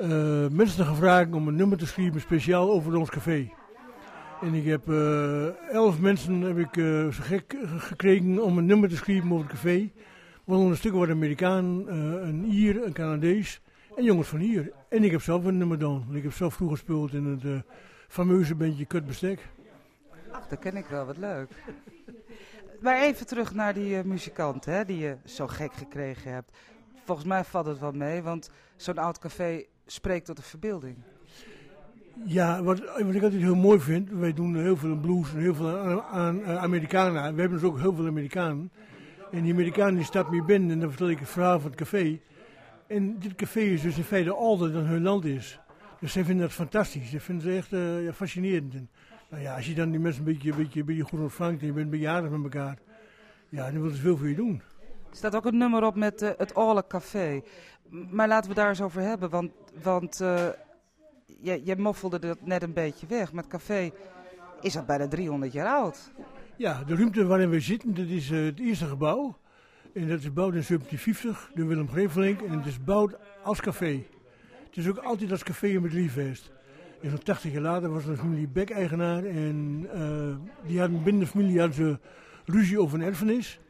uh, 0.00 0.08
mensen 0.50 0.76
te 0.76 0.84
gaan 0.84 0.96
vragen 0.96 1.34
om 1.34 1.48
een 1.48 1.56
nummer 1.56 1.78
te 1.78 1.86
schrijven 1.86 2.20
speciaal 2.20 2.70
over 2.70 2.96
ons 2.96 3.10
café. 3.10 3.50
En 4.40 4.54
ik 4.54 4.64
heb 4.64 4.88
uh, 4.88 5.72
elf 5.72 6.00
mensen 6.00 6.40
heb 6.40 6.58
ik, 6.58 6.84
gek 7.10 7.56
gekregen 7.76 8.42
om 8.42 8.58
een 8.58 8.66
nummer 8.66 8.88
te 8.88 8.96
schrijven 8.96 9.32
over 9.32 9.44
het 9.44 9.52
café. 9.52 9.90
Waaronder 10.44 10.72
een 10.72 10.78
stuk 10.78 10.92
wat 10.92 11.08
Amerikaan, 11.08 11.88
een 11.88 12.44
Ier, 12.44 12.84
een 12.84 12.92
Canadees 12.92 13.60
en 13.96 14.04
jongens 14.04 14.28
van 14.28 14.38
hier. 14.38 14.72
En 14.88 15.04
ik 15.04 15.10
heb 15.10 15.22
zelf 15.22 15.44
een 15.44 15.58
nummer 15.58 15.78
gedaan. 15.78 16.06
Ik 16.12 16.22
heb 16.22 16.32
zelf 16.32 16.54
vroeger 16.54 16.76
gespeeld 16.76 17.12
in 17.12 17.24
het 17.24 17.64
fameuze 18.08 18.54
bandje 18.54 18.84
Kut 18.84 19.06
Bestek. 19.06 19.48
Ach, 20.30 20.46
dat 20.48 20.58
ken 20.58 20.76
ik 20.76 20.86
wel, 20.86 21.06
wat 21.06 21.16
leuk. 21.16 21.48
maar 22.82 23.00
even 23.00 23.26
terug 23.26 23.54
naar 23.54 23.74
die 23.74 24.04
muzikant 24.04 24.64
hè, 24.64 24.84
die 24.84 24.98
je 24.98 25.16
zo 25.24 25.46
gek 25.46 25.72
gekregen 25.72 26.32
hebt. 26.32 26.56
Volgens 27.04 27.26
mij 27.26 27.44
valt 27.44 27.66
het 27.66 27.78
wel 27.78 27.92
mee, 27.92 28.22
want 28.22 28.50
zo'n 28.76 28.98
oud 28.98 29.18
café 29.18 29.64
spreekt 29.86 30.26
tot 30.26 30.36
de 30.36 30.42
verbeelding. 30.42 30.96
Ja, 32.24 32.62
wat, 32.62 32.78
wat 32.78 33.14
ik 33.14 33.22
altijd 33.22 33.42
heel 33.42 33.54
mooi 33.54 33.80
vind, 33.80 34.10
wij 34.10 34.32
doen 34.32 34.56
heel 34.56 34.76
veel 34.76 34.96
blues 34.96 35.32
en 35.32 35.38
heel 35.38 35.54
veel 35.54 35.78
aan, 35.78 36.02
aan, 36.02 36.44
aan 36.44 36.58
Amerikanen. 36.58 37.34
We 37.34 37.40
hebben 37.40 37.60
dus 37.60 37.68
ook 37.68 37.78
heel 37.78 37.94
veel 37.94 38.06
Amerikanen. 38.06 38.72
En 39.30 39.42
die 39.42 39.52
Amerikanen 39.52 39.94
die 39.94 40.04
stappen 40.04 40.32
hier 40.32 40.44
binnen 40.44 40.70
en 40.70 40.80
dan 40.80 40.88
vertel 40.88 41.10
ik 41.10 41.18
het 41.18 41.28
verhaal 41.28 41.60
van 41.60 41.70
het 41.70 41.78
café. 41.78 42.20
En 42.86 43.18
dit 43.18 43.34
café 43.34 43.60
is 43.60 43.82
dus 43.82 43.96
in 43.96 44.04
feite 44.04 44.34
ouder 44.34 44.72
dan 44.72 44.84
hun 44.84 45.02
land 45.02 45.24
is. 45.24 45.60
Dus 46.00 46.12
zij 46.12 46.24
vinden 46.24 46.46
dat 46.46 46.54
fantastisch. 46.54 47.10
Ze 47.10 47.20
vinden 47.20 47.46
het 47.46 47.56
echt 47.56 47.72
uh, 47.72 48.04
ja, 48.04 48.12
fascinerend. 48.12 48.74
En, 48.74 48.90
nou 49.28 49.42
ja, 49.42 49.56
als 49.56 49.66
je 49.66 49.74
dan 49.74 49.90
die 49.90 50.00
mensen 50.00 50.26
een 50.26 50.32
beetje, 50.32 50.50
een 50.50 50.56
beetje, 50.56 50.80
een 50.80 50.86
beetje 50.86 51.02
goed 51.02 51.20
ontvangt 51.20 51.60
en 51.60 51.66
je 51.66 51.72
bent 51.72 51.84
een 51.84 51.90
beetje 51.90 52.08
aardig 52.08 52.30
met 52.30 52.42
elkaar. 52.42 52.78
Ja, 53.48 53.70
dan 53.70 53.80
willen 53.80 53.96
ze 53.96 54.02
veel 54.02 54.16
voor 54.16 54.28
je 54.28 54.34
doen. 54.34 54.62
Er 55.10 55.16
staat 55.16 55.34
ook 55.34 55.44
een 55.44 55.58
nummer 55.58 55.84
op 55.84 55.94
met 55.94 56.22
uh, 56.22 56.30
het 56.36 56.54
Alle 56.54 56.84
Café. 56.86 57.42
Maar 57.88 58.28
laten 58.28 58.48
we 58.48 58.56
daar 58.56 58.68
eens 58.68 58.82
over 58.82 59.02
hebben, 59.02 59.30
want... 59.30 59.52
want 59.82 60.20
uh, 60.20 60.48
je, 61.40 61.60
je 61.64 61.76
moffelde 61.76 62.18
dat 62.18 62.40
net 62.40 62.62
een 62.62 62.72
beetje 62.72 63.06
weg. 63.06 63.32
Maar 63.32 63.42
het 63.42 63.52
café 63.52 63.90
is 64.60 64.76
al 64.76 64.84
bijna 64.84 65.08
300 65.08 65.52
jaar 65.52 65.66
oud. 65.66 66.12
Ja, 66.56 66.84
de 66.84 66.96
ruimte 66.96 67.26
waarin 67.26 67.50
we 67.50 67.60
zitten, 67.60 67.94
dat 67.94 68.06
is 68.06 68.30
uh, 68.30 68.44
het 68.44 68.60
eerste 68.60 68.86
gebouw. 68.86 69.38
En 69.94 70.08
dat 70.08 70.18
is 70.18 70.24
gebouwd 70.24 70.54
in 70.54 70.62
1750 70.66 71.50
door 71.54 71.66
Willem 71.66 71.88
Grevelink. 71.88 72.40
En 72.40 72.58
het 72.58 72.66
is 72.66 72.74
gebouwd 72.74 73.16
als 73.42 73.60
café. 73.60 74.02
Het 74.66 74.76
is 74.76 74.88
ook 74.88 74.98
altijd 74.98 75.30
als 75.30 75.42
café 75.42 75.66
in 75.66 75.82
het 75.82 75.92
liefheest. 75.92 76.52
En 77.00 77.10
zo'n 77.10 77.22
80 77.22 77.52
jaar 77.52 77.62
later 77.62 77.90
was 77.90 78.06
een 78.06 78.16
familie 78.16 78.48
Beck-eigenaar. 78.48 79.24
En 79.24 79.86
uh, 79.94 80.36
die 80.66 80.80
hadden 80.80 81.02
binnen 81.02 81.22
de 81.22 81.28
familie 81.28 81.58
hadden 81.58 81.76
ze 81.76 81.98
ruzie 82.44 82.80
over 82.80 82.98
een 82.98 83.04
erfenis. 83.04 83.60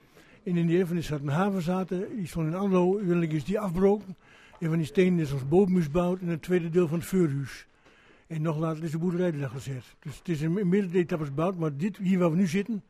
En 0.44 0.56
in 0.56 0.66
die 0.66 0.80
erfenis 0.80 1.06
zat 1.06 1.20
een 1.20 1.28
havenzaten. 1.28 2.16
Die 2.16 2.26
stond 2.26 2.46
in 2.46 2.54
Anlo. 2.54 2.90
Uiteindelijk 2.90 3.32
is 3.32 3.44
die 3.44 3.60
afgebroken. 3.60 4.16
Een 4.58 4.68
van 4.68 4.78
die 4.78 4.86
stenen 4.86 5.18
is 5.18 5.32
als 5.32 5.48
bovenhuis 5.48 5.84
gebouwd 5.84 6.20
en 6.20 6.28
het 6.28 6.42
tweede 6.42 6.68
deel 6.68 6.88
van 6.88 6.98
het 6.98 7.08
vuurhuis. 7.08 7.66
En 8.26 8.42
nog 8.42 8.58
later 8.58 8.84
is 8.84 8.90
de 8.90 8.98
boerderij 8.98 9.32
er 9.40 9.48
gezet. 9.48 9.84
Dus 9.98 10.18
het 10.18 10.28
is 10.28 10.40
in 10.40 10.68
meerdere 10.68 10.98
etappes 10.98 11.28
gebouwd, 11.28 11.56
maar 11.56 11.76
dit, 11.76 11.96
hier 11.96 12.18
waar 12.18 12.30
we 12.30 12.36
nu 12.36 12.46
zitten, 12.46 12.82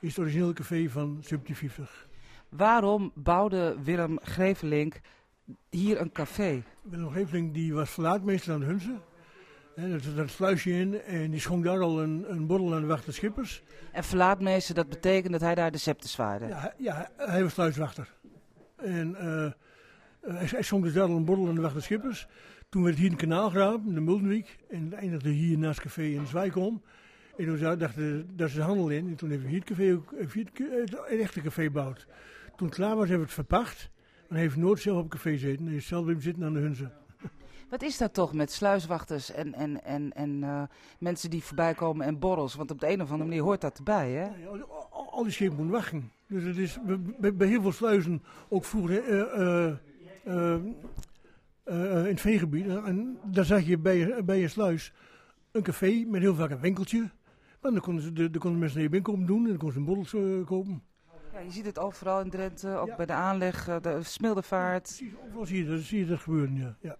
is 0.00 0.08
het 0.08 0.18
originele 0.18 0.52
café 0.52 0.88
van 0.88 1.06
1750. 1.06 2.10
Waarom 2.56 3.12
bouwde 3.14 3.76
Willem 3.82 4.18
Grevelink 4.22 5.00
hier 5.70 6.00
een 6.00 6.12
café? 6.12 6.62
Willem 6.82 7.10
Grevelink 7.10 7.54
die 7.54 7.74
was 7.74 7.90
verlaatmeester 7.90 8.52
aan 8.52 8.60
de 8.60 8.66
Hunze. 8.66 8.94
En 9.76 9.92
er 9.92 10.00
zat 10.00 10.16
een 10.16 10.28
sluisje 10.28 10.70
in 10.70 11.00
en 11.00 11.30
die 11.30 11.40
schonk 11.40 11.64
daar 11.64 11.80
al 11.80 12.02
een, 12.02 12.24
een 12.28 12.46
borrel 12.46 12.74
aan 12.74 12.80
de 12.80 12.86
wachter 12.86 13.12
schippers. 13.12 13.62
En 13.92 14.04
verlaatmeester, 14.04 14.74
dat 14.74 14.88
betekent 14.88 15.32
dat 15.32 15.40
hij 15.40 15.54
daar 15.54 15.70
de 15.70 15.78
scepter 15.78 16.08
zwaaide? 16.08 16.46
Ja, 16.46 16.74
ja, 16.78 17.10
hij 17.16 17.42
was 17.42 17.52
sluiswachter. 17.52 18.14
En... 18.76 19.16
Uh, 19.20 19.24
uh, 19.24 19.50
hij, 20.36 20.46
hij 20.46 20.62
schonk 20.62 20.84
dus 20.84 20.92
daar 20.92 21.08
al 21.08 21.16
een 21.16 21.24
borrel 21.24 21.48
aan 21.48 21.54
de 21.54 21.60
wachter 21.60 21.82
schippers. 21.82 22.26
Toen 22.68 22.82
werd 22.82 22.98
hier 22.98 23.10
een 23.10 23.16
kanaal 23.16 23.50
graven, 23.50 23.82
in 23.86 23.94
de 23.94 24.00
Muldenwijk. 24.00 24.58
En 24.70 24.84
het 24.84 24.92
eindigde 24.92 25.30
hier 25.30 25.58
naast 25.58 25.76
het 25.76 25.86
café 25.86 26.02
in 26.02 26.26
Zwijkom. 26.26 26.82
En 27.36 27.44
toen 27.44 27.78
dachten 27.78 28.36
daar 28.36 28.48
is 28.48 28.54
de 28.54 28.62
handel 28.62 28.88
in. 28.88 29.06
En 29.06 29.14
toen 29.14 29.30
hebben 29.30 29.46
we 29.46 29.52
hier 29.52 29.62
het, 29.64 29.68
café 29.68 29.92
ook, 29.94 30.14
het, 30.16 30.34
het 30.98 31.20
echte 31.20 31.40
café 31.40 31.62
gebouwd. 31.62 32.06
Toen 32.62 32.70
het 32.70 32.80
klaar 32.80 32.96
was, 32.96 33.08
hebben 33.08 33.26
we 33.28 33.34
het 33.34 33.46
verpacht. 33.46 33.90
En 34.28 34.34
hij 34.34 34.40
heeft 34.40 34.56
nooit 34.56 34.80
zelf 34.80 35.02
op 35.02 35.10
café 35.10 35.36
zitten. 35.36 35.66
Hij 35.66 35.76
is 35.76 35.86
zelf 35.86 36.04
weer 36.04 36.20
zitten 36.20 36.44
aan 36.44 36.52
de 36.52 36.58
Hunze. 36.58 36.90
Wat 37.70 37.82
is 37.82 37.98
dat 37.98 38.14
toch 38.14 38.32
met 38.32 38.52
sluiswachters 38.52 39.32
en, 39.32 39.54
en, 39.54 39.84
en, 39.84 40.12
en 40.12 40.42
uh, 40.42 40.62
mensen 40.98 41.30
die 41.30 41.42
voorbij 41.42 41.74
komen 41.74 42.06
en 42.06 42.18
borrels? 42.18 42.54
Want 42.54 42.70
op 42.70 42.80
de 42.80 42.86
een 42.86 43.02
of 43.02 43.10
andere 43.10 43.28
manier 43.28 43.42
hoort 43.42 43.60
dat 43.60 43.78
erbij, 43.78 44.10
hè? 44.10 44.28
Al, 44.90 45.22
die 45.22 45.32
schepen 45.32 45.56
moeten 45.56 45.74
wachten. 45.74 46.10
Dus 46.26 46.44
het 46.44 46.56
is 46.56 46.78
bij, 47.18 47.34
bij 47.34 47.48
heel 47.48 47.62
veel 47.62 47.72
sluizen, 47.72 48.22
ook 48.48 48.64
vroeger... 48.64 49.08
Uh, 49.08 49.38
uh, 49.38 49.72
uh, 50.26 50.54
uh, 51.64 52.04
in 52.04 52.10
het 52.10 52.20
veegebied. 52.20 52.66
En 52.66 53.18
daar 53.24 53.44
zag 53.44 53.66
je 53.66 53.78
bij, 53.78 54.24
bij 54.24 54.38
je 54.38 54.48
sluis 54.48 54.92
een 55.50 55.62
café 55.62 56.04
met 56.08 56.20
heel 56.20 56.34
vaak 56.34 56.50
een 56.50 56.60
winkeltje. 56.60 57.10
Maar 57.60 57.72
dan 57.72 57.80
konden, 57.80 58.02
ze, 58.02 58.12
de, 58.12 58.30
dan 58.30 58.40
konden 58.40 58.60
mensen 58.60 58.78
naar 58.78 58.88
je 58.88 58.94
winkel 58.94 59.24
doen 59.24 59.42
en 59.42 59.48
dan 59.48 59.56
konden 59.56 59.72
ze 59.72 59.78
een 59.78 59.84
borrels 59.84 60.44
kopen. 60.46 60.82
Ja, 61.32 61.38
je 61.38 61.50
ziet 61.50 61.66
het 61.66 61.78
overal 61.78 62.20
in 62.20 62.30
Drenthe, 62.30 62.76
ook 62.76 62.88
ja. 62.88 62.96
bij 62.96 63.06
de 63.06 63.12
aanleg, 63.12 63.64
de 63.80 63.98
Smildevaart. 64.02 64.98
Ja, 64.98 65.06
overal 65.26 65.46
zie 65.46 65.64
je, 65.64 65.70
dat, 65.70 65.80
zie 65.80 65.98
je 65.98 66.06
dat 66.06 66.20
gebeuren, 66.20 66.56
ja. 66.56 66.76
ja. 66.80 66.96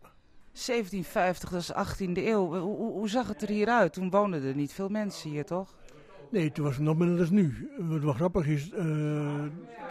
1750, 0.53 1.51
dat 1.51 1.61
is 1.61 1.73
18e 1.73 2.13
eeuw. 2.13 2.59
Hoe, 2.59 3.09
zag 3.09 3.29
het 3.29 3.43
er 3.43 3.49
hier 3.49 3.69
uit? 3.69 3.93
Toen 3.93 4.11
woonden 4.11 4.43
er 4.43 4.55
niet 4.55 4.73
veel 4.73 4.89
mensen 4.89 5.31
hier, 5.31 5.45
toch? 5.45 5.75
Nee, 6.31 6.53
toen 6.53 6.65
was 6.65 6.75
het 6.75 6.85
nog 6.85 6.97
minder 6.97 7.17
dan 7.17 7.35
nu. 7.35 7.71
Wat 7.79 8.03
wel 8.03 8.13
grappig 8.13 8.47
is, 8.47 8.69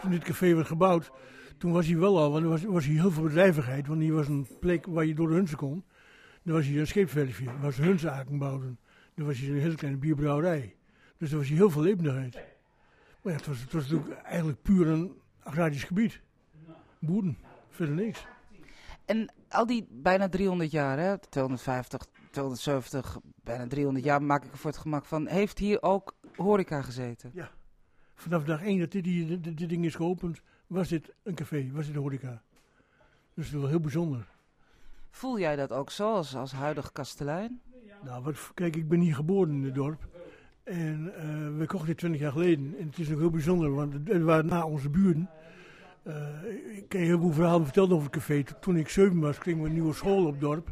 toen 0.00 0.10
dit 0.10 0.24
café 0.24 0.54
werd 0.54 0.66
gebouwd, 0.66 1.10
toen 1.58 1.72
was 1.72 1.86
hij 1.86 1.98
wel 1.98 2.18
al, 2.18 2.30
want 2.30 2.44
er 2.44 2.50
was, 2.50 2.64
was 2.64 2.84
hier 2.84 3.00
heel 3.00 3.10
veel 3.10 3.22
bedrijvigheid. 3.22 3.86
Want 3.86 4.00
hier 4.00 4.12
was 4.12 4.28
een 4.28 4.46
plek 4.60 4.86
waar 4.86 5.04
je 5.04 5.14
door 5.14 5.28
de 5.28 5.34
Hunze 5.34 5.56
kon. 5.56 5.84
Dan 6.42 6.54
was 6.54 6.66
hier 6.66 6.80
een 6.80 6.86
scheepswerfje, 6.86 7.44
waar 7.60 7.72
ze 7.72 7.82
Hunze 7.82 8.24
bouwden. 8.30 8.78
Dan 9.14 9.26
was 9.26 9.38
hier 9.38 9.50
een 9.54 9.60
hele 9.60 9.74
kleine 9.74 9.98
bierbrouwerij. 9.98 10.76
Dus 11.16 11.30
er 11.30 11.38
was 11.38 11.48
hier 11.48 11.56
heel 11.56 11.70
veel 11.70 11.82
levendigheid. 11.82 12.51
Maar 13.22 13.32
ja, 13.32 13.38
het 13.38 13.46
was, 13.46 13.60
het 13.60 13.72
was 13.72 13.88
natuurlijk 13.88 14.20
eigenlijk 14.22 14.62
puur 14.62 14.86
een 14.86 15.20
agrarisch 15.42 15.84
gebied. 15.84 16.20
Boeren, 16.98 17.38
verder 17.68 17.94
niks. 17.94 18.26
En 19.04 19.32
al 19.48 19.66
die 19.66 19.86
bijna 19.90 20.28
300 20.28 20.70
jaar, 20.70 20.98
hè, 20.98 21.18
250, 21.18 22.06
270, 22.30 23.18
bijna 23.42 23.66
300 23.66 24.04
jaar 24.04 24.22
maak 24.22 24.44
ik 24.44 24.52
er 24.52 24.58
voor 24.58 24.70
het 24.70 24.80
gemak 24.80 25.04
van. 25.04 25.26
Heeft 25.26 25.58
hier 25.58 25.82
ook 25.82 26.14
horeca 26.36 26.82
gezeten? 26.82 27.30
Ja. 27.34 27.50
Vanaf 28.14 28.44
dag 28.44 28.62
1 28.62 28.78
dat 28.78 28.90
dit, 28.90 29.04
dit, 29.04 29.44
dit, 29.44 29.58
dit 29.58 29.68
ding 29.68 29.84
is 29.84 29.94
geopend, 29.94 30.40
was 30.66 30.88
dit 30.88 31.12
een 31.22 31.34
café, 31.34 31.70
was 31.72 31.86
dit 31.86 31.96
horeca. 31.96 32.42
Dus 33.34 33.44
dat 33.50 33.54
is 33.54 33.60
wel 33.60 33.68
heel 33.68 33.80
bijzonder. 33.80 34.26
Voel 35.10 35.38
jij 35.38 35.56
dat 35.56 35.72
ook 35.72 35.90
zo 35.90 36.14
als, 36.14 36.34
als 36.34 36.52
huidig 36.52 36.92
kastelein? 36.92 37.60
Nou, 38.02 38.22
wat, 38.22 38.50
kijk, 38.54 38.76
ik 38.76 38.88
ben 38.88 39.00
hier 39.00 39.14
geboren 39.14 39.54
in 39.54 39.64
het 39.64 39.74
dorp. 39.74 40.08
En 40.64 41.12
uh, 41.16 41.58
we 41.58 41.66
kochten 41.66 41.86
dit 41.88 41.98
20 41.98 42.20
jaar 42.20 42.32
geleden. 42.32 42.74
En 42.78 42.86
het 42.86 42.98
is 42.98 43.12
ook 43.12 43.18
heel 43.18 43.30
bijzonder, 43.30 43.74
want 43.74 43.92
het 43.92 44.22
waren 44.22 44.46
na 44.46 44.64
onze 44.64 44.90
buren. 44.90 45.30
Uh, 46.06 46.14
ik 46.76 46.92
heb 46.92 47.00
heel 47.00 47.20
veel 47.20 47.32
verhalen 47.32 47.64
verteld 47.64 47.90
over 47.90 48.04
het 48.04 48.12
café. 48.12 48.44
Toen 48.60 48.76
ik 48.76 48.88
zeven 48.88 49.20
was, 49.20 49.38
kregen 49.38 49.60
we 49.60 49.66
een 49.66 49.74
nieuwe 49.74 49.94
school 49.94 50.26
op 50.26 50.32
het 50.32 50.40
dorp. 50.40 50.70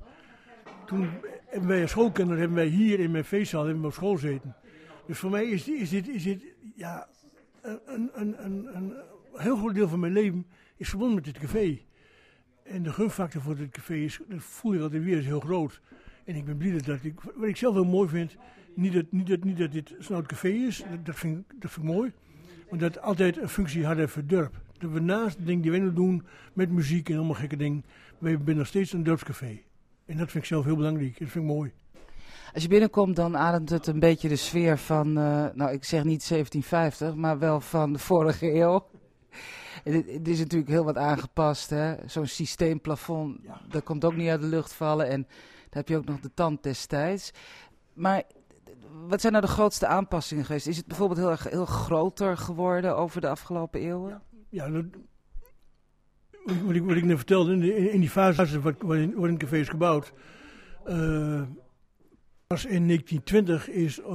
Toen 0.86 1.08
hebben 1.46 1.68
wij 1.68 1.82
als 1.82 1.90
schoolkinder 1.90 2.38
hebben 2.38 2.56
wij 2.56 2.66
hier 2.66 3.00
in 3.00 3.10
mijn 3.10 3.24
feestzaal 3.24 3.64
hebben 3.64 3.80
we 3.80 3.86
op 3.86 3.94
school 3.94 4.14
gezeten. 4.14 4.56
Dus 5.06 5.18
voor 5.18 5.30
mij 5.30 5.44
is, 5.44 5.68
is, 5.68 5.90
dit, 5.90 6.08
is 6.08 6.22
dit 6.22 6.44
ja, 6.74 7.08
een, 7.62 8.10
een, 8.14 8.44
een, 8.44 8.76
een 8.76 8.94
heel 9.34 9.56
groot 9.56 9.74
deel 9.74 9.88
van 9.88 10.00
mijn 10.00 10.12
leven 10.12 10.46
is 10.76 10.88
verbonden 10.88 11.14
met 11.14 11.24
dit 11.24 11.38
café. 11.38 11.80
En 12.62 12.82
de 12.82 12.92
gunfactor 12.92 13.42
voor 13.42 13.56
dit 13.56 13.70
café 13.70 13.94
is, 13.94 14.20
dat 14.28 14.42
voel 14.42 14.72
je 14.72 14.80
altijd 14.80 15.04
weer, 15.04 15.18
is 15.18 15.26
heel 15.26 15.40
groot. 15.40 15.80
En 16.24 16.36
ik 16.36 16.44
ben 16.44 16.56
blij 16.56 16.80
dat 16.80 16.98
ik, 17.02 17.20
wat 17.20 17.48
ik 17.48 17.56
zelf 17.56 17.74
heel 17.74 17.84
mooi 17.84 18.08
vind, 18.08 18.36
niet 18.74 18.92
dat, 18.92 19.04
niet 19.10 19.26
dat, 19.26 19.44
niet 19.44 19.58
dat 19.58 19.72
dit 19.72 19.94
zo'n 19.98 20.16
oud 20.16 20.26
café 20.26 20.48
is, 20.48 20.84
dat, 20.90 21.06
dat, 21.06 21.16
vind, 21.16 21.44
dat 21.58 21.70
vind 21.70 21.86
ik 21.86 21.92
mooi. 21.92 22.12
Maar 22.70 22.78
dat 22.78 23.00
altijd 23.00 23.36
een 23.36 23.48
functie 23.48 23.86
hadden 23.86 24.08
voor 24.08 24.26
dorp. 24.26 24.60
Dat 24.78 24.90
we 24.90 25.00
naast 25.00 25.38
de 25.38 25.44
dingen 25.44 25.62
die 25.62 25.70
wij 25.70 25.80
nu 25.80 25.92
doen, 25.92 26.26
met 26.52 26.70
muziek 26.70 27.08
en 27.08 27.16
allemaal 27.16 27.34
gekke 27.34 27.56
dingen, 27.56 27.84
wij 28.18 28.38
zijn 28.44 28.56
nog 28.56 28.66
steeds 28.66 28.92
een 28.92 29.02
dorpscafé. 29.02 29.60
En 30.06 30.16
dat 30.16 30.30
vind 30.30 30.44
ik 30.44 30.50
zelf 30.50 30.64
heel 30.64 30.76
belangrijk, 30.76 31.18
dat 31.18 31.28
vind 31.28 31.44
ik 31.44 31.50
mooi. 31.50 31.72
Als 32.54 32.62
je 32.62 32.68
binnenkomt, 32.68 33.16
dan 33.16 33.36
ademt 33.36 33.70
het 33.70 33.86
een 33.86 34.00
beetje 34.00 34.28
de 34.28 34.36
sfeer 34.36 34.78
van, 34.78 35.08
uh, 35.08 35.46
nou 35.54 35.72
ik 35.72 35.84
zeg 35.84 36.04
niet 36.04 36.28
1750, 36.28 37.14
maar 37.14 37.38
wel 37.38 37.60
van 37.60 37.92
de 37.92 37.98
vorige 37.98 38.54
eeuw. 38.54 38.86
Het 39.84 40.28
is 40.28 40.38
natuurlijk 40.38 40.70
heel 40.70 40.84
wat 40.84 40.96
aangepast. 40.96 41.74
Zo'n 42.06 42.26
systeemplafond, 42.26 43.38
ja. 43.42 43.60
dat 43.68 43.82
komt 43.82 44.04
ook 44.04 44.16
niet 44.16 44.28
uit 44.28 44.40
de 44.40 44.46
lucht 44.46 44.72
vallen. 44.72 45.08
En 45.08 45.22
dan 45.22 45.28
heb 45.70 45.88
je 45.88 45.96
ook 45.96 46.04
nog 46.04 46.20
de 46.20 46.30
tand 46.34 46.62
destijds. 46.62 47.32
Maar 47.92 48.22
wat 49.08 49.20
zijn 49.20 49.32
nou 49.32 49.44
de 49.44 49.52
grootste 49.52 49.86
aanpassingen 49.86 50.44
geweest? 50.44 50.66
Is 50.66 50.76
het 50.76 50.86
bijvoorbeeld 50.86 51.18
heel 51.18 51.30
erg 51.30 51.50
heel 51.50 51.66
groter 51.66 52.36
geworden 52.36 52.96
over 52.96 53.20
de 53.20 53.28
afgelopen 53.28 53.80
eeuwen? 53.80 54.22
Ja, 54.48 54.70
wat, 54.70 54.84
ik, 56.74 56.82
wat 56.82 56.96
ik 56.96 57.04
net 57.04 57.16
vertelde, 57.16 57.52
in, 57.52 57.92
in 57.92 58.00
die 58.00 58.10
fase 58.10 58.60
waarin, 58.60 59.14
waarin 59.14 59.34
het 59.34 59.42
café 59.42 59.56
is 59.56 59.68
gebouwd. 59.68 60.12
Uh, 60.86 61.42
pas 62.46 62.64
in 62.64 62.86
1920 62.86 63.68
is 63.68 63.98
uh, 63.98 64.06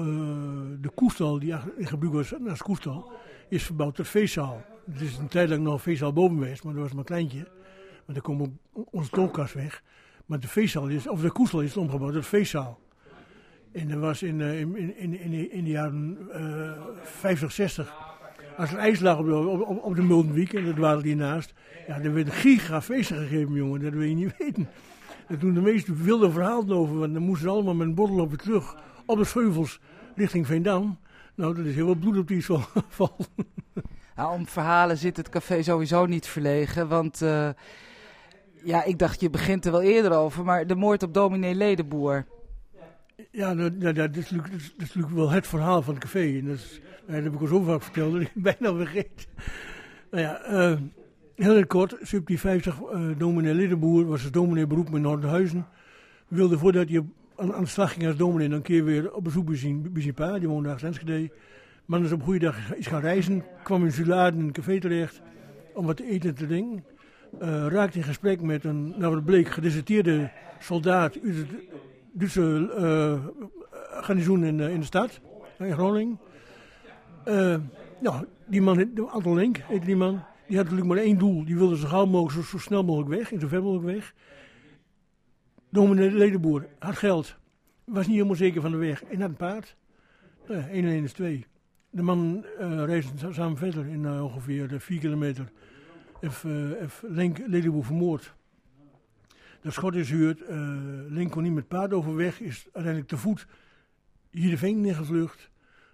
de 0.81 0.91
koestal, 0.95 1.39
die 1.39 1.55
in 1.77 1.87
gebruik 1.87 2.13
was 2.13 2.33
als 2.47 2.61
koestal, 2.61 3.11
is 3.49 3.63
verbouwd 3.63 3.95
tot 3.95 4.07
feestzaal. 4.07 4.63
Het 4.91 5.01
is 5.01 5.17
een 5.17 5.27
tijd 5.27 5.49
lang 5.49 5.61
nog 5.61 5.73
een 5.73 5.79
feestzaal 5.79 6.13
boven 6.13 6.37
geweest, 6.37 6.63
maar 6.63 6.73
dat 6.73 6.81
was 6.81 6.91
maar 6.91 6.99
een 6.99 7.05
kleintje. 7.05 7.47
Want 8.05 8.17
dan 8.17 8.21
komt 8.21 8.49
onze 8.91 9.09
tolkast 9.09 9.53
weg. 9.53 9.83
Maar 10.25 10.39
de 10.39 10.47
feestzaal 10.47 10.87
is, 10.87 11.07
of 11.07 11.21
de 11.21 11.31
koestal 11.31 11.61
is 11.61 11.77
omgebouwd 11.77 12.13
tot 12.13 12.25
feestzaal. 12.25 12.79
En 13.75 13.87
dat 13.87 13.99
was 13.99 14.23
in, 14.23 14.41
in, 14.41 14.97
in, 14.97 15.19
in, 15.19 15.51
in 15.51 15.63
de 15.63 15.69
jaren 15.69 16.17
uh, 16.35 16.71
50, 17.03 17.51
60. 17.51 17.93
Als 18.57 18.71
er 18.71 18.77
ijs 18.77 18.99
lag 18.99 19.17
op 19.17 19.25
de, 19.25 19.35
op, 19.35 19.83
op 19.83 19.95
de 19.95 20.01
Muldenwiek, 20.01 20.53
en 20.53 20.65
dat 20.65 20.77
waren 20.77 21.03
die 21.03 21.15
naast. 21.15 21.53
Ja, 21.87 21.99
er 21.99 22.13
werden 22.13 22.33
gigafeesten 22.33 23.17
gegeven, 23.17 23.53
jongen. 23.53 23.81
Dat 23.81 23.93
wil 23.93 24.01
je 24.01 24.15
niet 24.15 24.35
weten. 24.39 24.69
En 25.27 25.39
toen 25.39 25.53
de 25.53 25.61
meest 25.61 26.03
wilde 26.03 26.31
verhalen 26.31 26.75
over, 26.75 26.99
want 26.99 27.13
dan 27.13 27.21
moesten 27.21 27.47
ze 27.47 27.53
allemaal 27.53 27.75
met 27.75 27.87
een 27.87 27.95
bottel 27.95 28.19
op 28.19 28.29
weer 28.29 28.37
terug. 28.37 28.75
Op 29.05 29.17
de 29.17 29.23
scheuvels 29.23 29.79
richting 30.15 30.47
Veendam. 30.47 30.99
Nou, 31.35 31.55
dat 31.55 31.65
is 31.65 31.75
heel 31.75 31.87
wat 31.87 31.99
bloed 31.99 32.17
op 32.17 32.27
die 32.27 32.45
val. 32.89 33.17
Nou, 34.15 34.33
om 34.33 34.47
verhalen 34.47 34.97
zit 34.97 35.17
het 35.17 35.29
café 35.29 35.63
sowieso 35.63 36.05
niet 36.05 36.27
verlegen, 36.27 36.87
want... 36.87 37.21
Uh, 37.21 37.49
ja, 38.63 38.83
ik 38.83 38.99
dacht, 38.99 39.21
je 39.21 39.29
begint 39.29 39.65
er 39.65 39.71
wel 39.71 39.81
eerder 39.81 40.11
over, 40.11 40.43
maar 40.43 40.67
de 40.67 40.75
moord 40.75 41.03
op 41.03 41.13
dominee 41.13 41.55
Ledenboer. 41.55 42.25
Ja, 43.31 43.53
nou, 43.53 43.77
dat, 43.77 43.95
dat, 43.95 44.15
is 44.15 44.29
natuurlijk, 44.29 44.73
dat, 44.77 45.09
wel 45.11 45.29
het 45.29 45.47
verhaal 45.47 45.81
van 45.81 45.93
het 45.93 46.03
café. 46.03 46.37
En 46.37 46.47
dat, 46.47 46.79
heb 47.05 47.33
ik 47.33 47.41
al 47.41 47.47
zo 47.47 47.61
vaak 47.61 47.81
verteld 47.81 48.13
dat 48.13 48.21
ik 48.21 48.31
bijna 48.59 48.75
vergeet. 48.75 49.27
Nou 50.11 50.23
ja, 50.23 50.51
uh, 50.51 50.77
heel 51.35 51.65
kort, 51.65 51.89
1750, 51.89 52.79
uh, 52.81 53.17
dominee 53.17 53.53
Ledenboer 53.53 54.05
was 54.05 54.23
het 54.23 54.33
dominee 54.33 54.67
beroep 54.67 54.95
in 54.95 55.01
Noordhuizen. 55.01 55.67
Wilde 56.27 56.57
voordat 56.57 56.89
je 56.89 57.03
aan, 57.35 57.53
aan 57.53 57.63
de 57.63 57.69
slag 57.69 57.93
ging 57.93 58.07
als 58.07 58.15
dominee, 58.15 58.47
dan 58.47 58.57
een 58.57 58.63
keer 58.63 58.83
weer 58.83 59.13
op 59.13 59.23
bezoek 59.23 59.45
bij 59.45 59.55
zijn, 59.55 60.39
die 60.39 60.47
woonde 60.47 60.69
achter 60.69 60.87
Enschede. 60.87 61.29
Man 61.85 62.03
is 62.03 62.11
op 62.11 62.19
een 62.19 62.25
goede 62.25 62.39
dag 62.39 62.75
is 62.75 62.87
gaan 62.87 63.01
reizen, 63.01 63.43
kwam 63.63 63.83
in 63.83 63.91
Zuladen 63.91 64.39
in 64.39 64.45
een 64.45 64.51
café 64.51 64.79
terecht 64.79 65.21
om 65.73 65.85
wat 65.85 65.97
te 65.97 66.05
eten 66.05 66.29
en 66.29 66.35
te 66.35 66.47
drinken. 66.47 66.83
Uh, 67.41 67.67
raakte 67.67 67.97
in 67.97 68.03
gesprek 68.03 68.41
met 68.41 68.63
een, 68.63 68.93
nou 68.97 69.13
wat 69.15 69.25
bleek, 69.25 69.47
gedeserteerde 69.47 70.31
soldaat 70.59 71.17
uit 71.23 71.35
het 71.35 71.47
Duitse 72.17 72.71
uh, 72.77 73.27
garnizoen 74.03 74.43
in, 74.43 74.59
in 74.59 74.79
de 74.79 74.85
stad, 74.85 75.19
in 75.57 75.73
Groningen. 75.73 76.19
Uh, 77.25 77.57
die 78.45 78.61
man, 78.61 78.91
Anton 79.07 79.35
Link 79.35 79.61
die 79.83 79.95
man, 79.95 80.23
die 80.47 80.55
had 80.55 80.65
natuurlijk 80.65 80.93
maar 80.93 80.97
één 80.97 81.17
doel. 81.17 81.45
Die 81.45 81.55
wilde 81.55 81.77
zo 81.77 81.87
gauw 81.87 82.05
mogelijk, 82.05 82.47
zo, 82.47 82.57
snel 82.57 82.83
mogelijk 82.83 83.09
weg, 83.09 83.31
en 83.31 83.39
zo 83.39 83.47
ver 83.47 83.63
mogelijk 83.63 83.85
weg. 83.85 84.13
Dominee 85.69 86.11
Ledenboer 86.11 86.67
had 86.79 86.95
geld, 86.95 87.35
was 87.83 88.05
niet 88.05 88.15
helemaal 88.15 88.35
zeker 88.35 88.61
van 88.61 88.71
de 88.71 88.77
weg 88.77 89.03
en 89.03 89.21
had 89.21 89.29
een 89.29 89.35
paard. 89.35 89.75
Nou, 90.47 90.61
1 90.61 90.85
en 90.85 90.91
1 90.91 91.03
is 91.03 91.13
2. 91.13 91.45
De 91.89 92.01
man 92.01 92.45
uh, 92.59 92.83
reisde 92.83 93.33
samen 93.33 93.57
verder 93.57 93.87
in 93.87 94.21
ongeveer 94.21 94.79
4 94.79 94.99
kilometer. 94.99 95.51
Heeft, 96.19 96.43
Lenk 97.01 97.37
Ledenboer 97.47 97.85
vermoord. 97.85 98.33
Schot 99.71 99.95
is 99.95 100.09
huurd. 100.09 100.41
Uh, 100.41 100.47
Link 101.07 101.31
kon 101.31 101.43
niet 101.43 101.53
met 101.53 101.67
paard 101.67 101.93
overweg. 101.93 102.39
Is 102.39 102.63
uiteindelijk 102.73 103.07
te 103.07 103.17
voet 103.17 103.47
hier 104.35 104.49
de 104.49 104.57
veen 104.57 104.81
neergevlucht. 104.81 105.49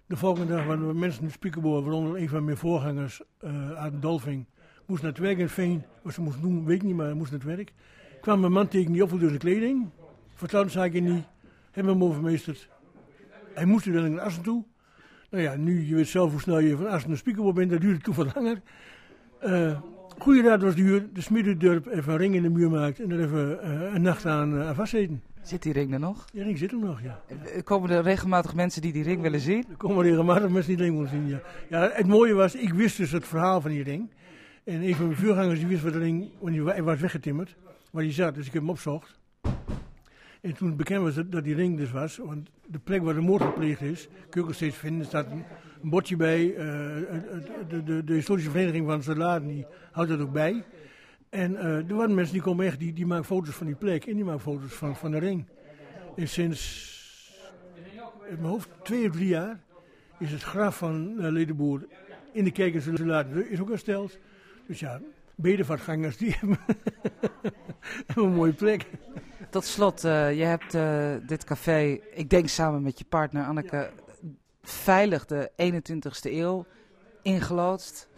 De 0.06 0.16
volgende 0.16 0.54
dag 0.54 0.66
waren 0.66 0.88
er 0.88 0.96
mensen 0.96 1.20
in 1.20 1.26
de 1.26 1.32
Spiekerboor, 1.32 1.82
waaronder 1.82 2.16
een 2.16 2.28
van 2.28 2.44
mijn 2.44 2.56
voorgangers, 2.56 3.22
uh, 3.44 3.72
uit 3.72 4.02
Dolving. 4.02 4.46
Moest 4.86 5.02
naar 5.02 5.10
het 5.10 5.20
werk 5.20 5.36
in 5.36 5.42
het 5.42 5.52
veen. 5.52 5.82
Wat 6.02 6.14
ze 6.14 6.20
moest 6.20 6.40
doen, 6.40 6.64
weet 6.64 6.76
ik 6.76 6.82
niet, 6.82 6.96
maar 6.96 7.16
moest 7.16 7.30
naar 7.30 7.40
het 7.40 7.48
werk. 7.48 7.72
kwam 8.20 8.44
een 8.44 8.52
man 8.52 8.68
tegen 8.68 8.92
die 8.92 9.02
opvoedde 9.02 9.26
zijn 9.26 9.38
kleding. 9.38 9.90
Vertrouwde 10.34 10.70
zaken 10.70 11.04
niet. 11.04 11.24
Hebben 11.70 11.92
hem 11.92 12.04
overmeesterd. 12.04 12.68
Hij 13.54 13.64
moest 13.64 13.86
er 13.86 14.10
naar 14.10 14.20
Assen 14.20 14.42
toe. 14.42 14.64
Nou 15.30 15.42
ja, 15.42 15.56
nu, 15.56 15.86
je 15.86 15.94
weet 15.94 16.08
zelf 16.08 16.30
hoe 16.30 16.40
snel 16.40 16.58
je 16.58 16.76
van 16.76 16.86
Assen 16.86 17.08
naar 17.08 17.18
Spiekerboor 17.18 17.52
bent. 17.52 17.70
Dat 17.70 17.80
duurde 17.80 18.00
toen 18.00 18.14
wat 18.14 18.34
langer. 18.34 18.62
Uh, 19.44 19.80
goede 20.22 20.42
raad 20.42 20.62
was 20.62 20.74
duur. 20.74 21.06
De 21.12 21.20
Smiddendurp 21.20 21.86
even 21.86 22.12
een 22.12 22.18
ring 22.18 22.34
in 22.34 22.42
de 22.42 22.48
muur 22.48 22.70
maakt. 22.70 23.00
En 23.00 23.10
er 23.10 23.20
even 23.20 23.58
uh, 23.64 23.94
een 23.94 24.02
nacht 24.02 24.26
aan, 24.26 24.54
uh, 24.54 24.68
aan 24.68 24.74
vastzeten. 24.74 25.22
Zit 25.42 25.62
die 25.62 25.72
ring 25.72 25.92
er 25.92 26.00
nog? 26.00 26.24
Die 26.32 26.42
ring 26.42 26.58
zit 26.58 26.72
er 26.72 26.78
nog, 26.78 27.02
ja. 27.02 27.20
Komen 27.64 27.90
er 27.90 28.02
regelmatig 28.02 28.54
mensen 28.54 28.82
die 28.82 28.92
die 28.92 29.02
ring 29.02 29.20
willen 29.20 29.40
zien? 29.40 29.64
Er 29.70 29.76
komen 29.76 30.04
regelmatig 30.04 30.50
mensen 30.50 30.66
die 30.66 30.76
die 30.76 30.84
ring 30.84 30.96
willen 30.96 31.10
zien, 31.10 31.28
ja. 31.28 31.40
ja. 31.68 31.90
Het 31.92 32.06
mooie 32.06 32.34
was, 32.34 32.54
ik 32.54 32.72
wist 32.72 32.96
dus 32.96 33.10
het 33.10 33.26
verhaal 33.26 33.60
van 33.60 33.70
die 33.70 33.82
ring. 33.82 34.10
En 34.64 34.82
een 34.82 34.94
van 34.94 35.06
mijn 35.06 35.18
vuurgangers 35.18 35.58
die 35.58 35.68
wist 35.68 35.82
wat 35.82 35.92
de 35.92 35.98
ring, 35.98 36.30
want 36.40 36.56
hij 36.56 36.82
was 36.82 37.00
weggetimmerd, 37.00 37.56
waar 37.90 38.02
die 38.02 38.12
zat. 38.12 38.34
Dus 38.34 38.46
ik 38.46 38.52
heb 38.52 38.62
hem 38.62 38.70
opgezocht. 38.70 39.18
En 40.40 40.54
toen 40.54 40.76
bekend 40.76 41.02
was 41.02 41.14
dat, 41.14 41.32
dat 41.32 41.44
die 41.44 41.54
ring 41.54 41.76
dus 41.76 41.90
was, 41.90 42.16
want 42.16 42.50
de 42.66 42.78
plek 42.78 43.02
waar 43.02 43.14
de 43.14 43.20
moord 43.20 43.42
gepleegd 43.42 43.80
is, 43.80 44.08
kun 44.30 44.40
je 44.40 44.46
ook 44.46 44.54
steeds 44.54 44.76
vinden. 44.76 45.06
Staat 45.06 45.30
een 45.30 45.44
bordje 45.82 46.16
bij. 46.16 46.44
Uh, 46.44 46.56
de, 47.68 47.82
de, 47.84 48.04
de, 48.04 48.12
historische 48.12 48.50
vereniging 48.50 48.86
van 48.86 49.02
Soldaten 49.02 49.48
die 49.48 49.66
houdt 49.92 50.10
dat 50.10 50.20
ook 50.20 50.32
bij. 50.32 50.64
En 51.30 51.52
uh, 51.52 51.90
er 51.90 51.94
waren 51.94 52.14
mensen 52.14 52.34
die 52.34 52.42
komen 52.42 52.66
echt, 52.66 52.78
die, 52.78 52.92
die 52.92 53.06
maken 53.06 53.24
foto's 53.24 53.54
van 53.54 53.66
die 53.66 53.76
plek 53.76 54.06
en 54.06 54.14
die 54.14 54.24
maken 54.24 54.40
foto's 54.40 54.72
van, 54.72 54.96
van 54.96 55.10
de 55.10 55.18
ring. 55.18 55.44
En 56.16 56.28
sinds, 56.28 56.90
in 58.28 58.36
mijn 58.40 58.50
hoofd, 58.50 58.68
twee 58.82 59.08
of 59.08 59.12
drie 59.12 59.28
jaar 59.28 59.60
is 60.18 60.32
het 60.32 60.42
graf 60.42 60.76
van 60.76 61.14
uh, 61.18 61.30
Ledenboer 61.30 61.86
in 62.32 62.44
de 62.44 62.50
kerk 62.50 62.74
in 62.74 63.50
is 63.50 63.60
ook 63.60 63.68
hersteld. 63.68 64.18
Dus 64.66 64.80
ja, 64.80 65.00
bedevaartgangers 65.34 66.16
die 66.16 66.36
hebben, 66.38 66.58
hebben 68.06 68.24
een 68.24 68.34
mooie 68.34 68.52
plek. 68.52 68.86
Tot 69.50 69.64
slot, 69.64 70.04
uh, 70.04 70.36
je 70.38 70.44
hebt 70.44 70.74
uh, 70.74 71.14
dit 71.26 71.44
café, 71.44 71.98
ik 72.14 72.30
denk 72.30 72.48
samen 72.48 72.82
met 72.82 72.98
je 72.98 73.04
partner 73.04 73.44
Anneke. 73.44 73.90
Veilig 74.62 75.24
de 75.24 75.50
21ste 75.50 76.30
eeuw 76.30 76.66
ingeloodst. 77.22 78.08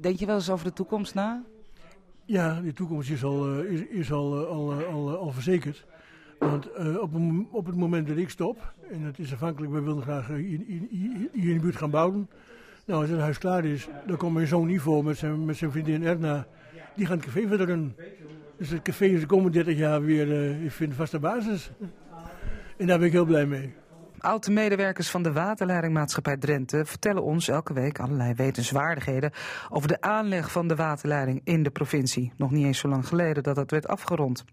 Denk 0.00 0.18
je 0.18 0.26
wel 0.26 0.34
eens 0.34 0.50
over 0.50 0.64
de 0.64 0.72
toekomst 0.72 1.14
na? 1.14 1.42
Ja, 2.24 2.60
de 2.60 2.72
toekomst 2.72 3.10
is 3.10 3.24
al, 3.24 3.58
uh, 3.58 3.70
is, 3.72 3.80
is 3.80 4.12
al, 4.12 4.46
al, 4.46 4.72
al, 4.84 5.16
al, 5.16 5.30
verzekerd. 5.30 5.84
Want 6.38 6.68
op, 6.98 7.10
op, 7.50 7.66
het 7.66 7.76
moment 7.76 8.08
dat 8.08 8.16
ik 8.16 8.30
stop, 8.30 8.72
en 8.90 9.02
het 9.02 9.18
is 9.18 9.32
afhankelijk, 9.32 9.72
we 9.72 9.80
willen 9.80 10.02
graag 10.02 10.26
hier, 10.26 10.60
in 11.32 11.54
de 11.54 11.58
buurt 11.60 11.76
gaan 11.76 11.90
bouwen. 11.90 12.28
Nou, 12.84 13.00
als 13.00 13.10
het 13.10 13.20
huis 13.20 13.38
klaar 13.38 13.64
is, 13.64 13.88
dan 14.06 14.16
komt 14.16 14.34
mijn 14.34 14.46
zoon 14.46 14.68
Ivo 14.68 15.02
met 15.02 15.16
zijn, 15.16 15.44
met 15.44 15.56
zijn 15.56 15.70
vriendin 15.70 16.04
Erna. 16.04 16.46
Die 16.94 17.06
gaan 17.06 17.16
het 17.16 17.26
café 17.26 17.46
verder 17.48 17.66
runnen. 17.66 17.96
Dus 18.56 18.68
het 18.68 18.82
café 18.82 19.04
is 19.04 19.20
de 19.20 19.26
komende 19.26 19.50
30 19.50 19.76
jaar 19.76 20.02
weer, 20.02 20.60
ik 20.64 20.70
vind, 20.70 20.94
vaste 20.94 21.18
basis. 21.18 21.70
En 22.76 22.86
daar 22.86 22.98
ben 22.98 23.06
ik 23.06 23.12
heel 23.12 23.24
blij 23.24 23.46
mee. 23.46 23.74
Oud-medewerkers 24.22 25.10
van 25.10 25.22
de 25.22 25.32
waterleidingmaatschappij 25.32 26.36
Drenthe 26.36 26.84
vertellen 26.84 27.22
ons 27.22 27.48
elke 27.48 27.72
week 27.72 28.00
allerlei 28.00 28.34
wetenswaardigheden 28.34 29.32
over 29.70 29.88
de 29.88 30.00
aanleg 30.00 30.52
van 30.52 30.68
de 30.68 30.76
waterleiding 30.76 31.40
in 31.44 31.62
de 31.62 31.70
provincie. 31.70 32.32
Nog 32.36 32.50
niet 32.50 32.64
eens 32.64 32.78
zo 32.78 32.88
lang 32.88 33.08
geleden 33.08 33.42
dat 33.42 33.54
dat 33.54 33.70
werd 33.70 33.88
afgerond. 33.88 34.44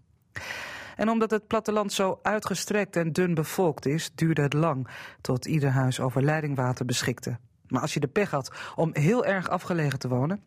En 0.96 1.08
omdat 1.08 1.30
het 1.30 1.46
platteland 1.46 1.92
zo 1.92 2.18
uitgestrekt 2.22 2.96
en 2.96 3.12
dun 3.12 3.34
bevolkt 3.34 3.86
is, 3.86 4.10
duurde 4.14 4.42
het 4.42 4.52
lang 4.52 4.88
tot 5.20 5.46
ieder 5.46 5.70
huis 5.70 6.00
over 6.00 6.22
leidingwater 6.22 6.84
beschikte. 6.84 7.38
Maar 7.68 7.80
als 7.80 7.94
je 7.94 8.00
de 8.00 8.08
pech 8.08 8.30
had 8.30 8.52
om 8.74 8.90
heel 8.92 9.24
erg 9.24 9.48
afgelegen 9.48 9.98
te 9.98 10.08
wonen, 10.08 10.42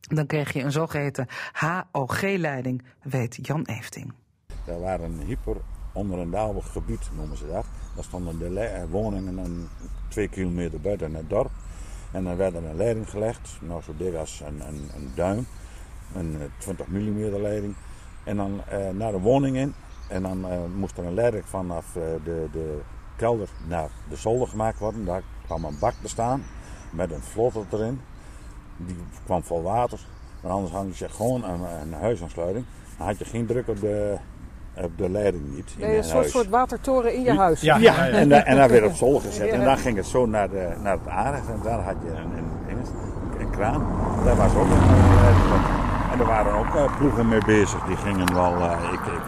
dan 0.00 0.26
kreeg 0.26 0.52
je 0.52 0.62
een 0.62 0.72
zogeheten 0.72 1.26
HOG-leiding, 1.52 2.82
weet 3.02 3.46
Jan 3.46 3.64
Efting. 3.64 4.12
Er 4.64 4.80
waren 4.80 5.12
een 5.12 5.26
hyper 5.26 5.56
gebied, 6.60 7.10
noemen 7.16 7.36
ze 7.36 7.46
dat. 7.46 7.66
Daar 7.98 8.06
stonden 8.06 8.38
de 8.38 8.86
woningen 8.90 9.38
een, 9.38 9.68
twee 10.08 10.28
kilometer 10.28 10.80
buiten 10.80 11.14
het 11.14 11.30
dorp. 11.30 11.50
En 12.10 12.24
dan 12.24 12.36
werd 12.36 12.54
er 12.54 12.64
een 12.64 12.76
leiding 12.76 13.10
gelegd, 13.10 13.58
nou 13.60 13.82
zo 13.82 13.92
dik 13.96 14.14
als 14.14 14.42
een, 14.46 14.60
een, 14.68 14.90
een 14.94 15.10
duim, 15.14 15.46
een 16.14 16.36
20 16.58 16.86
mm 16.86 17.40
leiding. 17.40 17.74
En 18.24 18.36
dan 18.36 18.60
uh, 18.72 18.88
naar 18.88 19.12
de 19.12 19.20
woning 19.20 19.56
in. 19.56 19.74
En 20.08 20.22
dan 20.22 20.46
moest 20.76 20.98
er 20.98 21.04
een 21.04 21.14
leiding 21.14 21.44
vanaf 21.46 21.92
de, 22.24 22.48
de 22.52 22.80
kelder 23.16 23.48
naar 23.68 23.90
de 24.08 24.16
zolder 24.16 24.48
gemaakt 24.48 24.78
worden. 24.78 25.04
Daar 25.04 25.22
kwam 25.44 25.64
een 25.64 25.78
bak 25.78 25.94
te 26.02 26.08
staan 26.08 26.42
met 26.92 27.10
een 27.10 27.22
vlotter 27.22 27.64
erin. 27.70 28.00
Die 28.76 28.96
kwam 29.24 29.44
vol 29.44 29.62
water. 29.62 30.00
Maar 30.42 30.52
anders 30.52 30.72
had 30.72 30.98
je 30.98 31.08
gewoon 31.08 31.44
een, 31.44 31.80
een 31.80 31.92
huisaansluiting. 31.92 32.64
Dan 32.98 33.06
had 33.06 33.18
je 33.18 33.24
geen 33.24 33.46
druk 33.46 33.68
op 33.68 33.80
de, 33.80 34.18
de 34.96 35.10
leiding 35.10 35.54
niet. 35.54 35.74
Nee, 35.78 35.96
een 35.96 36.04
soort, 36.04 36.30
soort 36.30 36.48
watertoren 36.48 37.14
in 37.14 37.22
je 37.22 37.36
huis. 37.36 37.60
Ja, 37.60 37.76
ja, 37.76 37.92
ja, 37.92 38.04
ja. 38.04 38.12
En, 38.12 38.46
en 38.46 38.56
daar 38.56 38.68
werd 38.68 38.86
op 38.86 38.94
zolder 38.94 39.22
gezet. 39.22 39.48
En 39.48 39.64
dan 39.64 39.78
ging 39.78 39.96
het 39.96 40.06
zo 40.06 40.26
naar, 40.26 40.50
de, 40.50 40.72
naar 40.82 40.92
het 40.92 41.08
aardig. 41.08 41.40
En 41.40 41.60
daar 41.62 41.80
had 41.80 41.94
je 42.04 42.10
een, 42.10 42.32
een, 42.38 42.76
een, 42.76 43.40
een 43.40 43.50
kraan. 43.50 43.86
Daar 44.24 44.36
was 44.36 44.54
ook 44.54 44.70
een 44.70 45.14
leiding. 45.20 45.64
En 46.12 46.20
er 46.20 46.26
waren 46.26 46.52
ook 46.52 46.74
uh, 46.74 46.96
ploegen 46.96 47.28
mee 47.28 47.44
bezig. 47.44 47.84
Die 47.84 47.96
gingen 47.96 48.34
wel. 48.34 48.52
Uh, 48.52 48.92
ik, 48.92 49.00
ik, 49.00 49.22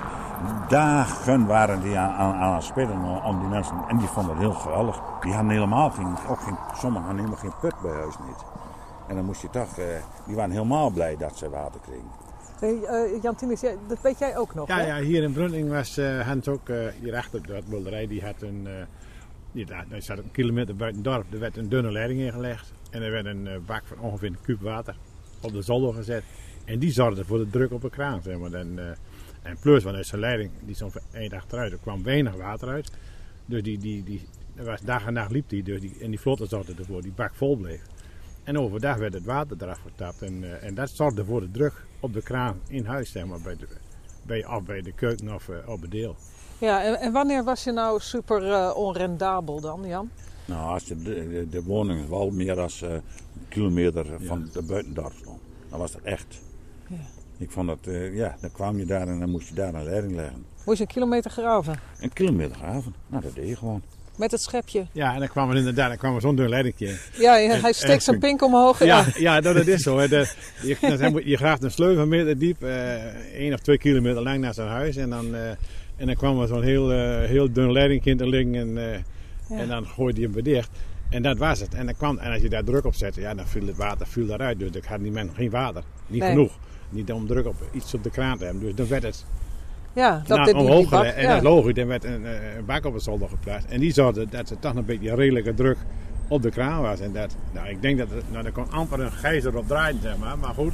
dagen 0.69 1.47
waren 1.47 1.83
die 1.83 1.99
aan, 1.99 2.13
aan, 2.13 2.35
aan 2.35 2.55
het 2.55 2.65
spelen 2.65 3.23
om 3.25 3.39
die 3.39 3.49
mensen. 3.49 3.77
En 3.89 3.97
die 3.97 4.09
vonden 4.09 4.33
het 4.33 4.41
heel 4.41 4.55
geweldig. 4.55 5.01
Die 5.21 5.33
hadden 5.33 5.53
helemaal 5.53 5.91
geen, 5.91 6.17
ook 6.29 6.41
geen, 6.41 6.57
sommigen 6.75 7.07
hadden 7.07 7.25
helemaal 7.25 7.51
geen 7.51 7.61
put 7.61 7.75
bij 7.83 7.93
huis 7.93 8.15
niet. 8.27 8.45
En 9.07 9.17
dan 9.17 9.25
moest 9.25 9.43
je 9.43 9.51
toch, 9.51 9.79
uh, 9.79 9.85
die 10.27 10.37
waren 10.37 10.51
helemaal 10.51 10.91
blij 10.91 11.17
dat 11.17 11.37
ze 11.37 11.51
water 11.51 11.81
kregen. 11.81 12.11
Uh, 12.63 13.23
Jan 13.23 13.37
Tinus, 13.37 13.61
dat 13.61 14.03
weet 14.03 14.19
jij 14.19 14.37
ook 14.37 14.55
nog, 14.55 14.69
ja, 14.69 14.79
hè? 14.79 14.87
Ja, 14.87 15.01
hier 15.01 15.23
in 15.23 15.33
Brunning 15.33 15.69
was 15.69 15.99
uh, 15.99 16.21
Hans 16.21 16.49
ook, 16.49 16.69
uh, 16.69 16.87
hier 17.01 17.17
achter 17.17 17.47
dat 17.47 17.67
boerderij, 17.67 18.07
die 18.07 18.23
had 18.23 18.43
een, 18.43 18.69
die, 19.53 19.67
daar 19.67 19.87
zat 19.99 20.19
een 20.19 20.31
kilometer 20.31 20.77
buiten 20.77 21.03
het 21.03 21.13
dorp, 21.13 21.33
er 21.33 21.39
werd 21.39 21.57
een 21.57 21.69
dunne 21.69 21.93
leiding 21.93 22.21
ingelegd. 22.21 22.73
En 22.91 23.03
er 23.03 23.11
werd 23.11 23.27
een 23.27 23.49
bak 23.67 23.83
van 23.85 23.99
ongeveer 23.99 24.29
een 24.29 24.41
kuub 24.43 24.61
water 24.61 24.97
op 25.41 25.53
de 25.53 25.63
zolder 25.63 25.95
gezet. 25.95 26.25
En 26.65 26.79
die 26.79 26.93
zorgde 26.93 27.25
voor 27.25 27.39
de 27.39 27.51
druk 27.51 27.73
op 27.73 27.83
de 27.83 27.91
kraan, 27.91 28.23
zeg 28.23 28.39
maar. 28.39 28.53
En, 28.53 28.97
en 29.43 29.57
plus, 29.61 29.83
vanuit 29.83 30.07
zijn 30.07 30.21
leiding, 30.21 30.51
die 30.65 30.75
stond 30.75 30.97
één 31.13 31.33
achteruit, 31.33 31.73
er 31.73 31.79
kwam 31.79 32.03
weinig 32.03 32.35
water 32.35 32.69
uit. 32.69 32.91
Dus 33.47 33.63
die, 33.63 33.79
die, 33.79 34.05
die, 34.05 34.27
was 34.55 34.81
dag 34.81 35.07
en 35.07 35.13
nacht 35.13 35.31
liep 35.31 35.49
die, 35.49 35.63
dus 35.63 35.81
die, 35.81 35.97
en 36.01 36.11
die 36.11 36.21
vlotte 36.21 36.47
zorgde 36.47 36.75
ervoor, 36.79 37.03
die 37.03 37.13
bak 37.13 37.35
vol 37.35 37.57
bleef. 37.57 37.83
En 38.45 38.59
overdag 38.59 38.97
werd 38.97 39.13
het 39.13 39.25
water 39.25 39.57
eraf 39.61 39.81
getapt. 39.81 40.23
En, 40.23 40.43
uh, 40.43 40.65
en 40.65 40.75
dat 40.75 40.91
zorgde 40.91 41.25
voor 41.25 41.41
de 41.41 41.51
druk 41.51 41.85
op 42.01 42.13
de 42.13 42.23
kraan 42.23 42.61
in 42.69 42.85
huis, 42.85 43.11
zeg 43.11 43.27
maar, 43.27 43.41
bij 43.41 43.57
de, 43.57 43.67
bij, 44.23 44.47
of 44.47 44.63
bij 44.63 44.83
de 44.83 44.93
keuken 44.93 45.35
of 45.35 45.49
uh, 45.49 45.57
op 45.67 45.81
het 45.81 45.91
deel. 45.91 46.17
Ja, 46.59 46.83
en, 46.83 47.01
en, 47.01 47.13
wanneer 47.13 47.45
was 47.45 47.65
je 47.65 47.73
nou 47.73 48.01
super 48.01 48.47
uh, 48.47 48.73
onrendabel 48.77 49.61
dan, 49.61 49.87
Jan? 49.87 50.11
Nou, 50.45 50.73
als 50.73 50.85
je 50.85 50.97
de, 50.97 51.29
de, 51.29 51.49
de 51.49 51.63
woning 51.63 52.09
wel 52.09 52.31
meer 52.31 52.55
dan 52.55 52.69
een 52.81 53.03
kilometer 53.49 54.07
van 54.21 54.49
de 54.53 54.63
buitendorp 54.63 55.13
stond, 55.13 55.41
dan 55.69 55.79
was 55.79 55.93
dat 55.93 56.03
echt. 56.03 56.41
Ja. 56.89 56.97
Ik 57.39 57.51
vond 57.51 57.67
dat, 57.67 57.95
ja, 58.13 58.37
dan 58.41 58.53
kwam 58.53 58.79
je 58.79 58.85
daar 58.85 59.09
en 59.09 59.21
dan 59.21 59.31
moest 59.31 59.49
je 59.49 59.55
daar 59.55 59.75
een 59.75 59.85
leiding 59.85 60.15
leggen. 60.15 60.45
Moest 60.65 60.79
je 60.79 60.85
een 60.85 60.91
kilometer 60.91 61.31
graven? 61.31 61.81
Een 62.01 62.13
kilometer 62.13 62.57
graven, 62.57 62.95
nou 63.07 63.23
dat 63.23 63.35
deed 63.35 63.49
je 63.49 63.57
gewoon. 63.57 63.83
Met 64.21 64.31
het 64.31 64.43
schepje. 64.43 64.87
Ja, 64.93 65.15
en 65.15 65.19
dan 65.19 65.29
kwam 65.29 65.51
er 65.51 65.57
inderdaad 65.57 65.89
dan 65.89 65.97
kwam 65.97 66.15
er 66.15 66.21
zo'n 66.21 66.37
dun 66.37 66.49
leidingje. 66.49 66.99
Ja, 67.19 67.33
hij 67.33 67.73
steekt 67.73 68.03
zijn 68.03 68.19
pink 68.19 68.43
omhoog. 68.43 68.79
Ja, 68.79 68.87
ja, 68.87 69.07
ja 69.15 69.41
dat, 69.41 69.55
dat 69.55 69.67
is 69.67 69.83
zo. 69.83 69.99
Hè. 69.99 70.05
Je, 70.05 70.77
je 71.25 71.37
graaft 71.37 71.63
een 71.63 71.71
sleutel 71.71 72.07
meter 72.07 72.39
diep, 72.39 72.63
uh, 72.63 72.95
één 73.35 73.53
of 73.53 73.61
twee 73.61 73.79
kilometer 73.79 74.23
lang 74.23 74.41
naar 74.41 74.55
zijn 74.55 74.69
huis. 74.69 74.97
En 74.97 75.11
dan, 75.11 75.35
uh, 75.35 75.49
en 75.97 76.07
dan 76.07 76.15
kwam 76.15 76.41
er 76.41 76.49
zo'n 76.49 76.63
heel, 76.63 76.93
uh, 76.93 77.25
heel 77.25 77.53
dun 77.53 77.73
leidingje 77.73 78.17
te 78.17 78.29
liggen 78.29 78.55
en, 78.55 78.75
ja. 79.49 79.57
en 79.57 79.69
dan 79.69 79.87
gooide 79.87 80.21
hij 80.21 80.23
hem 80.23 80.33
weer 80.33 80.55
dicht. 80.55 80.71
En 81.11 81.23
dat 81.23 81.39
was 81.39 81.61
het. 81.61 81.75
En, 81.75 81.87
dan 81.87 81.97
kwam, 81.97 82.19
en 82.19 82.33
als 82.33 82.43
je 82.43 82.49
daar 82.49 82.65
druk 82.65 82.85
op 82.85 82.95
zette, 82.95 83.21
ja, 83.21 83.35
dan 83.35 83.47
viel 83.47 83.67
het 83.67 83.77
water 83.77 84.07
viel 84.07 84.27
daaruit. 84.27 84.59
Dus 84.59 84.71
ik 84.71 84.85
had 84.85 85.01
niet 85.01 85.13
men 85.13 85.31
geen 85.35 85.51
water. 85.51 85.83
Niet 86.07 86.21
nee. 86.21 86.31
genoeg. 86.31 86.59
Niet 86.91 87.13
om 87.13 87.27
druk 87.27 87.47
op 87.47 87.57
iets 87.73 87.95
op 87.95 88.03
de 88.03 88.11
kraan 88.11 88.39
te 88.39 88.45
hebben. 88.45 88.63
Dus 88.63 88.75
dan 88.75 88.89
werd 88.89 89.03
het 89.03 89.25
ja, 89.93 90.23
dat 90.27 90.45
die, 90.45 90.55
omhoog 90.55 90.81
die 90.81 90.89
bak, 90.89 91.05
En 91.05 91.23
ja. 91.23 91.35
dat 91.35 91.43
logisch, 91.43 91.77
er 91.77 91.87
werd 91.87 92.05
een, 92.05 92.25
een, 92.25 92.65
bak 92.67 92.85
op 92.85 92.95
het 92.95 93.03
zolder 93.03 93.29
geplaatst. 93.29 93.69
En 93.69 93.81
die 93.81 93.93
zorgde 93.93 94.27
dat 94.31 94.51
er 94.51 94.59
toch 94.59 94.75
een 94.75 94.85
beetje 94.85 95.15
redelijke 95.15 95.55
druk 95.55 95.77
op 96.29 96.43
de 96.43 96.51
kraan 96.51 96.83
was. 96.83 97.01
En 97.01 97.13
dat, 97.13 97.37
nou, 97.53 97.69
ik 97.69 97.83
denk 97.83 97.99
dat 97.99 98.11
er, 98.11 98.23
nou, 98.31 98.45
er 98.45 98.53
kon 98.53 98.71
amper 98.71 99.01
een 99.01 99.13
gijzer 99.13 99.57
op 99.57 99.67
draaien, 99.67 100.01
zeg 100.03 100.17
maar. 100.17 100.39
Maar 100.39 100.55
goed, 100.55 100.73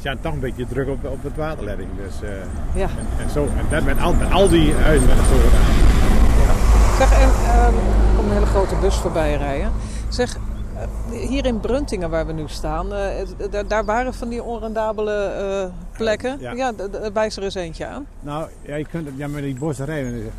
ze 0.00 0.08
hadden 0.08 0.24
toch 0.24 0.32
een 0.32 0.40
beetje 0.40 0.66
druk 0.66 0.88
op, 0.88 1.04
op 1.04 1.22
het 1.22 1.36
waterleiding. 1.36 1.88
Dus, 1.96 2.22
uh, 2.22 2.30
ja. 2.74 2.88
en, 2.88 3.24
en, 3.24 3.30
zo, 3.30 3.44
en 3.44 3.66
dat 3.70 3.84
met 3.84 4.00
al, 4.00 4.14
met 4.14 4.30
al 4.30 4.48
die 4.48 4.72
huizen 4.72 5.06
werd 5.06 5.18
zo 5.18 5.34
gedaan. 5.34 5.92
Zeg, 6.98 7.12
en 7.12 7.28
er 7.28 7.72
komt 8.16 8.28
een 8.28 8.34
hele 8.34 8.46
grote 8.46 8.74
bus 8.80 8.94
voorbij 8.94 9.36
rijden. 9.36 9.70
Zeg, 10.08 10.36
hier 11.10 11.46
in 11.46 11.60
Bruntingen 11.60 12.10
waar 12.10 12.26
we 12.26 12.32
nu 12.32 12.44
staan, 12.46 12.92
uh, 12.92 13.60
daar, 13.68 13.84
waren 13.84 14.14
van 14.14 14.28
die 14.28 14.42
onrendabele 14.42 15.34
uh, 15.38 15.96
plekken. 15.98 16.38
Ja, 16.40 16.52
ja 16.52 16.74
wijs 17.12 17.36
er 17.36 17.42
eens 17.42 17.54
eentje 17.54 17.86
aan. 17.86 18.06
Nou, 18.20 18.48
ja, 18.62 18.74
je 18.74 18.86
kunt 18.86 19.08
ja, 19.16 19.28
met 19.28 19.42
die 19.42 19.54
bosserijen, 19.54 20.30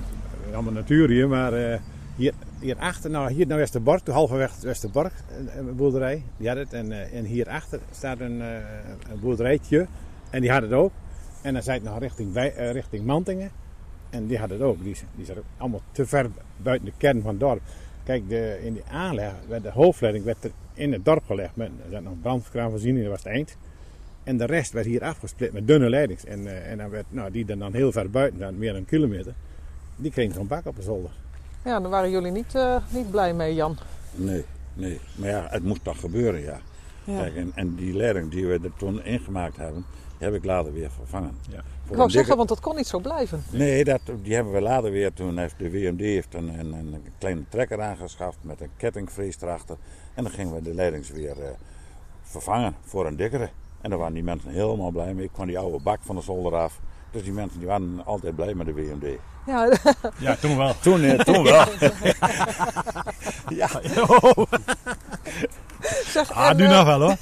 allemaal 0.53 0.73
natuur 0.73 1.09
hier, 1.09 1.27
maar 1.27 1.79
hier, 2.15 2.33
hierachter, 2.59 3.09
nou 3.09 3.31
hier 3.31 3.47
naar 3.47 3.57
Westerbork, 3.57 4.07
halverwege 4.07 4.53
Westerbork, 4.61 5.13
een, 5.57 5.75
boerderij, 5.75 6.23
die 6.38 6.47
had 6.47 6.57
het. 6.57 6.73
En, 6.73 7.11
en 7.11 7.23
hierachter 7.23 7.79
staat 7.91 8.19
een, 8.19 8.39
een, 8.39 9.19
boerderijtje, 9.19 9.88
en 10.29 10.41
die 10.41 10.51
had 10.51 10.61
het 10.61 10.71
ook. 10.71 10.91
En 11.41 11.53
dan 11.53 11.63
zei 11.63 11.77
het 11.77 11.88
nog 11.88 11.99
richting, 11.99 12.53
richting 12.55 13.05
Mantingen, 13.05 13.51
en 14.09 14.27
die 14.27 14.38
had 14.38 14.49
het 14.49 14.61
ook. 14.61 14.83
Die, 14.83 14.95
die 15.15 15.27
allemaal 15.57 15.81
te 15.91 16.05
ver 16.05 16.29
buiten 16.57 16.86
de 16.86 16.93
kern 16.97 17.21
van 17.21 17.29
het 17.29 17.39
dorp. 17.39 17.61
Kijk, 18.06 18.30
de, 18.30 18.60
in 18.64 18.74
die 18.74 18.84
aanleg, 18.91 19.34
werd 19.47 19.64
de 19.64 19.72
hoofdleiding 19.72 20.26
werd 20.26 20.43
er 20.43 20.51
in 20.74 20.91
het 20.91 21.06
dorp 21.06 21.26
gelegd. 21.26 21.56
Met, 21.56 21.68
er 21.68 21.91
zat 21.91 22.03
nog 22.03 22.14
brandkraanvoorziening, 22.22 23.03
dat 23.03 23.14
was 23.14 23.24
het 23.24 23.34
eind. 23.34 23.58
En 24.24 24.38
de 24.38 24.45
rest 24.45 24.72
werd 24.72 24.86
hier 24.86 25.03
afgesplit 25.03 25.53
met 25.53 25.68
dunne 25.68 25.89
leidings. 25.89 26.26
En, 26.26 26.39
uh, 26.39 26.72
en 26.72 26.78
dan 26.78 26.89
werd, 26.89 27.06
nou, 27.10 27.32
die 27.32 27.45
dan, 27.45 27.60
dan 27.60 27.74
heel 27.74 27.91
ver 27.91 28.10
buiten, 28.10 28.39
dan 28.39 28.58
meer 28.58 28.72
dan 28.72 28.80
een 28.80 28.86
kilometer, 28.86 29.34
die 29.95 30.12
kregen 30.12 30.34
zo'n 30.34 30.47
bak 30.47 30.66
op 30.66 30.76
de 30.76 30.82
zolder. 30.82 31.12
Ja, 31.64 31.80
daar 31.80 31.89
waren 31.89 32.12
jullie 32.12 32.32
niet, 32.32 32.56
uh, 32.56 32.78
niet 32.89 33.12
blij 33.12 33.34
mee, 33.34 33.53
Jan. 33.53 33.78
Nee, 34.12 34.45
nee. 34.74 34.99
Maar 35.16 35.30
ja, 35.30 35.47
het 35.49 35.64
moest 35.64 35.84
toch 35.84 35.99
gebeuren, 35.99 36.41
ja. 36.41 36.60
ja. 37.03 37.22
Kijk, 37.22 37.36
en, 37.36 37.51
en 37.56 37.76
die 37.76 37.95
leiding 37.95 38.32
die 38.32 38.47
we 38.47 38.60
er 38.64 38.74
toen 38.78 39.03
ingemaakt 39.03 39.58
hebben, 39.58 39.86
die 40.18 40.28
heb 40.28 40.34
ik 40.34 40.45
later 40.45 40.74
weer 40.74 40.91
vervangen. 40.91 41.38
Ja. 41.49 41.64
Ik 41.89 41.95
wou 41.95 42.09
zeggen, 42.09 42.38
want 42.38 42.49
dat 42.49 42.59
kon 42.59 42.75
niet 42.75 42.88
zo 42.88 42.99
blijven. 42.99 43.43
Nee, 43.49 43.83
dat, 43.83 44.01
die 44.21 44.36
hebben 44.36 44.53
we 44.53 44.61
later 44.61 44.91
weer. 44.91 45.13
Toen 45.13 45.38
heeft 45.38 45.55
de 45.57 45.71
WMD 45.71 45.99
heeft 45.99 46.33
een, 46.33 46.59
een, 46.59 46.73
een 46.73 47.03
kleine 47.17 47.43
trekker 47.49 47.81
aangeschaft 47.81 48.38
met 48.41 48.61
een 48.61 48.69
kettingvrees 48.77 49.41
erachter. 49.41 49.77
En 50.13 50.23
dan 50.23 50.31
gingen 50.31 50.53
we 50.53 50.61
de 50.61 50.73
leidings 50.73 51.09
weer 51.09 51.38
uh, 51.38 51.45
vervangen 52.23 52.75
voor 52.81 53.05
een 53.05 53.15
dikkere. 53.15 53.49
En 53.81 53.89
daar 53.89 53.99
waren 53.99 54.13
die 54.13 54.23
mensen 54.23 54.49
helemaal 54.49 54.91
blij 54.91 55.13
mee. 55.13 55.25
Ik 55.25 55.33
kwam 55.33 55.47
die 55.47 55.59
oude 55.59 55.79
bak 55.83 55.99
van 56.01 56.15
de 56.15 56.21
zolder 56.21 56.55
af. 56.55 56.79
Dus 57.11 57.23
die 57.23 57.33
mensen 57.33 57.59
die 57.59 57.67
waren 57.67 58.05
altijd 58.05 58.36
blij 58.36 58.53
met 58.53 58.65
de 58.65 58.73
WMD. 58.73 59.19
Ja, 59.45 59.69
ja 60.17 60.36
toen 60.36 60.57
wel. 60.57 60.79
Toen, 60.79 61.03
uh, 61.03 61.19
toen 61.19 61.43
wel. 61.51 61.65
ja. 63.49 63.67
zeg, 66.13 66.31
ah, 66.31 66.49
en, 66.49 66.57
nu 66.57 66.63
uh, 66.63 66.69
nog 66.69 66.86
wel 66.86 67.01
hoor. 67.01 67.15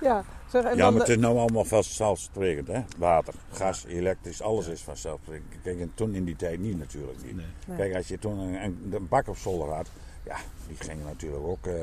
ja. 0.00 0.24
Zeg, 0.50 0.64
en 0.64 0.76
ja, 0.76 0.82
dan, 0.82 0.92
maar 0.92 1.00
het 1.00 1.10
is 1.10 1.16
nou 1.16 1.38
allemaal 1.38 1.64
vanzelfsprekend, 1.64 2.68
hè? 2.68 2.82
Water, 2.96 3.34
gas, 3.52 3.84
elektrisch, 3.84 4.42
alles 4.42 4.66
is 4.66 4.80
vanzelfsprekend. 4.80 5.62
Kijk, 5.62 5.80
en 5.80 5.92
toen 5.94 6.14
in 6.14 6.24
die 6.24 6.36
tijd 6.36 6.60
niet 6.60 6.78
natuurlijk 6.78 7.24
niet. 7.24 7.36
Nee. 7.36 7.46
Nee. 7.66 7.76
Kijk, 7.76 7.94
als 7.94 8.08
je 8.08 8.18
toen 8.18 8.38
een, 8.38 8.64
een, 8.64 8.92
een, 8.92 9.08
bak 9.08 9.28
op 9.28 9.36
zolder 9.36 9.68
had, 9.68 9.90
ja, 10.24 10.36
die 10.66 10.76
gingen 10.76 11.04
natuurlijk 11.04 11.44
ook 11.44 11.66
uh, 11.66 11.74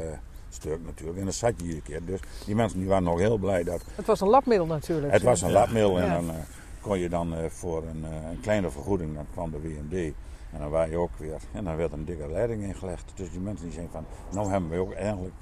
stuk 0.49 0.79
natuurlijk. 0.85 1.17
En 1.17 1.23
dan 1.23 1.33
zat 1.33 1.53
je 1.57 1.63
iedere 1.63 1.81
keer. 1.81 2.05
Dus 2.05 2.19
die 2.45 2.55
mensen 2.55 2.79
die 2.79 2.87
waren 2.87 3.03
nog 3.03 3.19
heel 3.19 3.37
blij 3.37 3.63
dat... 3.63 3.81
Het 3.95 4.05
was 4.05 4.21
een 4.21 4.29
labmiddel 4.29 4.67
natuurlijk. 4.67 5.13
Het 5.13 5.21
was 5.21 5.41
een 5.41 5.47
ja. 5.47 5.53
labmiddel 5.53 5.99
en 5.99 6.05
ja. 6.05 6.13
dan 6.13 6.25
uh, 6.25 6.35
kon 6.81 6.99
je 6.99 7.09
dan 7.09 7.33
uh, 7.33 7.45
voor 7.49 7.83
een, 7.83 8.03
een, 8.03 8.39
kleine 8.41 8.69
vergoeding, 8.71 9.15
dan 9.15 9.25
kwam 9.31 9.51
de 9.51 9.61
WMD. 9.61 10.13
En 10.51 10.59
dan 10.59 10.69
waren 10.69 10.89
je 10.89 10.97
ook 10.97 11.17
weer, 11.17 11.41
en 11.51 11.63
dan 11.63 11.75
werd 11.75 11.91
een 11.91 12.05
dikke 12.05 12.31
leiding 12.31 12.63
ingelegd. 12.63 13.11
Dus 13.15 13.31
die 13.31 13.39
mensen 13.39 13.65
die 13.65 13.73
zeiden 13.73 13.93
van, 13.93 14.05
nou 14.31 14.49
hebben 14.51 14.69
we 14.69 14.77
ook 14.77 14.93
eigenlijk 14.93 15.33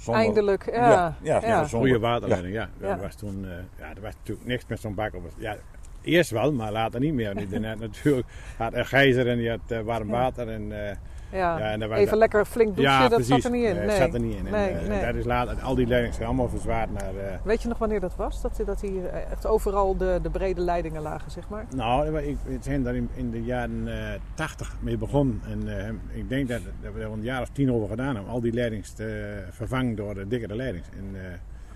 zonder, 0.00 0.22
Eindelijk, 0.24 0.70
ja. 0.70 0.90
Ja, 0.90 1.14
ja, 1.22 1.46
ja. 1.46 1.64
Goede 1.64 1.98
waterleiding, 1.98 2.54
ja. 2.54 2.68
ja. 2.80 2.88
Er 2.88 3.00
was 3.00 3.14
toen, 3.14 3.44
uh, 3.44 3.50
ja, 3.78 3.88
er 3.94 4.00
was 4.00 4.14
natuurlijk 4.14 4.46
niks 4.46 4.64
met 4.66 4.80
zo'n 4.80 4.94
bak 4.94 5.14
op. 5.14 5.22
Ja, 5.36 5.56
eerst 6.02 6.30
wel, 6.30 6.52
maar 6.52 6.72
later 6.72 7.00
niet 7.00 7.14
meer. 7.14 7.34
Natuurlijk 7.78 8.26
had 8.56 8.74
een 8.74 8.86
gijzer 8.86 9.28
en 9.28 9.38
die 9.38 9.50
had 9.50 9.60
uh, 9.68 9.80
warm 9.80 10.08
water. 10.08 10.48
En, 10.48 10.62
uh, 10.70 10.90
ja. 11.32 11.58
ja 11.58 11.70
en 11.70 11.82
Even 11.82 12.06
dat, 12.06 12.18
lekker 12.18 12.44
flink 12.44 12.76
douchen, 12.76 12.94
ja, 12.94 13.08
dat 13.08 13.18
precies. 13.18 13.42
zat 13.42 13.44
er 13.44 13.50
niet 13.58 13.66
in. 13.66 13.74
Nee, 13.74 13.86
nee, 13.86 13.96
zat 13.96 14.14
er 14.14 14.20
niet 14.20 14.36
in. 14.36 14.44
Nee, 14.44 14.70
en, 14.70 14.88
nee. 14.88 15.04
dat 15.04 15.14
is 15.14 15.24
later, 15.24 15.62
al 15.62 15.74
die 15.74 15.86
leidingen 15.86 16.14
zijn 16.14 16.26
allemaal 16.26 16.48
verzwaard 16.48 16.92
naar... 16.92 17.12
Weet 17.44 17.62
je 17.62 17.68
nog 17.68 17.78
wanneer 17.78 18.00
dat 18.00 18.16
was? 18.16 18.42
Dat, 18.42 18.62
dat 18.66 18.80
hier 18.80 19.06
echt 19.06 19.46
overal 19.46 19.96
de, 19.96 20.18
de 20.22 20.30
brede 20.30 20.60
leidingen 20.60 21.02
lagen, 21.02 21.30
zeg 21.30 21.48
maar? 21.48 21.64
Nou, 21.76 22.18
ik, 22.18 22.36
zijn 22.60 22.82
daar 22.82 22.94
in, 22.94 23.08
in 23.14 23.30
de 23.30 23.42
jaren 23.42 23.88
tachtig 24.34 24.76
mee 24.80 24.96
begonnen. 24.96 25.40
En 25.48 26.00
ik 26.12 26.28
denk 26.28 26.48
dat, 26.48 26.60
dat 26.82 26.92
we 26.92 27.00
er 27.00 27.12
een 27.12 27.22
jaar 27.22 27.42
of 27.42 27.48
tien 27.48 27.72
over 27.72 27.88
gedaan 27.88 28.14
hebben. 28.14 28.32
Al 28.32 28.40
die 28.40 28.52
leidings 28.52 28.92
te 28.92 29.38
vervangen 29.50 29.94
door 29.94 30.14
de 30.14 30.28
dikkere 30.28 30.56
leidings. 30.56 30.88
En, 30.96 31.16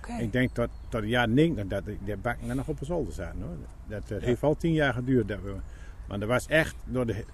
Okay. 0.05 0.21
Ik 0.21 0.33
denk 0.33 0.51
tot, 0.53 0.69
tot 0.89 1.01
de 1.01 1.09
jaren 1.09 1.35
90 1.35 1.67
dat 1.67 1.85
de, 1.85 2.17
bakken 2.17 2.57
nog 2.57 2.69
op 2.69 2.79
de 2.79 2.85
zolder 2.85 3.13
zaten. 3.13 3.41
Hoor. 3.41 3.57
Dat 3.87 4.11
uh, 4.11 4.21
ja. 4.21 4.27
heeft 4.27 4.43
al 4.43 4.57
tien 4.57 4.73
jaar 4.73 4.93
geduurd. 4.93 5.29
Dat 5.29 5.43
we, 5.43 5.55
maar 6.09 6.21
er 6.21 6.27
was 6.27 6.47
echt 6.47 6.77
door 6.85 7.07
de, 7.07 7.25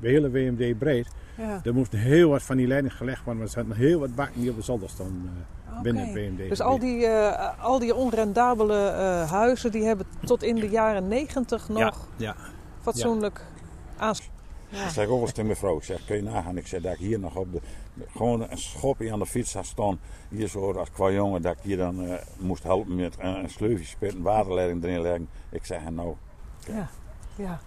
de 0.00 0.08
hele 0.08 0.30
WMD 0.30 0.78
breed. 0.78 1.08
Ja. 1.36 1.60
Er 1.64 1.74
moest 1.74 1.92
heel 1.92 2.30
wat 2.30 2.42
van 2.42 2.56
die 2.56 2.66
leiding 2.66 2.94
gelegd 2.94 3.24
worden. 3.24 3.36
Maar 3.36 3.46
er 3.46 3.52
zaten 3.52 3.68
nog 3.68 3.78
heel 3.78 4.00
wat 4.00 4.14
bakken 4.14 4.40
die 4.40 4.50
op 4.50 4.56
de 4.56 4.62
zolder 4.62 4.88
stonden 4.88 5.22
uh, 5.24 5.70
okay. 5.70 5.82
binnen 5.82 6.04
het 6.04 6.14
WMD. 6.14 6.48
Dus 6.48 6.60
al 6.60 6.78
die, 6.78 7.00
uh, 7.00 7.64
al 7.64 7.78
die 7.78 7.94
onrendabele 7.94 8.90
uh, 8.90 9.30
huizen 9.30 9.70
die 9.70 9.84
hebben 9.84 10.06
tot 10.24 10.42
in 10.42 10.54
de 10.54 10.68
jaren 10.68 11.08
90 11.08 11.68
nog 11.68 11.78
ja. 11.78 11.94
Ja. 12.16 12.36
fatsoenlijk 12.80 13.44
aansluiting. 13.96 14.38
Ja. 14.68 14.84
Ik 14.84 14.90
zeg 14.90 15.04
ook 15.04 15.10
wel 15.10 15.20
eens 15.20 15.30
tegen 15.30 15.46
mijn 15.46 15.58
vrouw, 15.58 15.76
ik 15.76 15.82
zeg, 15.82 16.04
kun 16.04 16.16
je 16.16 16.22
nagaan, 16.22 16.56
ik 16.56 16.66
zeg 16.66 16.82
dat 16.82 16.92
ik 16.92 16.98
hier 16.98 17.18
nog 17.18 17.36
op 17.36 17.52
de, 17.52 17.60
gewoon 18.16 18.50
een 18.50 18.58
schopje 18.58 19.12
aan 19.12 19.18
de 19.18 19.26
fiets 19.26 19.54
had 19.54 19.66
staan, 19.66 20.00
hier 20.28 20.48
zo 20.48 20.72
als 20.72 20.90
qua 20.90 21.10
jongen, 21.10 21.42
dat 21.42 21.52
ik 21.52 21.62
hier 21.62 21.76
dan 21.76 22.04
uh, 22.04 22.14
moest 22.38 22.62
helpen 22.62 22.94
met 22.94 23.16
uh, 23.18 23.38
een 23.42 23.50
sleufje 23.50 23.84
spitten, 23.84 24.22
waterleiding 24.22 24.84
erin 24.84 25.00
leggen. 25.00 25.28
Ik 25.50 25.64
zeg, 25.64 25.90
nou, 25.90 26.14
ja. 26.66 26.90
Ja. 27.40 27.60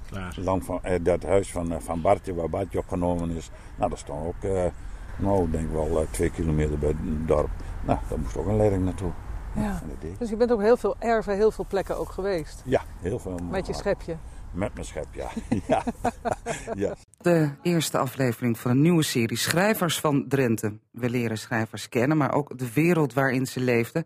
Dan 0.44 0.62
van, 0.62 0.80
uh, 0.86 0.92
dat 1.02 1.24
huis 1.24 1.52
van, 1.52 1.82
van 1.82 2.02
Bartje, 2.02 2.34
waar 2.34 2.50
Bartje 2.50 2.78
opgenomen 2.78 3.30
is, 3.30 3.50
nou, 3.78 3.90
dat 3.90 4.00
stond 4.00 4.26
ook, 4.26 4.72
nou, 5.18 5.52
denk 5.52 5.64
ik 5.64 5.72
wel 5.72 6.06
twee 6.12 6.30
kilometer 6.30 6.78
bij 6.78 6.90
het 6.90 7.28
dorp. 7.28 7.50
Nou, 7.86 8.00
daar 8.10 8.20
moest 8.20 8.38
ook 8.38 8.48
een 8.48 8.58
leiding 8.58 8.84
naartoe. 8.84 9.12
Ja. 9.56 9.82
Dus 10.18 10.30
je 10.30 10.36
bent 10.36 10.52
op 10.52 10.60
heel 10.60 10.78
veel 10.78 10.96
erven, 11.00 11.36
heel 11.36 11.52
veel 11.52 11.66
plekken 11.68 11.98
ook 11.98 12.10
geweest? 12.10 12.62
Ja, 12.66 12.82
heel 13.00 13.20
veel. 13.20 13.40
Met 13.52 13.68
je 13.68 13.74
schepje? 13.74 14.18
Met 14.54 14.74
mijn 14.74 14.86
schep, 14.86 15.08
ja. 15.12 15.30
ja. 15.68 15.84
ja. 16.84 16.96
De 17.22 17.50
eerste 17.62 17.98
aflevering 17.98 18.60
van 18.60 18.72
een 18.72 18.82
nieuwe 18.82 19.04
serie 19.04 19.38
Schrijvers 19.38 20.00
van 20.00 20.28
Drenthe. 20.28 20.78
We 20.92 21.10
leren 21.10 21.38
schrijvers 21.38 21.90
kennen, 21.90 22.18
maar 22.18 22.34
ook 22.34 22.58
de 22.58 22.74
wereld 22.74 23.14
waarin 23.14 23.46
ze 23.46 23.60
leefden. 23.60 24.06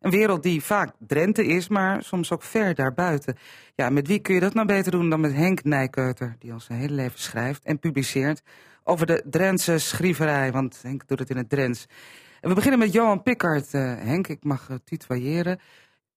Een 0.00 0.10
wereld 0.10 0.42
die 0.42 0.64
vaak 0.64 0.92
Drenthe 0.98 1.46
is, 1.46 1.68
maar 1.68 2.02
soms 2.02 2.32
ook 2.32 2.42
ver 2.42 2.74
daarbuiten. 2.74 3.36
Ja, 3.74 3.90
met 3.90 4.06
wie 4.06 4.18
kun 4.18 4.34
je 4.34 4.40
dat 4.40 4.54
nou 4.54 4.66
beter 4.66 4.92
doen 4.92 5.10
dan 5.10 5.20
met 5.20 5.32
Henk 5.32 5.64
Nijkeuter... 5.64 6.36
die 6.38 6.52
al 6.52 6.60
zijn 6.60 6.78
hele 6.78 6.94
leven 6.94 7.20
schrijft 7.20 7.64
en 7.64 7.78
publiceert 7.78 8.42
over 8.82 9.06
de 9.06 9.22
Drentse 9.30 9.78
schrieverij. 9.78 10.52
Want 10.52 10.78
Henk 10.82 11.06
doet 11.06 11.18
het 11.18 11.30
in 11.30 11.36
het 11.36 11.48
Drents. 11.48 11.86
En 12.40 12.48
we 12.48 12.54
beginnen 12.54 12.78
met 12.78 12.92
Johan 12.92 13.22
Pickard. 13.22 13.74
Uh, 13.74 13.82
Henk, 13.82 14.28
ik 14.28 14.44
mag 14.44 14.68
uh, 14.68 14.76
tutoyeren. 14.84 15.58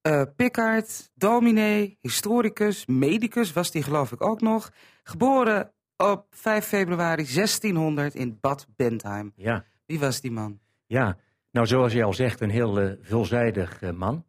Uh, 0.07 0.21
Pickard, 0.35 1.09
dominee, 1.13 1.97
historicus, 2.01 2.85
medicus 2.85 3.53
was 3.53 3.71
die 3.71 3.83
geloof 3.83 4.11
ik 4.11 4.23
ook 4.23 4.41
nog. 4.41 4.71
Geboren 5.03 5.71
op 5.97 6.25
5 6.29 6.65
februari 6.65 7.23
1600 7.23 8.15
in 8.15 8.37
Bad 8.41 8.67
Bentheim. 8.75 9.31
Ja. 9.35 9.65
Wie 9.85 9.99
was 9.99 10.21
die 10.21 10.31
man? 10.31 10.59
Ja, 10.85 11.17
nou 11.51 11.67
zoals 11.67 11.93
je 11.93 12.03
al 12.03 12.13
zegt, 12.13 12.41
een 12.41 12.49
heel 12.49 12.81
uh, 12.81 12.91
veelzijdig 13.01 13.81
uh, 13.81 13.91
man. 13.91 14.25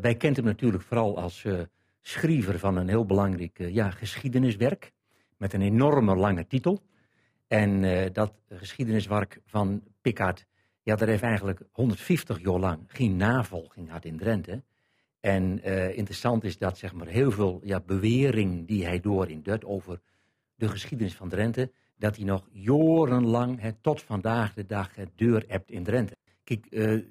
wij 0.00 0.14
kent 0.16 0.36
hem 0.36 0.44
natuurlijk 0.44 0.82
vooral 0.82 1.18
als 1.18 1.46
schrijver 2.00 2.58
van 2.58 2.76
een 2.76 2.88
heel 2.88 3.06
belangrijk 3.06 3.58
ja, 3.58 3.90
geschiedeniswerk. 3.90 4.92
Met 5.36 5.52
een 5.52 5.62
enorme 5.62 6.16
lange 6.16 6.46
titel. 6.46 6.82
En 7.46 7.82
dat 8.12 8.32
geschiedeniswerk 8.48 9.40
van 9.44 9.82
Pickard, 10.00 10.46
ja, 10.82 10.96
daar 10.96 11.08
heeft 11.08 11.22
eigenlijk 11.22 11.60
150 11.72 12.40
jaar 12.40 12.58
lang 12.58 12.84
geen 12.86 13.16
navolging 13.16 13.86
gehad 13.86 14.04
in 14.04 14.16
Drenthe. 14.16 14.62
En 15.20 15.62
interessant 15.94 16.44
is 16.44 16.58
dat 16.58 16.78
zeg 16.78 16.92
maar, 16.92 17.06
heel 17.06 17.30
veel 17.30 17.60
ja, 17.62 17.80
bewering 17.80 18.66
die 18.66 18.84
hij 18.84 19.00
door 19.00 19.28
in 19.28 19.42
doet 19.42 19.64
over 19.64 20.00
de 20.54 20.68
geschiedenis 20.68 21.14
van 21.14 21.28
Drenthe, 21.28 21.72
dat 21.96 22.16
hij 22.16 22.24
nog 22.24 22.48
jarenlang 22.52 23.74
tot 23.80 24.02
vandaag 24.02 24.54
de 24.54 24.66
dag 24.66 24.90
deur 25.14 25.44
hebt 25.46 25.70
in 25.70 25.84
Drenthe. 25.84 26.16
Kijk, 26.44 26.66
uh, 26.70 27.02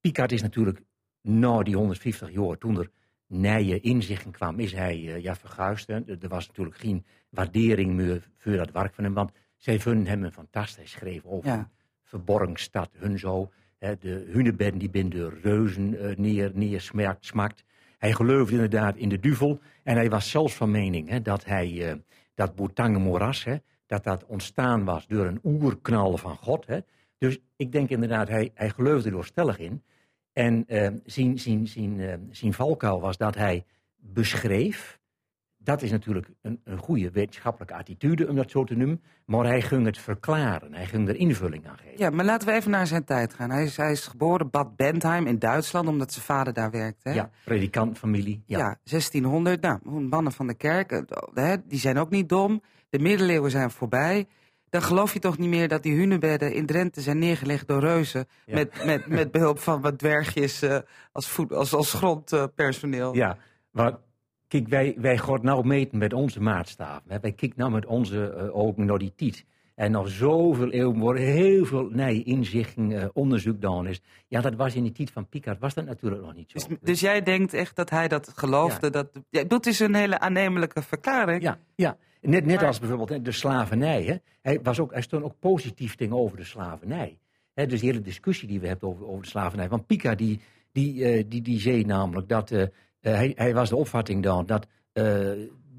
Picard 0.00 0.32
is 0.32 0.42
natuurlijk 0.42 0.82
na 1.22 1.62
die 1.62 1.76
150 1.76 2.30
jaar, 2.30 2.58
toen 2.58 2.78
er 2.78 2.90
nieuwe 3.26 3.80
inzichten 3.80 4.30
kwam, 4.30 4.58
is 4.58 4.72
hij 4.72 4.98
uh, 4.98 5.22
ja, 5.22 5.34
verguisd. 5.34 5.88
Er 5.88 6.28
was 6.28 6.46
natuurlijk 6.46 6.76
geen 6.76 7.04
waardering 7.28 7.94
meer 7.94 8.30
voor 8.36 8.56
dat 8.56 8.70
werk 8.70 8.94
van 8.94 9.04
hem, 9.04 9.14
want 9.14 9.32
zij 9.56 9.80
vonden 9.80 10.06
hem 10.06 10.24
een 10.24 10.32
fantastisch 10.32 10.90
schreef 10.90 11.24
over 11.24 11.50
ja. 11.50 11.70
verborgen 12.02 12.56
stad, 12.56 12.90
hun 12.96 13.18
zo 13.18 13.50
de 13.80 14.28
hunebedden 14.32 14.78
die 14.78 14.90
binnen 14.90 15.12
de 15.12 15.38
reuzen 15.42 15.92
uh, 15.92 16.16
neer, 16.16 16.50
neersmakt. 16.54 17.26
Smakt. 17.26 17.64
Hij 17.98 18.12
geloofde 18.12 18.54
inderdaad 18.54 18.96
in 18.96 19.08
de 19.08 19.18
duvel. 19.18 19.60
En 19.82 19.96
hij 19.96 20.10
was 20.10 20.30
zelfs 20.30 20.54
van 20.54 20.70
mening 20.70 21.22
dat 21.22 21.44
hij, 21.44 21.70
uh, 21.70 21.92
dat 22.34 22.54
Boetange-moeras, 22.54 23.46
dat 23.86 24.04
dat 24.04 24.24
ontstaan 24.24 24.84
was 24.84 25.06
door 25.06 25.26
een 25.26 25.40
oerknal 25.42 26.16
van 26.16 26.36
God. 26.36 26.66
Dus 27.20 27.38
ik 27.56 27.72
denk 27.72 27.88
inderdaad, 27.88 28.28
hij, 28.28 28.50
hij 28.54 28.70
geloofde 28.70 29.16
er 29.16 29.24
stellig 29.24 29.58
in. 29.58 29.82
En 30.32 30.64
uh, 30.68 30.88
zijn, 31.04 31.38
zijn, 31.38 31.66
zijn, 31.66 32.28
zijn 32.30 32.52
valkuil 32.52 33.00
was 33.00 33.16
dat 33.16 33.34
hij 33.34 33.64
beschreef 33.96 35.00
dat 35.62 35.82
is 35.82 35.90
natuurlijk 35.90 36.28
een, 36.42 36.60
een 36.64 36.78
goede 36.78 37.10
wetenschappelijke 37.10 37.74
attitude, 37.74 38.28
om 38.28 38.36
dat 38.36 38.50
zo 38.50 38.64
te 38.64 38.76
noemen. 38.76 39.02
Maar 39.24 39.44
hij 39.44 39.62
ging 39.62 39.86
het 39.86 39.98
verklaren, 39.98 40.74
hij 40.74 40.86
ging 40.86 41.08
er 41.08 41.16
invulling 41.16 41.68
aan 41.68 41.76
geven. 41.78 41.98
Ja, 41.98 42.10
maar 42.10 42.24
laten 42.24 42.48
we 42.48 42.54
even 42.54 42.70
naar 42.70 42.86
zijn 42.86 43.04
tijd 43.04 43.34
gaan. 43.34 43.50
Hij 43.50 43.64
is, 43.64 43.76
hij 43.76 43.92
is 43.92 44.06
geboren 44.06 44.50
Bad 44.50 44.76
Bentheim 44.76 45.26
in 45.26 45.38
Duitsland, 45.38 45.88
omdat 45.88 46.12
zijn 46.12 46.24
vader 46.24 46.52
daar 46.52 46.70
werkte. 46.70 47.08
Hè? 47.08 47.14
Ja, 47.14 47.30
predikantfamilie. 47.44 48.42
Ja. 48.46 48.58
ja, 48.58 48.78
1600. 48.84 49.60
Nou, 49.60 50.00
mannen 50.00 50.32
van 50.32 50.46
de 50.46 50.54
kerk, 50.54 50.92
eh, 50.92 51.02
hè, 51.34 51.56
die 51.66 51.78
zijn 51.78 51.98
ook 51.98 52.10
niet 52.10 52.28
dom. 52.28 52.62
De 52.88 52.98
middeleeuwen 52.98 53.50
zijn 53.50 53.70
voorbij. 53.70 54.26
Dan 54.70 54.82
geloof 54.82 55.12
je 55.12 55.18
toch 55.18 55.38
niet 55.38 55.48
meer 55.48 55.68
dat 55.68 55.82
die 55.82 55.96
hunebedden 55.96 56.52
in 56.54 56.66
Drenthe 56.66 57.00
zijn 57.00 57.18
neergelegd 57.18 57.68
door 57.68 57.80
reuzen. 57.80 58.26
Ja. 58.46 58.54
Met, 58.54 58.84
met, 58.84 59.06
met 59.06 59.30
behulp 59.30 59.58
van 59.58 59.80
wat 59.80 59.98
dwergjes 59.98 60.62
uh, 60.62 60.78
als, 61.12 61.28
voet, 61.28 61.52
als, 61.52 61.74
als 61.74 61.92
grondpersoneel. 61.92 63.14
Ja, 63.14 63.36
maar 63.70 63.98
Kijk, 64.50 64.68
wij, 64.68 64.94
wij 64.98 65.18
gaan 65.18 65.38
nou 65.42 65.66
meten 65.66 65.98
met 65.98 66.12
onze 66.12 66.40
maatstaven. 66.40 67.20
Wij 67.20 67.32
kijken 67.32 67.52
nou 67.56 67.70
met 67.70 67.86
onze 67.86 68.34
uh, 68.36 68.56
ogen 68.56 68.84
naar 68.84 68.98
die 68.98 69.12
tijd. 69.16 69.44
En 69.74 69.90
nog 69.90 70.08
zoveel 70.08 70.70
eeuwen 70.70 70.98
worden 70.98 71.22
heel 71.22 71.64
veel 71.64 71.88
nee, 71.88 72.22
inzichten, 72.22 72.90
uh, 72.90 73.04
onderzoek 73.12 73.54
gedaan 73.54 73.86
is. 73.86 74.00
Ja, 74.28 74.40
dat 74.40 74.54
was 74.54 74.74
in 74.74 74.82
die 74.82 74.92
tijd 74.92 75.10
van 75.10 75.28
Picard, 75.28 75.58
was 75.58 75.74
dat 75.74 75.84
natuurlijk 75.84 76.22
nog 76.22 76.34
niet 76.34 76.50
zo. 76.50 76.68
Dus, 76.68 76.78
dus 76.80 77.00
jij 77.00 77.22
denkt 77.22 77.54
echt 77.54 77.76
dat 77.76 77.90
hij 77.90 78.08
dat 78.08 78.32
geloofde? 78.36 78.86
Ja. 78.86 78.92
Dat, 78.92 79.08
ja, 79.28 79.44
dat 79.44 79.66
is 79.66 79.80
een 79.80 79.94
hele 79.94 80.18
aannemelijke 80.18 80.82
verklaring. 80.82 81.42
Ja, 81.42 81.58
ja. 81.74 81.96
Net, 82.20 82.44
net 82.44 82.62
als 82.62 82.78
bijvoorbeeld 82.78 83.24
de 83.24 83.32
slavernij. 83.32 84.02
Hè. 84.02 84.16
Hij, 84.42 84.60
was 84.62 84.80
ook, 84.80 84.92
hij 84.92 85.02
stond 85.02 85.24
ook 85.24 85.38
positief 85.38 85.96
over 86.10 86.36
de 86.36 86.44
slavernij. 86.44 87.18
Dus 87.54 87.80
de 87.80 87.86
hele 87.86 88.00
discussie 88.00 88.48
die 88.48 88.60
we 88.60 88.66
hebben 88.66 88.88
over, 88.88 89.06
over 89.06 89.22
de 89.22 89.28
slavernij. 89.28 89.68
Want 89.68 89.86
Picard 89.86 90.18
die, 90.18 90.40
die, 90.72 90.94
uh, 90.94 91.24
die, 91.28 91.42
die 91.42 91.60
zei 91.60 91.84
namelijk 91.84 92.28
dat... 92.28 92.50
Uh, 92.50 92.62
hij, 93.00 93.32
hij, 93.34 93.54
was 93.54 93.68
de 93.68 93.76
opvatting 93.76 94.22
dan 94.22 94.46
dat 94.46 94.66
uh, 94.92 95.04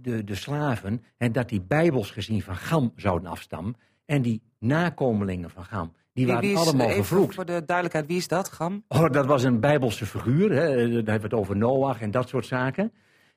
de, 0.02 0.24
de 0.24 0.36
slaven, 0.36 1.04
en 1.18 1.32
dat 1.32 1.50
die 1.50 1.62
bijbels 1.62 2.12
gezien 2.12 2.42
van 2.42 2.56
Gam 2.56 2.94
zouden 2.96 3.30
afstammen. 3.30 3.76
En 4.06 4.22
die 4.22 4.42
nakomelingen 4.60 5.50
van 5.50 5.66
Gam, 5.66 5.94
die 6.14 6.28
waren 6.28 6.42
wie 6.42 6.52
is, 6.52 6.58
allemaal 6.58 6.90
vervloekt. 6.90 7.36
Voor 7.36 7.46
de 7.46 7.64
duidelijkheid, 7.66 8.08
wie 8.08 8.18
is 8.18 8.28
dat, 8.28 8.50
Gam? 8.50 8.84
Oh, 8.88 9.10
dat 9.10 9.26
was 9.26 9.44
een 9.44 9.60
bijbelse 9.60 10.06
figuur. 10.06 10.52
Hè. 10.52 10.76
Dan 10.76 10.94
hebben 10.94 11.06
we 11.06 11.22
het 11.22 11.34
over 11.34 11.58
Noach 11.58 12.02
en 12.02 12.12
dat 12.12 12.30
soort 12.30 12.46
zaken. 12.46 12.92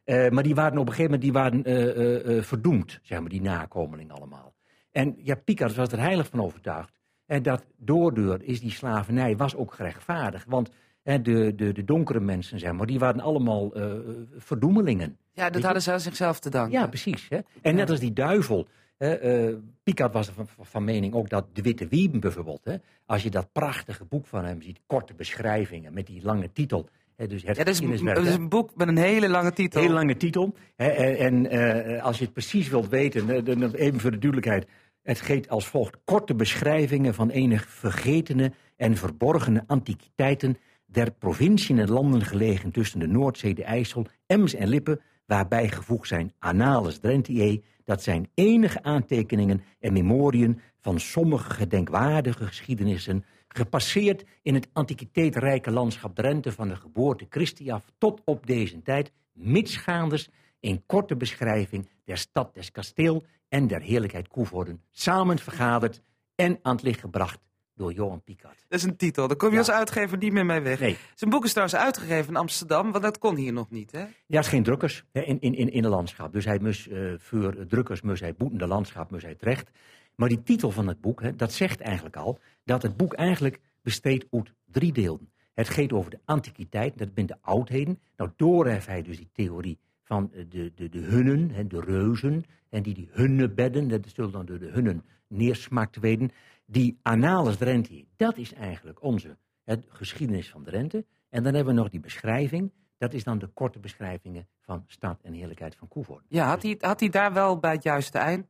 Uh, 0.05 0.28
maar 0.28 0.42
die 0.42 0.55
waren 0.55 0.78
op 0.78 0.86
een 0.88 0.94
gegeven 0.94 1.20
moment 1.20 1.22
die 1.22 1.32
waren, 1.32 2.32
uh, 2.32 2.42
verdoemd, 2.42 2.98
zeg 3.02 3.20
maar, 3.20 3.28
die 3.28 3.42
nakomelingen 3.42 4.14
allemaal. 4.14 4.55
En 4.90 5.14
ja, 5.18 5.34
Picard 5.34 5.74
was 5.74 5.92
er 5.92 6.00
heilig 6.00 6.28
van 6.28 6.42
overtuigd. 6.42 7.00
En 7.26 7.42
dat 7.42 7.64
doordeur 7.76 8.42
is 8.42 8.61
die 8.61 8.70
slavernij 8.70 9.36
was 9.36 9.57
ook 9.57 9.74
gerechtvaardigd. 9.74 10.46
Want 10.48 10.70
de, 11.02 11.52
de, 11.57 11.72
de 11.72 11.84
donkere 11.84 12.20
mensen, 12.20 12.59
zeg 12.59 12.72
maar, 12.72 12.86
die 12.86 12.98
waren 12.98 13.20
allemaal 13.20 13.78
uh, 13.78 13.92
verdoemelingen. 14.36 15.18
Ja, 15.32 15.50
dat 15.50 15.62
hadden 15.62 15.82
ze 15.82 15.92
aan 15.92 16.00
zichzelf 16.00 16.40
te 16.40 16.50
danken. 16.50 16.72
Ja, 16.78 16.86
precies. 16.86 17.28
Hè? 17.28 17.38
En 17.62 17.74
net 17.74 17.90
als 17.90 18.00
die 18.00 18.12
duivel. 18.12 18.66
Hè, 18.96 19.48
uh, 19.48 19.57
Picard 19.82 20.12
was 20.12 20.28
van, 20.28 20.48
van, 20.61 20.84
mening 20.84 21.14
ook 21.14 21.28
dat 21.28 21.46
De 21.52 21.62
Witte 21.62 21.88
Wieben 21.88 22.20
bijvoorbeeld. 22.20 22.64
Hè, 22.64 22.76
als 23.07 23.22
je 23.22 23.30
dat 23.30 23.52
prachtige 23.52 24.05
boek 24.05 24.26
van 24.26 24.44
hem 24.44 24.62
ziet, 24.62 24.80
korte 24.86 25.14
beschrijvingen 25.14 25.94
met 25.94 26.07
die 26.07 26.22
lange 26.22 26.52
titel. 26.52 26.88
Dus 27.17 27.43
het 27.43 27.57
ja, 27.57 27.65
dat, 27.65 27.75
is, 27.75 28.01
dat 28.03 28.27
is 28.27 28.35
een 28.35 28.49
boek 28.49 28.77
met 28.77 28.89
een 28.89 28.97
hele 28.97 29.29
lange 29.29 29.53
titel. 29.53 29.81
Hele 29.81 29.95
lange 29.95 30.17
titel. 30.17 30.55
En 30.77 31.55
uh, 31.55 32.05
als 32.05 32.19
je 32.19 32.25
het 32.25 32.33
precies 32.33 32.69
wilt 32.69 32.89
weten, 32.89 33.45
dan 33.45 33.73
even 33.73 34.01
voor 34.01 34.11
de 34.11 34.19
duidelijkheid. 34.19 34.67
Het 35.03 35.21
geeft 35.21 35.49
als 35.49 35.67
volgt 35.69 35.99
korte 36.05 36.35
beschrijvingen 36.35 37.15
van 37.15 37.31
enig 37.31 37.67
vergetene 37.69 38.53
en 38.77 38.97
verborgene 38.97 39.65
antiquiteiten 39.67 40.57
der 40.87 41.12
provinciën 41.12 41.79
en 41.79 41.91
landen 41.91 42.23
gelegen 42.23 42.71
tussen 42.71 42.99
de 42.99 43.07
Noordzee, 43.07 43.55
de 43.55 43.65
IJssel, 43.65 44.07
Ems 44.27 44.55
en 44.55 44.69
Lippen, 44.69 45.01
waarbij 45.27 45.69
gevoegd 45.69 46.09
zijn 46.09 46.33
Annales 46.39 46.99
Drentiae, 46.99 47.62
dat 47.85 48.03
zijn 48.03 48.29
enige 48.35 48.83
aantekeningen 48.83 49.62
en 49.81 49.93
memoriën 49.93 50.61
van 50.81 51.01
sommige 51.01 51.51
gedenkwaardige 51.51 52.47
geschiedenissen, 52.47 53.25
gepasseerd 53.57 54.24
in 54.42 54.55
het 54.55 54.68
antiquiteitrijke 54.72 55.70
landschap 55.70 56.14
Drenthe 56.14 56.52
van 56.52 56.68
de 56.68 56.76
geboorte 56.76 57.26
Christi 57.28 57.70
af 57.70 57.92
tot 57.98 58.20
op 58.24 58.46
deze 58.46 58.82
tijd, 58.82 59.12
mitsgaanders 59.32 60.28
in 60.61 60.82
korte 60.86 61.16
beschrijving 61.16 61.88
der 62.05 62.18
stad 62.18 62.55
des 62.55 62.70
kasteel 62.70 63.24
en 63.48 63.66
der 63.66 63.80
heerlijkheid 63.80 64.28
Koevoorden, 64.28 64.82
samen 64.90 65.38
vergaderd 65.38 66.00
en 66.34 66.59
aan 66.62 66.74
het 66.74 66.84
licht 66.84 67.00
gebracht 67.00 67.38
door 67.74 67.92
Johan 67.92 68.22
Picard. 68.22 68.64
Dat 68.68 68.78
is 68.78 68.84
een 68.84 68.96
titel. 68.96 69.28
Daar 69.28 69.36
kom 69.36 69.48
je 69.48 69.55
ja. 69.55 69.61
als 69.61 69.70
uitgever 69.70 70.18
niet 70.18 70.32
meer 70.32 70.46
mee 70.46 70.61
weg. 70.61 70.80
Nee. 70.80 70.96
Zijn 71.14 71.30
boek 71.30 71.44
is 71.44 71.50
trouwens 71.50 71.78
uitgegeven 71.78 72.28
in 72.28 72.36
Amsterdam, 72.36 72.92
want 72.92 73.05
dat 73.05 73.18
kon 73.18 73.36
hier 73.36 73.52
nog 73.52 73.70
niet, 73.70 73.92
hè? 73.92 73.98
Ja, 73.98 74.07
het 74.26 74.44
is 74.44 74.46
geen 74.46 74.62
drukkers 74.62 75.05
hè, 75.12 75.20
in, 75.20 75.40
in, 75.40 75.55
in, 75.55 75.72
in 75.72 75.86
landschap. 75.86 76.32
Dus 76.32 76.44
hij 76.44 76.59
moest 76.59 76.86
uh, 76.86 77.14
voor 77.18 77.66
drukkers 77.66 78.00
moest 78.00 78.20
hij 78.20 78.34
boetende 78.34 78.66
landschap 78.66 79.11
moest 79.11 79.24
hij 79.24 79.34
terecht. 79.34 79.70
Maar 80.15 80.29
die 80.29 80.43
titel 80.43 80.71
van 80.71 80.87
het 80.87 81.01
boek, 81.01 81.23
hè, 81.23 81.37
dat 81.37 81.53
zegt 81.53 81.81
eigenlijk 81.81 82.17
al 82.17 82.39
dat 82.65 82.83
het 82.83 82.97
boek 82.97 83.12
eigenlijk 83.12 83.61
besteedt 83.83 84.27
uit 84.31 84.53
drie 84.65 84.93
delen. 84.93 85.33
Het 85.55 85.69
gaat 85.69 85.93
over 85.93 86.11
de 86.11 86.21
antiquiteit, 86.25 86.99
dat 86.99 87.15
bent 87.15 87.29
de 87.29 87.37
oudheden. 87.41 88.01
Nou, 88.17 88.31
door 88.37 88.67
heeft 88.67 88.87
hij 88.87 89.03
dus 89.03 89.17
die 89.17 89.31
theorie 89.33 89.79
van 90.03 90.31
de, 90.49 90.73
de, 90.75 90.89
de 90.89 90.99
hunnen, 90.99 91.51
hè, 91.51 91.67
de 91.67 91.81
reuzen, 91.81 92.45
en 92.69 92.83
die 92.83 92.95
die 92.95 93.09
hunnebedden, 93.12 93.89
dat 93.89 94.09
zullen 94.15 94.33
dan 94.33 94.47
door 94.47 94.59
de 94.59 94.71
hunnen 94.71 95.05
neersmakt 95.29 95.97
werden 95.97 96.31
die 96.67 96.99
Annales 97.03 97.57
Drenthe, 97.57 98.05
dat 98.17 98.37
is 98.37 98.53
eigenlijk 98.53 99.03
onze 99.03 99.37
het, 99.65 99.85
geschiedenis 99.89 100.51
van 100.51 100.65
Drenthe. 100.65 101.05
En 101.29 101.43
dan 101.43 101.55
hebben 101.55 101.75
we 101.75 101.81
nog 101.81 101.91
die 101.91 102.01
beschrijving. 102.01 102.73
Dat 102.99 103.12
is 103.12 103.25
dan 103.25 103.39
de 103.39 103.47
korte 103.47 103.79
beschrijvingen 103.79 104.47
van 104.61 104.85
stad 104.87 105.21
en 105.23 105.33
heerlijkheid 105.33 105.77
van 105.77 105.89
Koevoort. 105.89 106.25
Ja, 106.29 106.47
had 106.47 106.62
hij, 106.62 106.77
had 106.81 107.01
hij 107.01 107.09
daar 107.09 107.33
wel 107.33 107.59
bij 107.59 107.73
het 107.73 107.83
juiste 107.83 108.19
eind? 108.19 108.47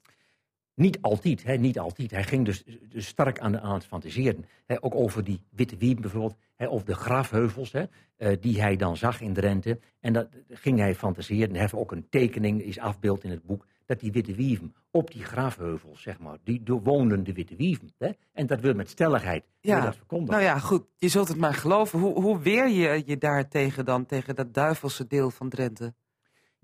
Niet 0.74 0.98
altijd, 1.00 1.42
hè, 1.42 1.56
niet 1.56 1.78
altijd. 1.78 2.10
Hij 2.10 2.24
ging 2.24 2.44
dus, 2.44 2.64
dus 2.88 3.06
sterk 3.06 3.38
aan, 3.38 3.60
aan 3.60 3.74
het 3.74 3.84
fantaseren. 3.84 4.44
Hè, 4.66 4.84
ook 4.84 4.94
over 4.94 5.24
die 5.24 5.40
witte 5.50 5.76
wieven 5.76 6.00
bijvoorbeeld, 6.02 6.36
hè, 6.56 6.66
of 6.66 6.82
de 6.82 6.94
grafheuvels, 6.94 7.72
hè, 7.72 7.84
eh, 8.16 8.36
die 8.40 8.60
hij 8.60 8.76
dan 8.76 8.96
zag 8.96 9.20
in 9.20 9.32
Drenthe. 9.32 9.78
En 10.00 10.12
dat 10.12 10.28
ging 10.48 10.78
hij 10.78 10.94
fantaseren. 10.94 11.50
Hij 11.50 11.60
heeft 11.60 11.74
ook 11.74 11.92
een 11.92 12.06
tekening, 12.10 12.62
is 12.62 12.78
afbeeld 12.78 13.24
in 13.24 13.30
het 13.30 13.42
boek, 13.42 13.66
dat 13.86 14.00
die 14.00 14.12
witte 14.12 14.34
wieven 14.34 14.74
op 14.90 15.10
die 15.10 15.24
grafheuvels, 15.24 16.02
zeg 16.02 16.18
maar, 16.18 16.38
die 16.44 16.62
daar 16.62 16.82
woonden 16.82 17.24
de 17.24 17.32
witte 17.32 17.56
wieven. 17.56 17.94
Hè. 17.98 18.10
En 18.32 18.46
dat 18.46 18.60
wil 18.60 18.74
met 18.74 18.90
stelligheid 18.90 19.44
Ja, 19.60 19.80
dat 19.80 19.96
verkondigen. 19.96 20.34
nou 20.34 20.44
ja, 20.54 20.58
goed. 20.58 20.84
Je 20.96 21.08
zult 21.08 21.28
het 21.28 21.36
maar 21.36 21.54
geloven. 21.54 21.98
Hoe, 21.98 22.20
hoe 22.20 22.38
weer 22.38 22.68
je 22.68 23.02
je 23.06 23.18
daar 23.18 23.48
tegen 23.48 23.84
dan, 23.84 24.06
tegen 24.06 24.34
dat 24.34 24.54
duivelse 24.54 25.06
deel 25.06 25.30
van 25.30 25.48
Drenthe? 25.48 25.94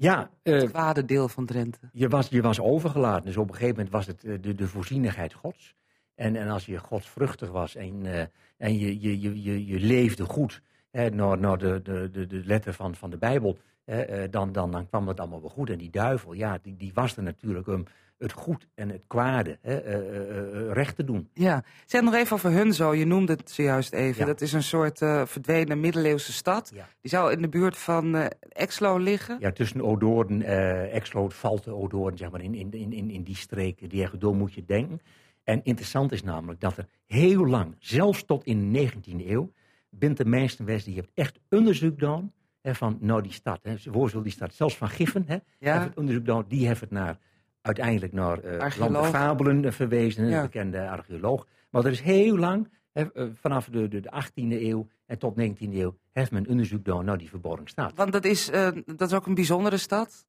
Ja, 0.00 0.30
eh, 0.42 0.54
Het 0.54 0.70
kwade 0.70 1.04
deel 1.04 1.28
van 1.28 1.46
Drenthe. 1.46 1.78
je 1.92 2.08
was, 2.08 2.28
je 2.28 2.42
was 2.42 2.60
overgelaten. 2.60 3.24
Dus 3.26 3.36
op 3.36 3.48
een 3.48 3.54
gegeven 3.54 3.74
moment 3.74 3.92
was 3.92 4.06
het 4.06 4.24
eh, 4.24 4.34
de, 4.40 4.54
de 4.54 4.68
voorzienigheid 4.68 5.32
gods. 5.32 5.74
En, 6.14 6.36
en 6.36 6.48
als 6.48 6.66
je 6.66 6.78
godsvruchtig 6.78 7.50
was 7.50 7.74
en, 7.74 8.06
eh, 8.06 8.24
en 8.56 8.78
je, 8.78 9.00
je, 9.00 9.20
je, 9.20 9.42
je, 9.42 9.66
je 9.66 9.80
leefde 9.80 10.24
goed 10.24 10.62
hè, 10.90 11.10
naar, 11.10 11.38
naar 11.38 11.58
de, 11.58 11.80
de, 11.82 12.10
de, 12.12 12.26
de 12.26 12.42
letter 12.44 12.74
van, 12.74 12.94
van 12.94 13.10
de 13.10 13.16
Bijbel, 13.16 13.58
hè, 13.84 14.00
eh, 14.00 14.30
dan, 14.30 14.52
dan, 14.52 14.70
dan 14.70 14.88
kwam 14.88 15.08
het 15.08 15.20
allemaal 15.20 15.40
wel 15.40 15.50
goed. 15.50 15.70
En 15.70 15.78
die 15.78 15.90
duivel, 15.90 16.32
ja, 16.32 16.58
die, 16.62 16.76
die 16.76 16.90
was 16.94 17.16
er 17.16 17.22
natuurlijk 17.22 17.66
om 17.66 17.84
het 18.20 18.32
goed 18.32 18.66
en 18.74 18.88
het 18.88 19.02
kwade 19.06 19.58
hè, 19.60 19.76
eh, 19.76 19.94
eh, 19.94 20.66
eh, 20.68 20.72
recht 20.72 20.96
te 20.96 21.04
doen. 21.04 21.28
Ja, 21.34 21.64
zeg 21.86 22.02
nog 22.02 22.14
even 22.14 22.36
over 22.36 22.50
Hunzo. 22.50 22.94
Je 22.94 23.04
noemde 23.04 23.32
het 23.32 23.50
zojuist 23.50 23.92
even. 23.92 24.20
Ja. 24.20 24.26
Dat 24.26 24.40
is 24.40 24.52
een 24.52 24.62
soort 24.62 24.98
verdwenen 25.24 25.80
middeleeuwse 25.80 26.32
stad. 26.32 26.70
Ja. 26.74 26.88
Die 27.00 27.10
zou 27.10 27.32
in 27.32 27.42
de 27.42 27.48
buurt 27.48 27.76
van 27.76 28.14
Exlo 28.48 28.98
liggen. 28.98 29.36
Ja, 29.40 29.52
tussen 29.52 29.82
Odoorn, 29.82 30.42
Exlo, 30.42 31.28
Valte, 31.28 31.74
Odoorn, 31.74 32.16
zeg 32.16 32.30
maar, 32.30 32.42
in, 32.42 32.54
in, 32.54 32.72
in, 32.72 33.10
in, 33.10 33.22
die 33.22 33.36
streek, 33.36 33.90
die 33.90 34.02
ergens 34.02 34.20
door 34.20 34.36
moet 34.36 34.52
je 34.52 34.64
denken. 34.64 35.00
En 35.44 35.60
interessant 35.64 36.12
is 36.12 36.22
namelijk 36.22 36.60
dat 36.60 36.76
er 36.76 36.86
heel 37.06 37.46
lang, 37.46 37.74
zelfs 37.78 38.24
tot 38.24 38.44
in 38.44 38.72
de 38.72 38.90
19e 38.90 39.26
eeuw, 39.26 39.52
bent 39.90 40.16
de 40.16 40.24
meesten 40.24 40.64
West, 40.64 40.84
die 40.84 40.94
heeft 40.94 41.10
echt 41.14 41.38
onderzoek 41.48 41.98
gedaan 41.98 42.32
hè, 42.60 42.74
van 42.74 42.98
nou 43.00 43.22
die 43.22 43.32
stad. 43.32 43.60
Hè, 43.62 43.74
waar 43.92 44.22
die 44.22 44.32
stad, 44.32 44.54
zelfs 44.54 44.76
van 44.76 44.88
Giffen, 44.88 45.24
hè, 45.26 45.36
Ja. 45.58 45.72
heeft 45.72 45.84
het 45.88 45.96
onderzoek 45.96 46.24
gedaan, 46.24 46.44
die 46.48 46.66
heeft 46.66 46.80
het 46.80 46.90
naar, 46.90 47.18
uiteindelijk 47.62 48.12
naar. 48.12 48.38
Land 48.78 48.92
der 48.92 49.04
Fabelen 49.04 49.64
eh, 49.64 49.72
verwezen, 49.72 50.26
Ja. 50.28 50.36
een 50.36 50.42
bekende 50.42 50.88
archeoloog. 50.88 51.46
Maar 51.70 51.84
er 51.84 51.90
is 51.90 52.00
heel 52.00 52.38
lang, 52.38 52.68
eh, 52.92 53.06
vanaf 53.34 53.68
de, 53.68 53.88
de, 53.88 54.00
de 54.00 54.10
18e 54.10 54.62
eeuw 54.62 54.88
en 55.06 55.18
tot 55.18 55.36
19e 55.40 55.74
eeuw, 55.74 55.96
heeft 56.12 56.30
men 56.30 56.48
onderzoek 56.48 56.80
gedaan 56.84 57.04
naar 57.04 57.18
die 57.18 57.28
verborgen 57.28 57.66
stad. 57.68 57.92
Want 57.94 58.12
dat 58.12 58.24
is, 58.24 58.50
dat 58.86 59.00
is 59.08 59.12
ook 59.12 59.26
een 59.26 59.34
bijzondere 59.34 59.76
stad. 59.76 60.24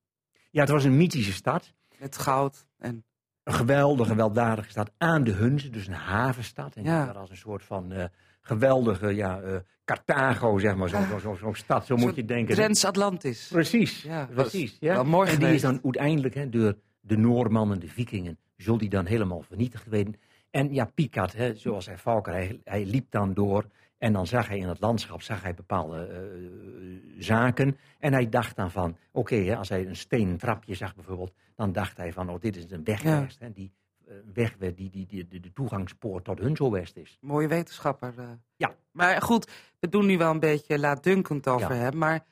Ja, 0.49 0.61
het 0.61 0.69
was 0.69 0.83
een 0.83 0.97
mythische 0.97 1.33
stad. 1.33 1.73
Met 1.99 2.17
goud 2.17 2.67
en... 2.77 3.03
Een 3.43 3.53
geweldige, 3.53 4.09
gewelddadige 4.09 4.69
stad 4.69 4.91
aan 4.97 5.23
de 5.23 5.31
Hunze, 5.31 5.69
dus 5.69 5.87
een 5.87 5.93
havenstad. 5.93 6.75
En 6.75 6.83
Ja. 6.83 7.05
ja. 7.05 7.11
als 7.11 7.29
een 7.29 7.37
soort 7.37 7.63
van 7.63 8.09
geweldige 8.41 9.15
ja, 9.15 9.41
eh, 9.41 9.55
Carthago, 9.85 10.57
zeg 10.59 10.75
maar, 10.75 10.89
zo'n 10.89 11.19
zo, 11.19 11.35
zo, 11.35 11.53
stad, 11.53 11.85
zo 11.85 11.95
moet 11.95 12.15
je 12.15 12.25
denken. 12.25 12.75
Atlantis. 12.85 13.47
Precies, 13.51 14.01
Ja, 14.01 14.27
precies. 14.33 14.77
Ja. 14.79 14.93
wel 14.93 15.03
mooi 15.05 15.29
en 15.29 15.39
die 15.39 15.53
is 15.53 15.61
dan 15.61 15.79
uiteindelijk 15.83 16.33
hè, 16.35 16.49
door 16.49 16.75
de 17.01 17.17
Noormannen, 17.17 17.79
de 17.79 17.87
Vikingen, 17.87 18.37
zul 18.57 18.77
die 18.77 18.89
dan 18.89 19.05
helemaal 19.05 19.41
vernietigd 19.41 19.85
worden. 19.85 20.15
En 20.49 20.73
ja, 20.73 20.85
Picard, 20.85 21.33
hè, 21.33 21.55
zoals 21.55 21.85
hij 21.85 21.97
Valker, 21.97 22.33
hij, 22.33 22.61
hij 22.63 22.85
liep 22.85 23.11
dan 23.11 23.33
door 23.33 23.65
en 23.97 24.13
dan 24.13 24.27
zag 24.27 24.47
hij 24.47 24.57
in 24.57 24.67
het 24.67 24.79
landschap 24.79 25.21
zag 25.21 25.41
hij 25.43 25.53
bepaalde 25.53 26.05
eh, 26.05 27.21
zaken. 27.23 27.77
En 27.99 28.13
hij 28.13 28.29
dacht 28.29 28.55
dan 28.55 28.71
van, 28.71 28.97
oké, 29.11 29.35
hè, 29.35 29.55
als 29.57 29.69
hij 29.69 29.87
een 29.87 29.95
stenen 29.95 30.37
trapje 30.37 30.73
zag 30.75 30.95
bijvoorbeeld, 30.95 31.33
dan 31.55 31.71
dacht 31.71 31.97
hij 31.97 32.13
van, 32.13 32.29
oh, 32.29 32.39
dit 32.41 32.55
is 32.55 32.71
een 32.71 32.83
weg 32.83 33.03
Ja. 33.03 33.27
hè, 33.39 33.51
die 33.51 33.71
eh, 34.07 34.13
weg 34.33 34.57
die, 34.57 34.73
die, 34.89 35.05
die, 35.05 35.27
de, 35.27 35.53
toegangspoort 35.53 36.23
tot 36.23 36.39
Hunzo-West 36.39 36.97
is. 36.97 37.17
Mooie 37.21 37.47
wetenschapper. 37.47 38.13
eh. 38.17 38.25
Ja. 38.55 38.75
Maar 38.91 39.21
goed, 39.21 39.51
we 39.79 39.89
doen 39.89 40.05
nu 40.05 40.17
wel 40.17 40.31
een 40.31 40.39
beetje 40.39 40.79
laatdunkend 40.79 41.47
over 41.47 41.75
Ja. 41.75 41.81
hem. 41.81 41.97
Maar 41.97 42.25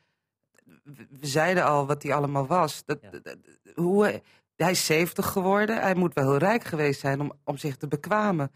we, 0.83 1.07
zeiden 1.21 1.65
al 1.65 1.87
wat 1.87 2.03
hij 2.03 2.13
allemaal 2.13 2.47
was. 2.47 2.85
Dat- 2.85 2.99
hoe, 3.75 4.21
hij 4.63 4.71
is 4.71 4.85
70 4.85 5.25
geworden. 5.25 5.81
Hij 5.81 5.95
moet 5.95 6.13
wel 6.13 6.23
heel 6.29 6.37
rijk 6.37 6.63
geweest 6.63 6.99
zijn 6.99 7.21
om, 7.21 7.31
om 7.43 7.57
zich 7.57 7.77
te 7.77 7.87
bekwamen 7.87 8.51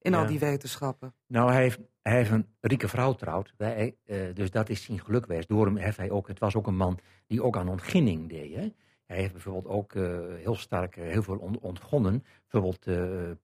in 0.00 0.14
al 0.14 0.26
die 0.26 0.38
wetenschappen. 0.38 1.14
Nou, 1.26 1.52
hij 1.52 1.62
heeft, 1.62 1.78
hij 2.02 2.16
heeft 2.16 2.30
een 2.30 2.46
rieke 2.60 2.88
vrouw 2.88 3.12
trouwd. 3.12 3.52
Wij, 3.56 3.96
eh, 4.04 4.18
dus 4.34 4.50
dat 4.50 4.68
is 4.68 4.82
zijn 4.84 5.00
geluk 5.00 5.24
geweest. 5.26 5.48
Door 5.48 5.66
hem 5.66 5.76
heeft 5.76 5.96
hij 5.96 6.10
ook, 6.10 6.28
het 6.28 6.38
was 6.38 6.54
ook 6.54 6.66
een 6.66 6.76
man 6.76 6.98
die 7.26 7.42
ook 7.42 7.56
aan 7.56 7.68
ontginning 7.68 8.28
deed. 8.28 8.54
Hè? 8.54 8.68
Hij 9.06 9.16
heeft 9.16 9.32
bijvoorbeeld 9.32 9.66
ook 9.74 9.94
eh, 9.94 10.18
heel 10.36 10.54
sterk 10.54 10.96
eh, 10.96 11.04
heel 11.04 11.22
veel 11.22 11.36
on- 11.36 11.60
ontgonnen. 11.60 12.24
Bijvoorbeeld 12.48 12.86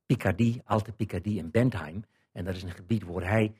Picardie, 0.06 0.62
Alte 0.64 0.92
Picardie 0.92 1.38
in 1.38 1.50
Bentheim. 1.50 2.04
En 2.32 2.44
dat 2.44 2.54
is 2.54 2.62
een 2.62 2.70
gebied 2.70 3.04
waar 3.04 3.28
hij 3.28 3.54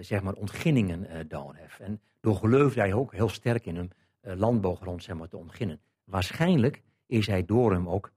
zeg 0.00 0.22
maar 0.22 0.32
ontginningen 0.32 1.06
gedaan 1.10 1.54
heeft. 1.54 1.80
En 1.80 2.00
door 2.20 2.36
geloofde 2.36 2.80
hij 2.80 2.92
ook 2.92 3.12
heel 3.12 3.28
sterk 3.28 3.66
in 3.66 3.76
hem 3.76 3.88
landbouwgrond 4.20 5.02
zeg 5.02 5.16
maar, 5.16 5.28
te 5.28 5.36
ontginnen. 5.36 5.80
Waarschijnlijk 6.04 6.82
is 7.06 7.26
hij 7.26 7.44
door 7.44 7.72
hem 7.72 7.88
ook 7.88 8.12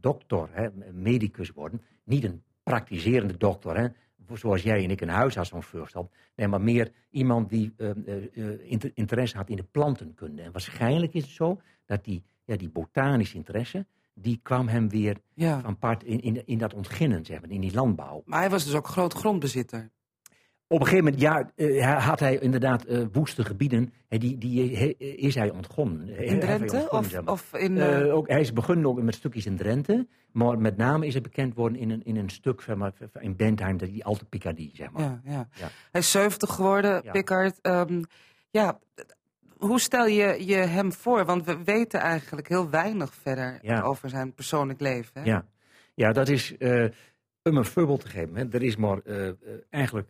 dokter, 0.00 0.48
hè, 0.52 0.68
medicus 0.92 1.50
worden. 1.50 1.82
Niet 2.04 2.24
een 2.24 2.42
praktiserende 2.62 3.36
dokter, 3.36 3.76
hè, 3.76 3.88
zoals 4.34 4.62
jij 4.62 4.84
en 4.84 4.90
ik 4.90 5.00
een 5.00 5.08
huisarts 5.08 5.52
ons 5.52 5.66
voorstelt. 5.66 6.12
Nee, 6.36 6.48
maar 6.48 6.60
meer 6.60 6.92
iemand 7.10 7.48
die 7.48 7.72
eh, 7.76 7.90
eh, 7.90 7.96
eh, 8.34 8.70
inter- 8.70 8.90
interesse 8.94 9.36
had 9.36 9.48
in 9.48 9.56
de 9.56 9.62
plantenkunde. 9.70 10.42
En 10.42 10.52
waarschijnlijk 10.52 11.14
is 11.14 11.22
het 11.22 11.30
zo 11.32 11.60
dat 11.86 12.04
die, 12.04 12.22
ja, 12.44 12.56
die 12.56 12.68
botanische 12.70 13.36
interesse, 13.36 13.86
die 14.14 14.40
kwam 14.42 14.68
hem 14.68 14.88
weer 14.88 15.16
Ja. 15.34 15.60
van 15.60 15.78
part 15.78 16.04
in, 16.04 16.20
in, 16.20 16.46
in 16.46 16.58
dat 16.58 16.74
ontginnen, 16.74 17.24
zeg 17.24 17.40
maar, 17.40 17.50
in 17.50 17.60
die 17.60 17.74
landbouw. 17.74 18.22
Maar 18.24 18.40
hij 18.40 18.50
was 18.50 18.64
dus 18.64 18.74
ook 18.74 18.86
groot 18.86 19.12
grondbezitter. 19.12 19.90
Op 20.72 20.80
een 20.80 20.86
gegeven 20.86 21.04
moment 21.04 21.22
ja, 21.22 21.50
eh, 21.56 21.82
hij- 21.84 22.00
had 22.00 22.20
hij 22.20 22.38
inderdaad 22.38 22.84
eh, 22.84 23.00
woeste 23.12 23.44
gebieden. 23.44 23.92
hè, 24.08 24.18
die, 24.18 24.38
die 24.38 24.76
he- 24.76 24.94
is 24.98 25.34
hij 25.34 25.50
ontgonnen. 25.50 26.08
Hij 26.08 26.38
Drenthe? 26.38 26.62
ontgonnen, 26.76 26.90
Of- 26.92 27.06
zeg 27.10 27.22
maar. 27.24 27.32
of 27.32 27.54
in, 27.54 27.78
Eh, 27.78 28.14
ook, 28.14 28.28
hij 28.28 28.40
is 28.40 28.52
begonnen 28.52 28.86
ook 28.86 29.02
met 29.02 29.14
stukjes 29.14 29.46
in 29.46 29.56
Drenthe. 29.56 30.06
Maar 30.32 30.58
met 30.58 30.76
name 30.76 31.06
is 31.06 31.14
het 31.14 31.22
bekend 31.22 31.54
worden 31.54 31.78
in 31.78 31.90
een, 31.90 32.04
in 32.04 32.16
een 32.16 32.30
stuk 32.30 32.60
zeg 32.60 32.76
maar, 32.76 32.92
in 33.20 33.36
Bentheim, 33.36 33.76
die 33.76 34.04
Alte 34.04 34.24
Picardie, 34.24 34.70
zeg 34.74 34.90
maar. 34.90 35.02
Ja, 35.02 35.20
ja. 35.24 35.48
Ja. 35.54 35.68
Hij 35.90 36.00
is 36.00 36.10
70 36.10 36.50
geworden, 36.54 37.00
Ja. 37.04 37.10
Pickard. 37.12 37.58
Ehm, 37.60 38.02
ja, 38.50 38.78
hoe 39.56 39.80
stel 39.80 40.06
je 40.06 40.46
je 40.46 40.56
hem 40.56 40.92
voor? 40.92 41.24
Want 41.24 41.44
we 41.44 41.64
weten 41.64 42.00
eigenlijk 42.00 42.48
heel 42.48 42.70
weinig 42.70 43.14
verder 43.14 43.58
Ja. 43.62 43.80
over 43.82 44.08
zijn 44.08 44.34
persoonlijk 44.34 44.80
leven. 44.80 45.10
Hè? 45.14 45.22
Ja, 45.24 45.44
ja 45.94 46.12
dat 46.12 46.28
is, 46.28 46.54
om 47.42 47.56
een 47.56 47.64
voorbeeld 47.64 48.00
te 48.00 48.08
geven, 48.08 48.36
hè, 48.36 48.44
er 48.50 48.62
is 48.62 48.76
maar 48.76 49.00
eigenlijk 49.70 50.08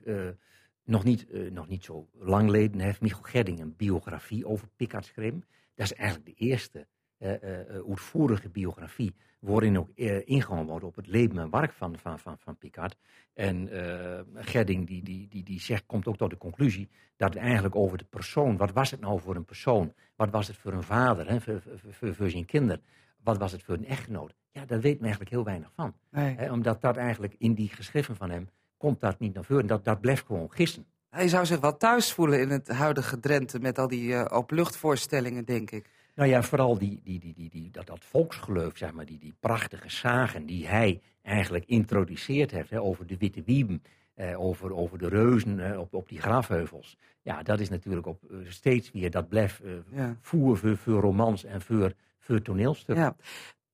nog, 0.85 1.05
niet, 1.05 1.31
eh, 1.31 1.51
nog 1.51 1.69
niet 1.69 1.85
zo 1.85 2.09
lang 2.13 2.45
geleden 2.45 2.81
heeft 2.81 3.01
Michel 3.01 3.23
Gedding 3.23 3.61
een 3.61 3.77
biografie 3.77 4.47
over 4.47 4.69
Picard 4.77 5.05
geschreven. 5.05 5.45
Dat 5.75 5.87
is 5.87 5.95
eigenlijk 5.95 6.39
de 6.39 6.45
eerste 6.45 6.87
eh, 7.19 7.35
eh, 7.35 7.67
uitvoerige 7.89 8.49
biografie 8.49 9.15
waarin 9.39 9.79
ook 9.79 9.89
ingegaan 10.25 10.67
wordt 10.67 10.85
op 10.85 10.97
het 10.97 11.07
leven 11.07 11.39
en 11.39 11.51
werk 11.51 11.73
van, 11.73 11.99
van, 11.99 12.19
van, 12.19 12.39
van 12.39 12.57
Picard. 12.57 12.97
En 13.35 13.69
eh 13.69 14.21
Gedding 14.35 14.87
die, 14.87 15.03
die, 15.03 15.29
die, 15.29 15.43
die 15.43 15.61
zegt, 15.61 15.87
komt 15.87 16.07
ook 16.07 16.17
tot 16.17 16.31
de 16.31 16.37
conclusie 16.37 16.89
dat 17.17 17.35
het 17.35 17.43
eigenlijk 17.43 17.77
over 17.77 17.99
de 17.99 18.05
persoon, 18.05 18.57
wat 18.57 18.73
was 18.73 18.91
het 18.91 19.01
nou 19.01 19.21
voor 19.21 19.37
een 19.37 19.45
persoon? 19.45 19.95
Wat 20.17 20.31
was 20.31 20.47
het 20.47 20.57
voor 20.57 20.73
een 20.73 20.83
vader, 20.83 21.29
hè, 21.29 21.41
voor, 21.41 22.15
voor, 22.15 22.31
zijn 22.31 22.45
kinderen? 22.45 22.83
Wat 23.23 23.39
was 23.39 23.53
het 23.53 23.63
voor 23.63 23.75
een 23.75 23.87
echtgenoot? 23.87 24.35
Ja, 24.51 24.65
daar 24.65 24.81
weten 24.81 24.99
we 24.99 25.05
eigenlijk 25.05 25.31
heel 25.31 25.45
weinig 25.45 25.73
van. 25.75 25.95
Nee. 26.11 26.53
Omdat 26.53 26.81
dat 26.81 26.97
eigenlijk 26.97 27.35
in 27.39 27.55
die 27.55 27.69
geschriften 27.69 28.17
van 28.17 28.31
hem 28.31 28.49
komt 28.83 29.01
dat 29.01 29.19
niet 29.19 29.35
naar 29.35 29.45
voren. 29.45 29.67
Dat, 29.67 29.85
dat 29.85 30.01
blijft 30.01 30.27
gewoon 30.27 30.51
gissen. 30.53 30.85
Hij 31.11 31.29
zou 31.29 31.47
zich 31.47 31.61
wel 31.61 31.77
thuis 31.77 32.13
voelen 32.13 32.41
in 32.41 32.51
het 32.51 32.69
huidige 32.69 33.21
Drenthe 33.21 33.59
met 33.59 33.79
al 33.79 33.89
die 33.89 34.15
eh 34.15 34.37
openluchtvoorstellingen, 34.37 35.45
denk 35.45 35.71
ik. 35.71 35.85
Nou 36.15 36.29
ja, 36.29 36.43
vooral 36.43 36.79
die, 36.79 37.01
die, 37.05 37.19
die, 37.19 37.35
die, 37.35 37.51
die, 37.51 37.71
dat, 37.71 37.87
dat 37.87 38.05
volksgeloof, 38.05 38.77
zeg 38.77 38.93
maar, 38.93 39.05
die, 39.05 39.19
die 39.19 39.35
prachtige 39.41 39.91
zagen 39.91 40.47
die 40.47 40.67
hij 40.67 41.01
eigenlijk 41.23 41.65
introduceerd 41.67 42.51
heeft 42.51 42.71
hè, 42.71 42.81
over 42.81 43.07
de 43.07 43.17
witte 43.17 43.43
wieben, 43.45 43.83
eh, 44.15 44.41
over, 44.41 44.75
over 44.75 44.99
de 44.99 45.09
reuzen 45.09 45.73
eh, 45.73 45.79
op, 45.79 45.95
op 45.95 46.09
die 46.09 46.21
grafheuvels. 46.21 46.97
Ja, 47.23 47.43
dat 47.43 47.61
is 47.61 47.69
natuurlijk 47.69 48.07
op, 48.07 48.23
eh, 48.31 48.37
steeds 48.49 48.91
weer, 48.91 49.11
dat 49.11 49.29
blijft 49.29 49.61
eh 49.61 49.73
Ja. 49.91 50.17
voer 50.21 50.57
voor, 50.57 50.77
voor 50.77 51.01
romans 51.01 51.45
en 51.45 51.61
voor, 51.61 51.93
voor 52.19 52.43
toneelstukken. 52.43 53.05
Ja. 53.05 53.17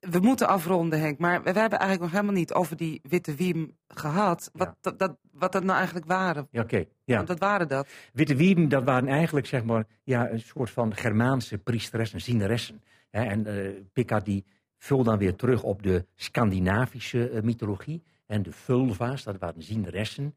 We 0.01 0.19
moeten 0.19 0.49
afronden, 0.49 1.01
Henk, 1.01 1.19
maar 1.19 1.43
we, 1.43 1.53
we 1.53 1.59
hebben 1.59 1.79
eigenlijk 1.79 2.01
nog 2.01 2.21
helemaal 2.21 2.41
niet 2.41 2.53
over 2.53 2.77
die 2.77 3.01
witte 3.03 3.35
wiem 3.35 3.77
gehad. 3.89 4.51
Wat, 4.53 4.77
dat, 4.81 4.99
dat, 4.99 5.17
wat 5.33 5.53
dat 5.53 5.65
nou 5.65 5.77
eigenlijk 5.77 6.07
waren. 6.07 6.49
Ja, 6.51 6.63
oké. 6.63 6.85
Ja. 7.05 7.17
Want 7.17 7.29
Wat 7.29 7.39
waren 7.39 7.69
dat? 7.69 7.89
Witte 8.13 8.37
Wieben, 8.37 8.69
dat 8.69 8.85
waren 8.85 9.09
eigenlijk 9.09 9.47
zeg 9.47 9.65
maar, 9.65 9.85
ja, 10.05 10.31
een 10.31 10.41
soort 10.41 10.71
van 10.71 10.95
Germaanse 10.95 11.59
priesteressen, 11.59 12.21
zieneressen. 12.21 12.83
Hè, 13.11 13.23
en 13.25 13.47
eh 13.47 13.71
Picard 13.93 14.25
die 14.25 14.45
vult 14.79 15.05
dan 15.05 15.19
weer 15.19 15.35
terug 15.35 15.63
op 15.63 15.83
de 15.83 16.07
Scandinavische 16.15 17.31
eh, 17.31 17.43
mythologie. 17.43 18.03
En 18.27 18.43
de 18.43 18.53
vulva's, 18.53 19.23
dat 19.25 19.39
waren 19.39 19.63
zieneressen. 19.63 20.35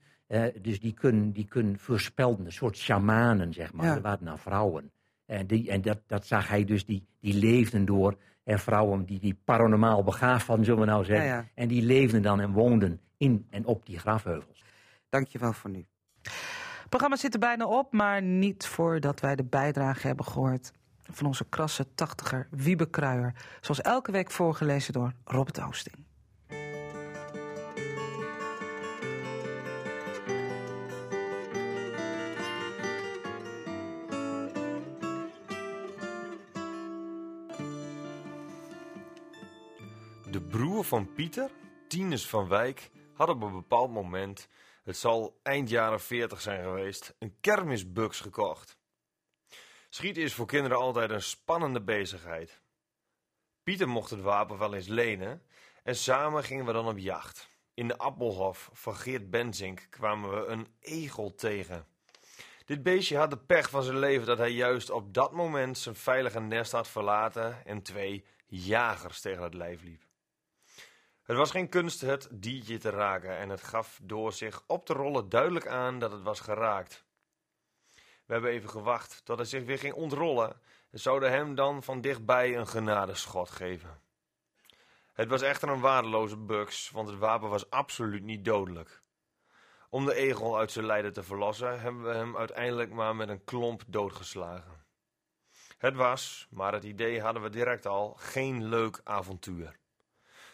Dus 0.62 0.80
die 0.80 0.94
kunnen, 0.94 1.32
die 1.32 1.46
kunnen 1.46 1.80
voorspelden, 1.80 2.46
een 2.46 2.52
soort 2.52 2.78
shamanen, 2.78 3.54
zeg 3.54 3.74
maar. 3.74 3.86
Ja. 3.86 3.94
Dat 3.94 4.04
waren 4.04 4.26
nou 4.26 4.40
vrouwen. 4.40 4.92
En, 5.26 5.48
die, 5.48 5.70
en 5.70 5.82
dat, 5.82 6.00
dat 6.08 6.26
zag 6.26 6.48
hij 6.48 6.64
dus, 6.66 6.86
die, 6.86 7.06
die 7.20 7.34
leefden 7.34 7.86
door. 7.86 8.18
En 8.44 8.60
vrouwen 8.60 9.06
die, 9.06 9.20
die 9.20 9.40
paranormaal 9.46 10.04
begaafd 10.04 10.46
van, 10.46 10.64
zullen 10.64 10.80
we 10.80 10.86
nou 10.86 11.06
zeggen. 11.06 11.26
Ja, 11.26 11.36
ja. 11.36 11.46
En 11.54 11.68
die 11.68 11.82
leefden 11.82 12.22
dan 12.22 12.40
en 12.40 12.52
woonden 12.52 13.02
in 13.18 13.48
en 13.50 13.66
op 13.66 13.86
die 13.86 14.00
grafheuvels. 14.00 14.64
Dankjewel 15.10 15.54
voor 15.54 15.70
nu. 15.70 15.86
Het 16.22 16.90
programma 16.90 17.16
zit 17.16 17.34
er 17.34 17.40
bijna 17.40 17.66
op, 17.66 17.94
maar 17.94 18.22
niet 18.22 18.68
voordat 18.68 19.20
wij 19.20 19.36
de 19.36 19.44
bijdrage 19.44 20.08
hebben 20.08 20.26
gehoord 20.26 20.72
van 21.02 21.26
onze 21.26 21.46
krasse 21.50 21.94
tachtiger 21.94 22.48
Wiebe 22.52 22.90
Kruijer. 22.90 23.34
Zoals 23.62 23.82
elke 23.82 24.12
week 24.12 24.32
voorgelezen 24.32 24.94
door 24.94 25.14
Robert 25.24 25.62
Oosting. 25.62 26.06
Van 40.84 41.14
Pieter, 41.14 41.52
Tinus 41.88 42.28
van 42.28 42.48
Wijk, 42.48 42.90
had 43.14 43.30
op 43.30 43.42
een 43.42 43.54
bepaald 43.54 43.92
moment, 43.92 44.48
het 44.84 44.98
zal 44.98 45.40
eind 45.44 45.70
jaren 45.70 46.02
40 46.02 46.42
zijn 46.42 46.64
geweest, 46.64 47.16
een 47.20 47.36
kermisbuks 47.42 48.20
gekocht. 48.20 48.78
Schieten 49.90 50.24
is 50.24 50.34
voor 50.34 50.46
kinderen 50.46 50.78
altijd 50.78 51.10
een 51.10 51.22
spannende 51.22 51.82
bezigheid. 51.82 52.62
Pieter 53.64 53.90
mocht 53.90 54.10
het 54.10 54.22
wapen 54.22 54.58
wel 54.58 54.74
eens 54.74 54.88
lenen 54.88 55.44
en 55.84 55.96
samen 55.96 56.44
gingen 56.44 56.66
we 56.66 56.74
dan 56.74 56.88
op 56.88 56.98
jacht. 56.98 57.50
In 57.74 57.88
de 57.88 57.98
Appelhof 57.98 58.70
van 58.74 58.96
Geert 58.96 59.30
Benzink 59.30 59.88
kwamen 59.90 60.30
we 60.30 60.46
een 60.46 60.68
egel 60.80 61.36
tegen. 61.36 61.88
Dit 62.66 62.84
beestje 62.84 63.18
had 63.18 63.30
de 63.30 63.38
pech 63.38 63.70
van 63.70 63.84
zijn 63.84 64.00
leven 64.00 64.28
dat 64.28 64.38
hij 64.38 64.52
juist 64.52 64.90
op 64.90 65.14
dat 65.14 65.32
moment 65.32 65.78
zijn 65.78 65.96
veilige 65.96 66.40
nest 66.40 66.72
had 66.72 66.88
verlaten 66.88 67.66
en 67.66 67.82
twee 67.82 68.26
jagers 68.48 69.22
tegen 69.22 69.44
het 69.44 69.54
lijf 69.54 69.82
liep. 69.84 70.10
Het 71.32 71.40
was 71.40 71.52
geen 71.52 71.70
kunst 71.70 72.02
het 72.02 72.28
diertje 72.32 72.78
te 72.78 72.90
raken 72.90 73.38
en 73.38 73.50
het 73.50 73.64
gaf 73.64 74.00
door 74.04 74.34
zich 74.34 74.64
op 74.68 74.86
te 74.86 74.94
rollen 74.94 75.30
duidelijk 75.30 75.68
aan 75.68 76.00
dat 76.00 76.12
het 76.12 76.22
was 76.22 76.40
geraakt. 76.40 77.06
We 78.26 78.34
hebben 78.34 78.52
even 78.52 78.70
gewacht 78.70 79.22
tot 79.26 79.38
hij 79.38 79.46
zich 79.46 79.64
weer 79.64 79.78
ging 79.80 79.94
ontrollen 79.94 80.62
en 80.90 81.00
zouden 81.00 81.32
hem 81.32 81.56
dan 81.56 81.84
van 81.84 82.02
dichtbij 82.02 82.58
een 82.58 82.68
genadeschot 82.68 83.50
geven. 83.50 84.02
Het 85.14 85.30
was 85.30 85.42
echter 85.42 85.70
een 85.70 85.80
waardeloze 85.80 86.38
buks, 86.38 86.90
want 86.90 87.10
het 87.10 87.18
wapen 87.18 87.50
was 87.50 87.70
absoluut 87.70 88.24
niet 88.24 88.46
dodelijk. 88.46 89.02
Om 89.90 90.06
de 90.06 90.14
egel 90.14 90.58
uit 90.58 90.72
zijn 90.72 90.86
lijden 90.86 91.14
te 91.14 91.24
verlossen, 91.24 91.82
hebben 91.82 92.04
we 92.04 92.14
hem 92.14 92.38
uiteindelijk 92.38 92.92
maar 92.92 93.16
met 93.16 93.30
een 93.30 93.44
klomp 93.44 93.84
doodgeslagen. 93.88 94.86
Het 95.78 95.96
was, 95.96 96.48
maar 96.50 96.74
het 96.74 96.84
idee 96.84 97.22
hadden 97.22 97.42
we 97.42 97.50
direct 97.50 97.86
al, 97.86 98.14
geen 98.14 98.66
leuk 98.66 99.02
avontuur. 99.04 99.80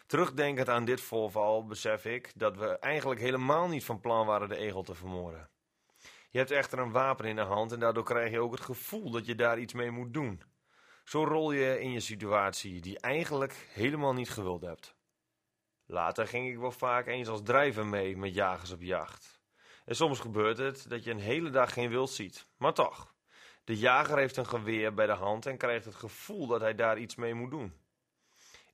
Terugdenkend 0.08 0.68
aan 0.68 0.84
dit 0.84 1.00
voorval 1.00 1.66
besef 1.66 2.04
ik 2.04 2.32
dat 2.34 2.56
we 2.56 2.78
eigenlijk 2.78 3.20
helemaal 3.20 3.68
niet 3.68 3.84
van 3.84 4.00
plan 4.00 4.26
waren 4.26 4.48
de 4.48 4.56
egel 4.56 4.82
te 4.82 4.94
vermoorden. 4.94 5.50
Je 6.30 6.38
hebt 6.38 6.50
echter 6.50 6.78
een 6.78 6.90
wapen 6.90 7.24
in 7.24 7.36
de 7.36 7.42
hand 7.42 7.72
en 7.72 7.80
daardoor 7.80 8.04
krijg 8.04 8.30
je 8.30 8.40
ook 8.40 8.52
het 8.52 8.60
gevoel 8.60 9.10
dat 9.10 9.26
je 9.26 9.34
daar 9.34 9.58
iets 9.58 9.72
mee 9.72 9.90
moet 9.90 10.14
doen. 10.14 10.42
Zo 11.04 11.24
rol 11.24 11.52
je 11.52 11.80
in 11.80 11.92
je 11.92 12.00
situatie 12.00 12.80
die 12.80 12.98
eigenlijk 12.98 13.68
helemaal 13.72 14.12
niet 14.12 14.30
gewild 14.30 14.62
hebt. 14.62 14.96
Later 15.86 16.26
ging 16.26 16.48
ik 16.48 16.58
wel 16.58 16.72
vaak 16.72 17.06
eens 17.06 17.28
als 17.28 17.42
drijver 17.42 17.86
mee 17.86 18.16
met 18.16 18.34
jagers 18.34 18.70
op 18.70 18.82
jacht. 18.82 19.40
En 19.84 19.96
soms 19.96 20.20
gebeurt 20.20 20.58
het 20.58 20.88
dat 20.88 21.04
je 21.04 21.10
een 21.10 21.20
hele 21.20 21.50
dag 21.50 21.72
geen 21.72 21.90
wild 21.90 22.10
ziet, 22.10 22.48
maar 22.56 22.74
toch. 22.74 23.14
De 23.64 23.76
jager 23.76 24.18
heeft 24.18 24.36
een 24.36 24.46
geweer 24.46 24.94
bij 24.94 25.06
de 25.06 25.12
hand 25.12 25.46
en 25.46 25.56
krijgt 25.56 25.84
het 25.84 25.94
gevoel 25.94 26.46
dat 26.46 26.60
hij 26.60 26.74
daar 26.74 26.98
iets 26.98 27.16
mee 27.16 27.34
moet 27.34 27.50
doen. 27.50 27.86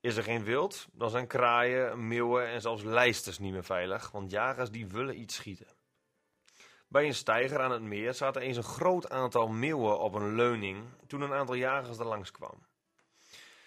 Is 0.05 0.17
er 0.17 0.23
geen 0.23 0.45
wild, 0.45 0.87
dan 0.93 1.11
zijn 1.11 1.27
kraaien, 1.27 2.09
meeuwen 2.09 2.47
en 2.47 2.61
zelfs 2.61 2.83
lijsters 2.83 3.39
niet 3.39 3.53
meer 3.53 3.65
veilig, 3.65 4.11
want 4.11 4.31
jagers 4.31 4.71
die 4.71 4.87
willen 4.87 5.21
iets 5.21 5.35
schieten. 5.35 5.67
Bij 6.89 7.07
een 7.07 7.15
steiger 7.15 7.61
aan 7.61 7.71
het 7.71 7.83
meer 7.83 8.15
zaten 8.15 8.43
eens 8.43 8.57
een 8.57 8.63
groot 8.63 9.11
aantal 9.11 9.49
meeuwen 9.49 9.99
op 9.99 10.15
een 10.15 10.35
leuning 10.35 10.85
toen 11.07 11.21
een 11.21 11.33
aantal 11.33 11.55
jagers 11.55 11.99
er 11.99 12.07
langs 12.07 12.31
kwam. 12.31 12.67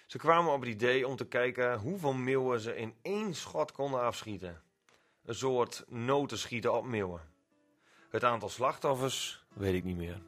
Ze 0.06 0.18
kwamen 0.18 0.52
op 0.52 0.60
het 0.60 0.68
idee 0.68 1.06
om 1.06 1.16
te 1.16 1.26
kijken 1.26 1.78
hoeveel 1.78 2.12
meeuwen 2.12 2.60
ze 2.60 2.76
in 2.76 2.94
één 3.02 3.34
schot 3.34 3.72
konden 3.72 4.00
afschieten. 4.00 4.62
Een 5.24 5.34
soort 5.34 5.84
notenschieten 5.88 6.72
op 6.72 6.84
meeuwen. 6.84 7.20
Het 8.10 8.24
aantal 8.24 8.48
slachtoffers 8.48 9.44
weet 9.54 9.74
ik 9.74 9.84
niet 9.84 9.96
meer. 9.96 10.20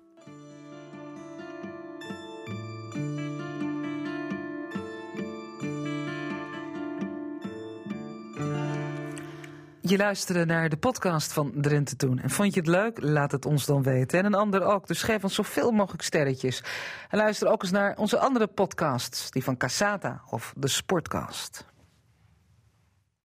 Je 9.91 9.97
luisterde 9.97 10.45
naar 10.45 10.69
de 10.69 10.77
podcast 10.77 11.33
van 11.33 11.53
Drenthe 11.55 11.97
Toen. 11.97 12.19
En 12.19 12.31
vond 12.31 12.55
je 12.55 12.61
het 12.61 12.69
leuk? 12.69 13.03
Laat 13.03 13.33
het 13.33 13.47
ons 13.47 13.67
dan 13.67 13.83
weten. 13.83 14.19
En 14.19 14.25
een 14.25 14.35
ander 14.35 14.63
ook. 14.65 14.87
Dus 14.87 15.03
geef 15.03 15.23
ons 15.23 15.35
zoveel 15.35 15.71
mogelijk 15.71 16.03
sterretjes. 16.03 16.63
En 17.09 17.19
luister 17.19 17.49
ook 17.49 17.63
eens 17.63 17.71
naar 17.71 17.97
onze 17.97 18.19
andere 18.19 18.47
podcasts. 18.47 19.31
Die 19.31 19.45
van 19.45 19.57
Casata 19.57 20.23
of 20.29 20.53
de 20.57 20.69
Sportcast. 20.69 21.70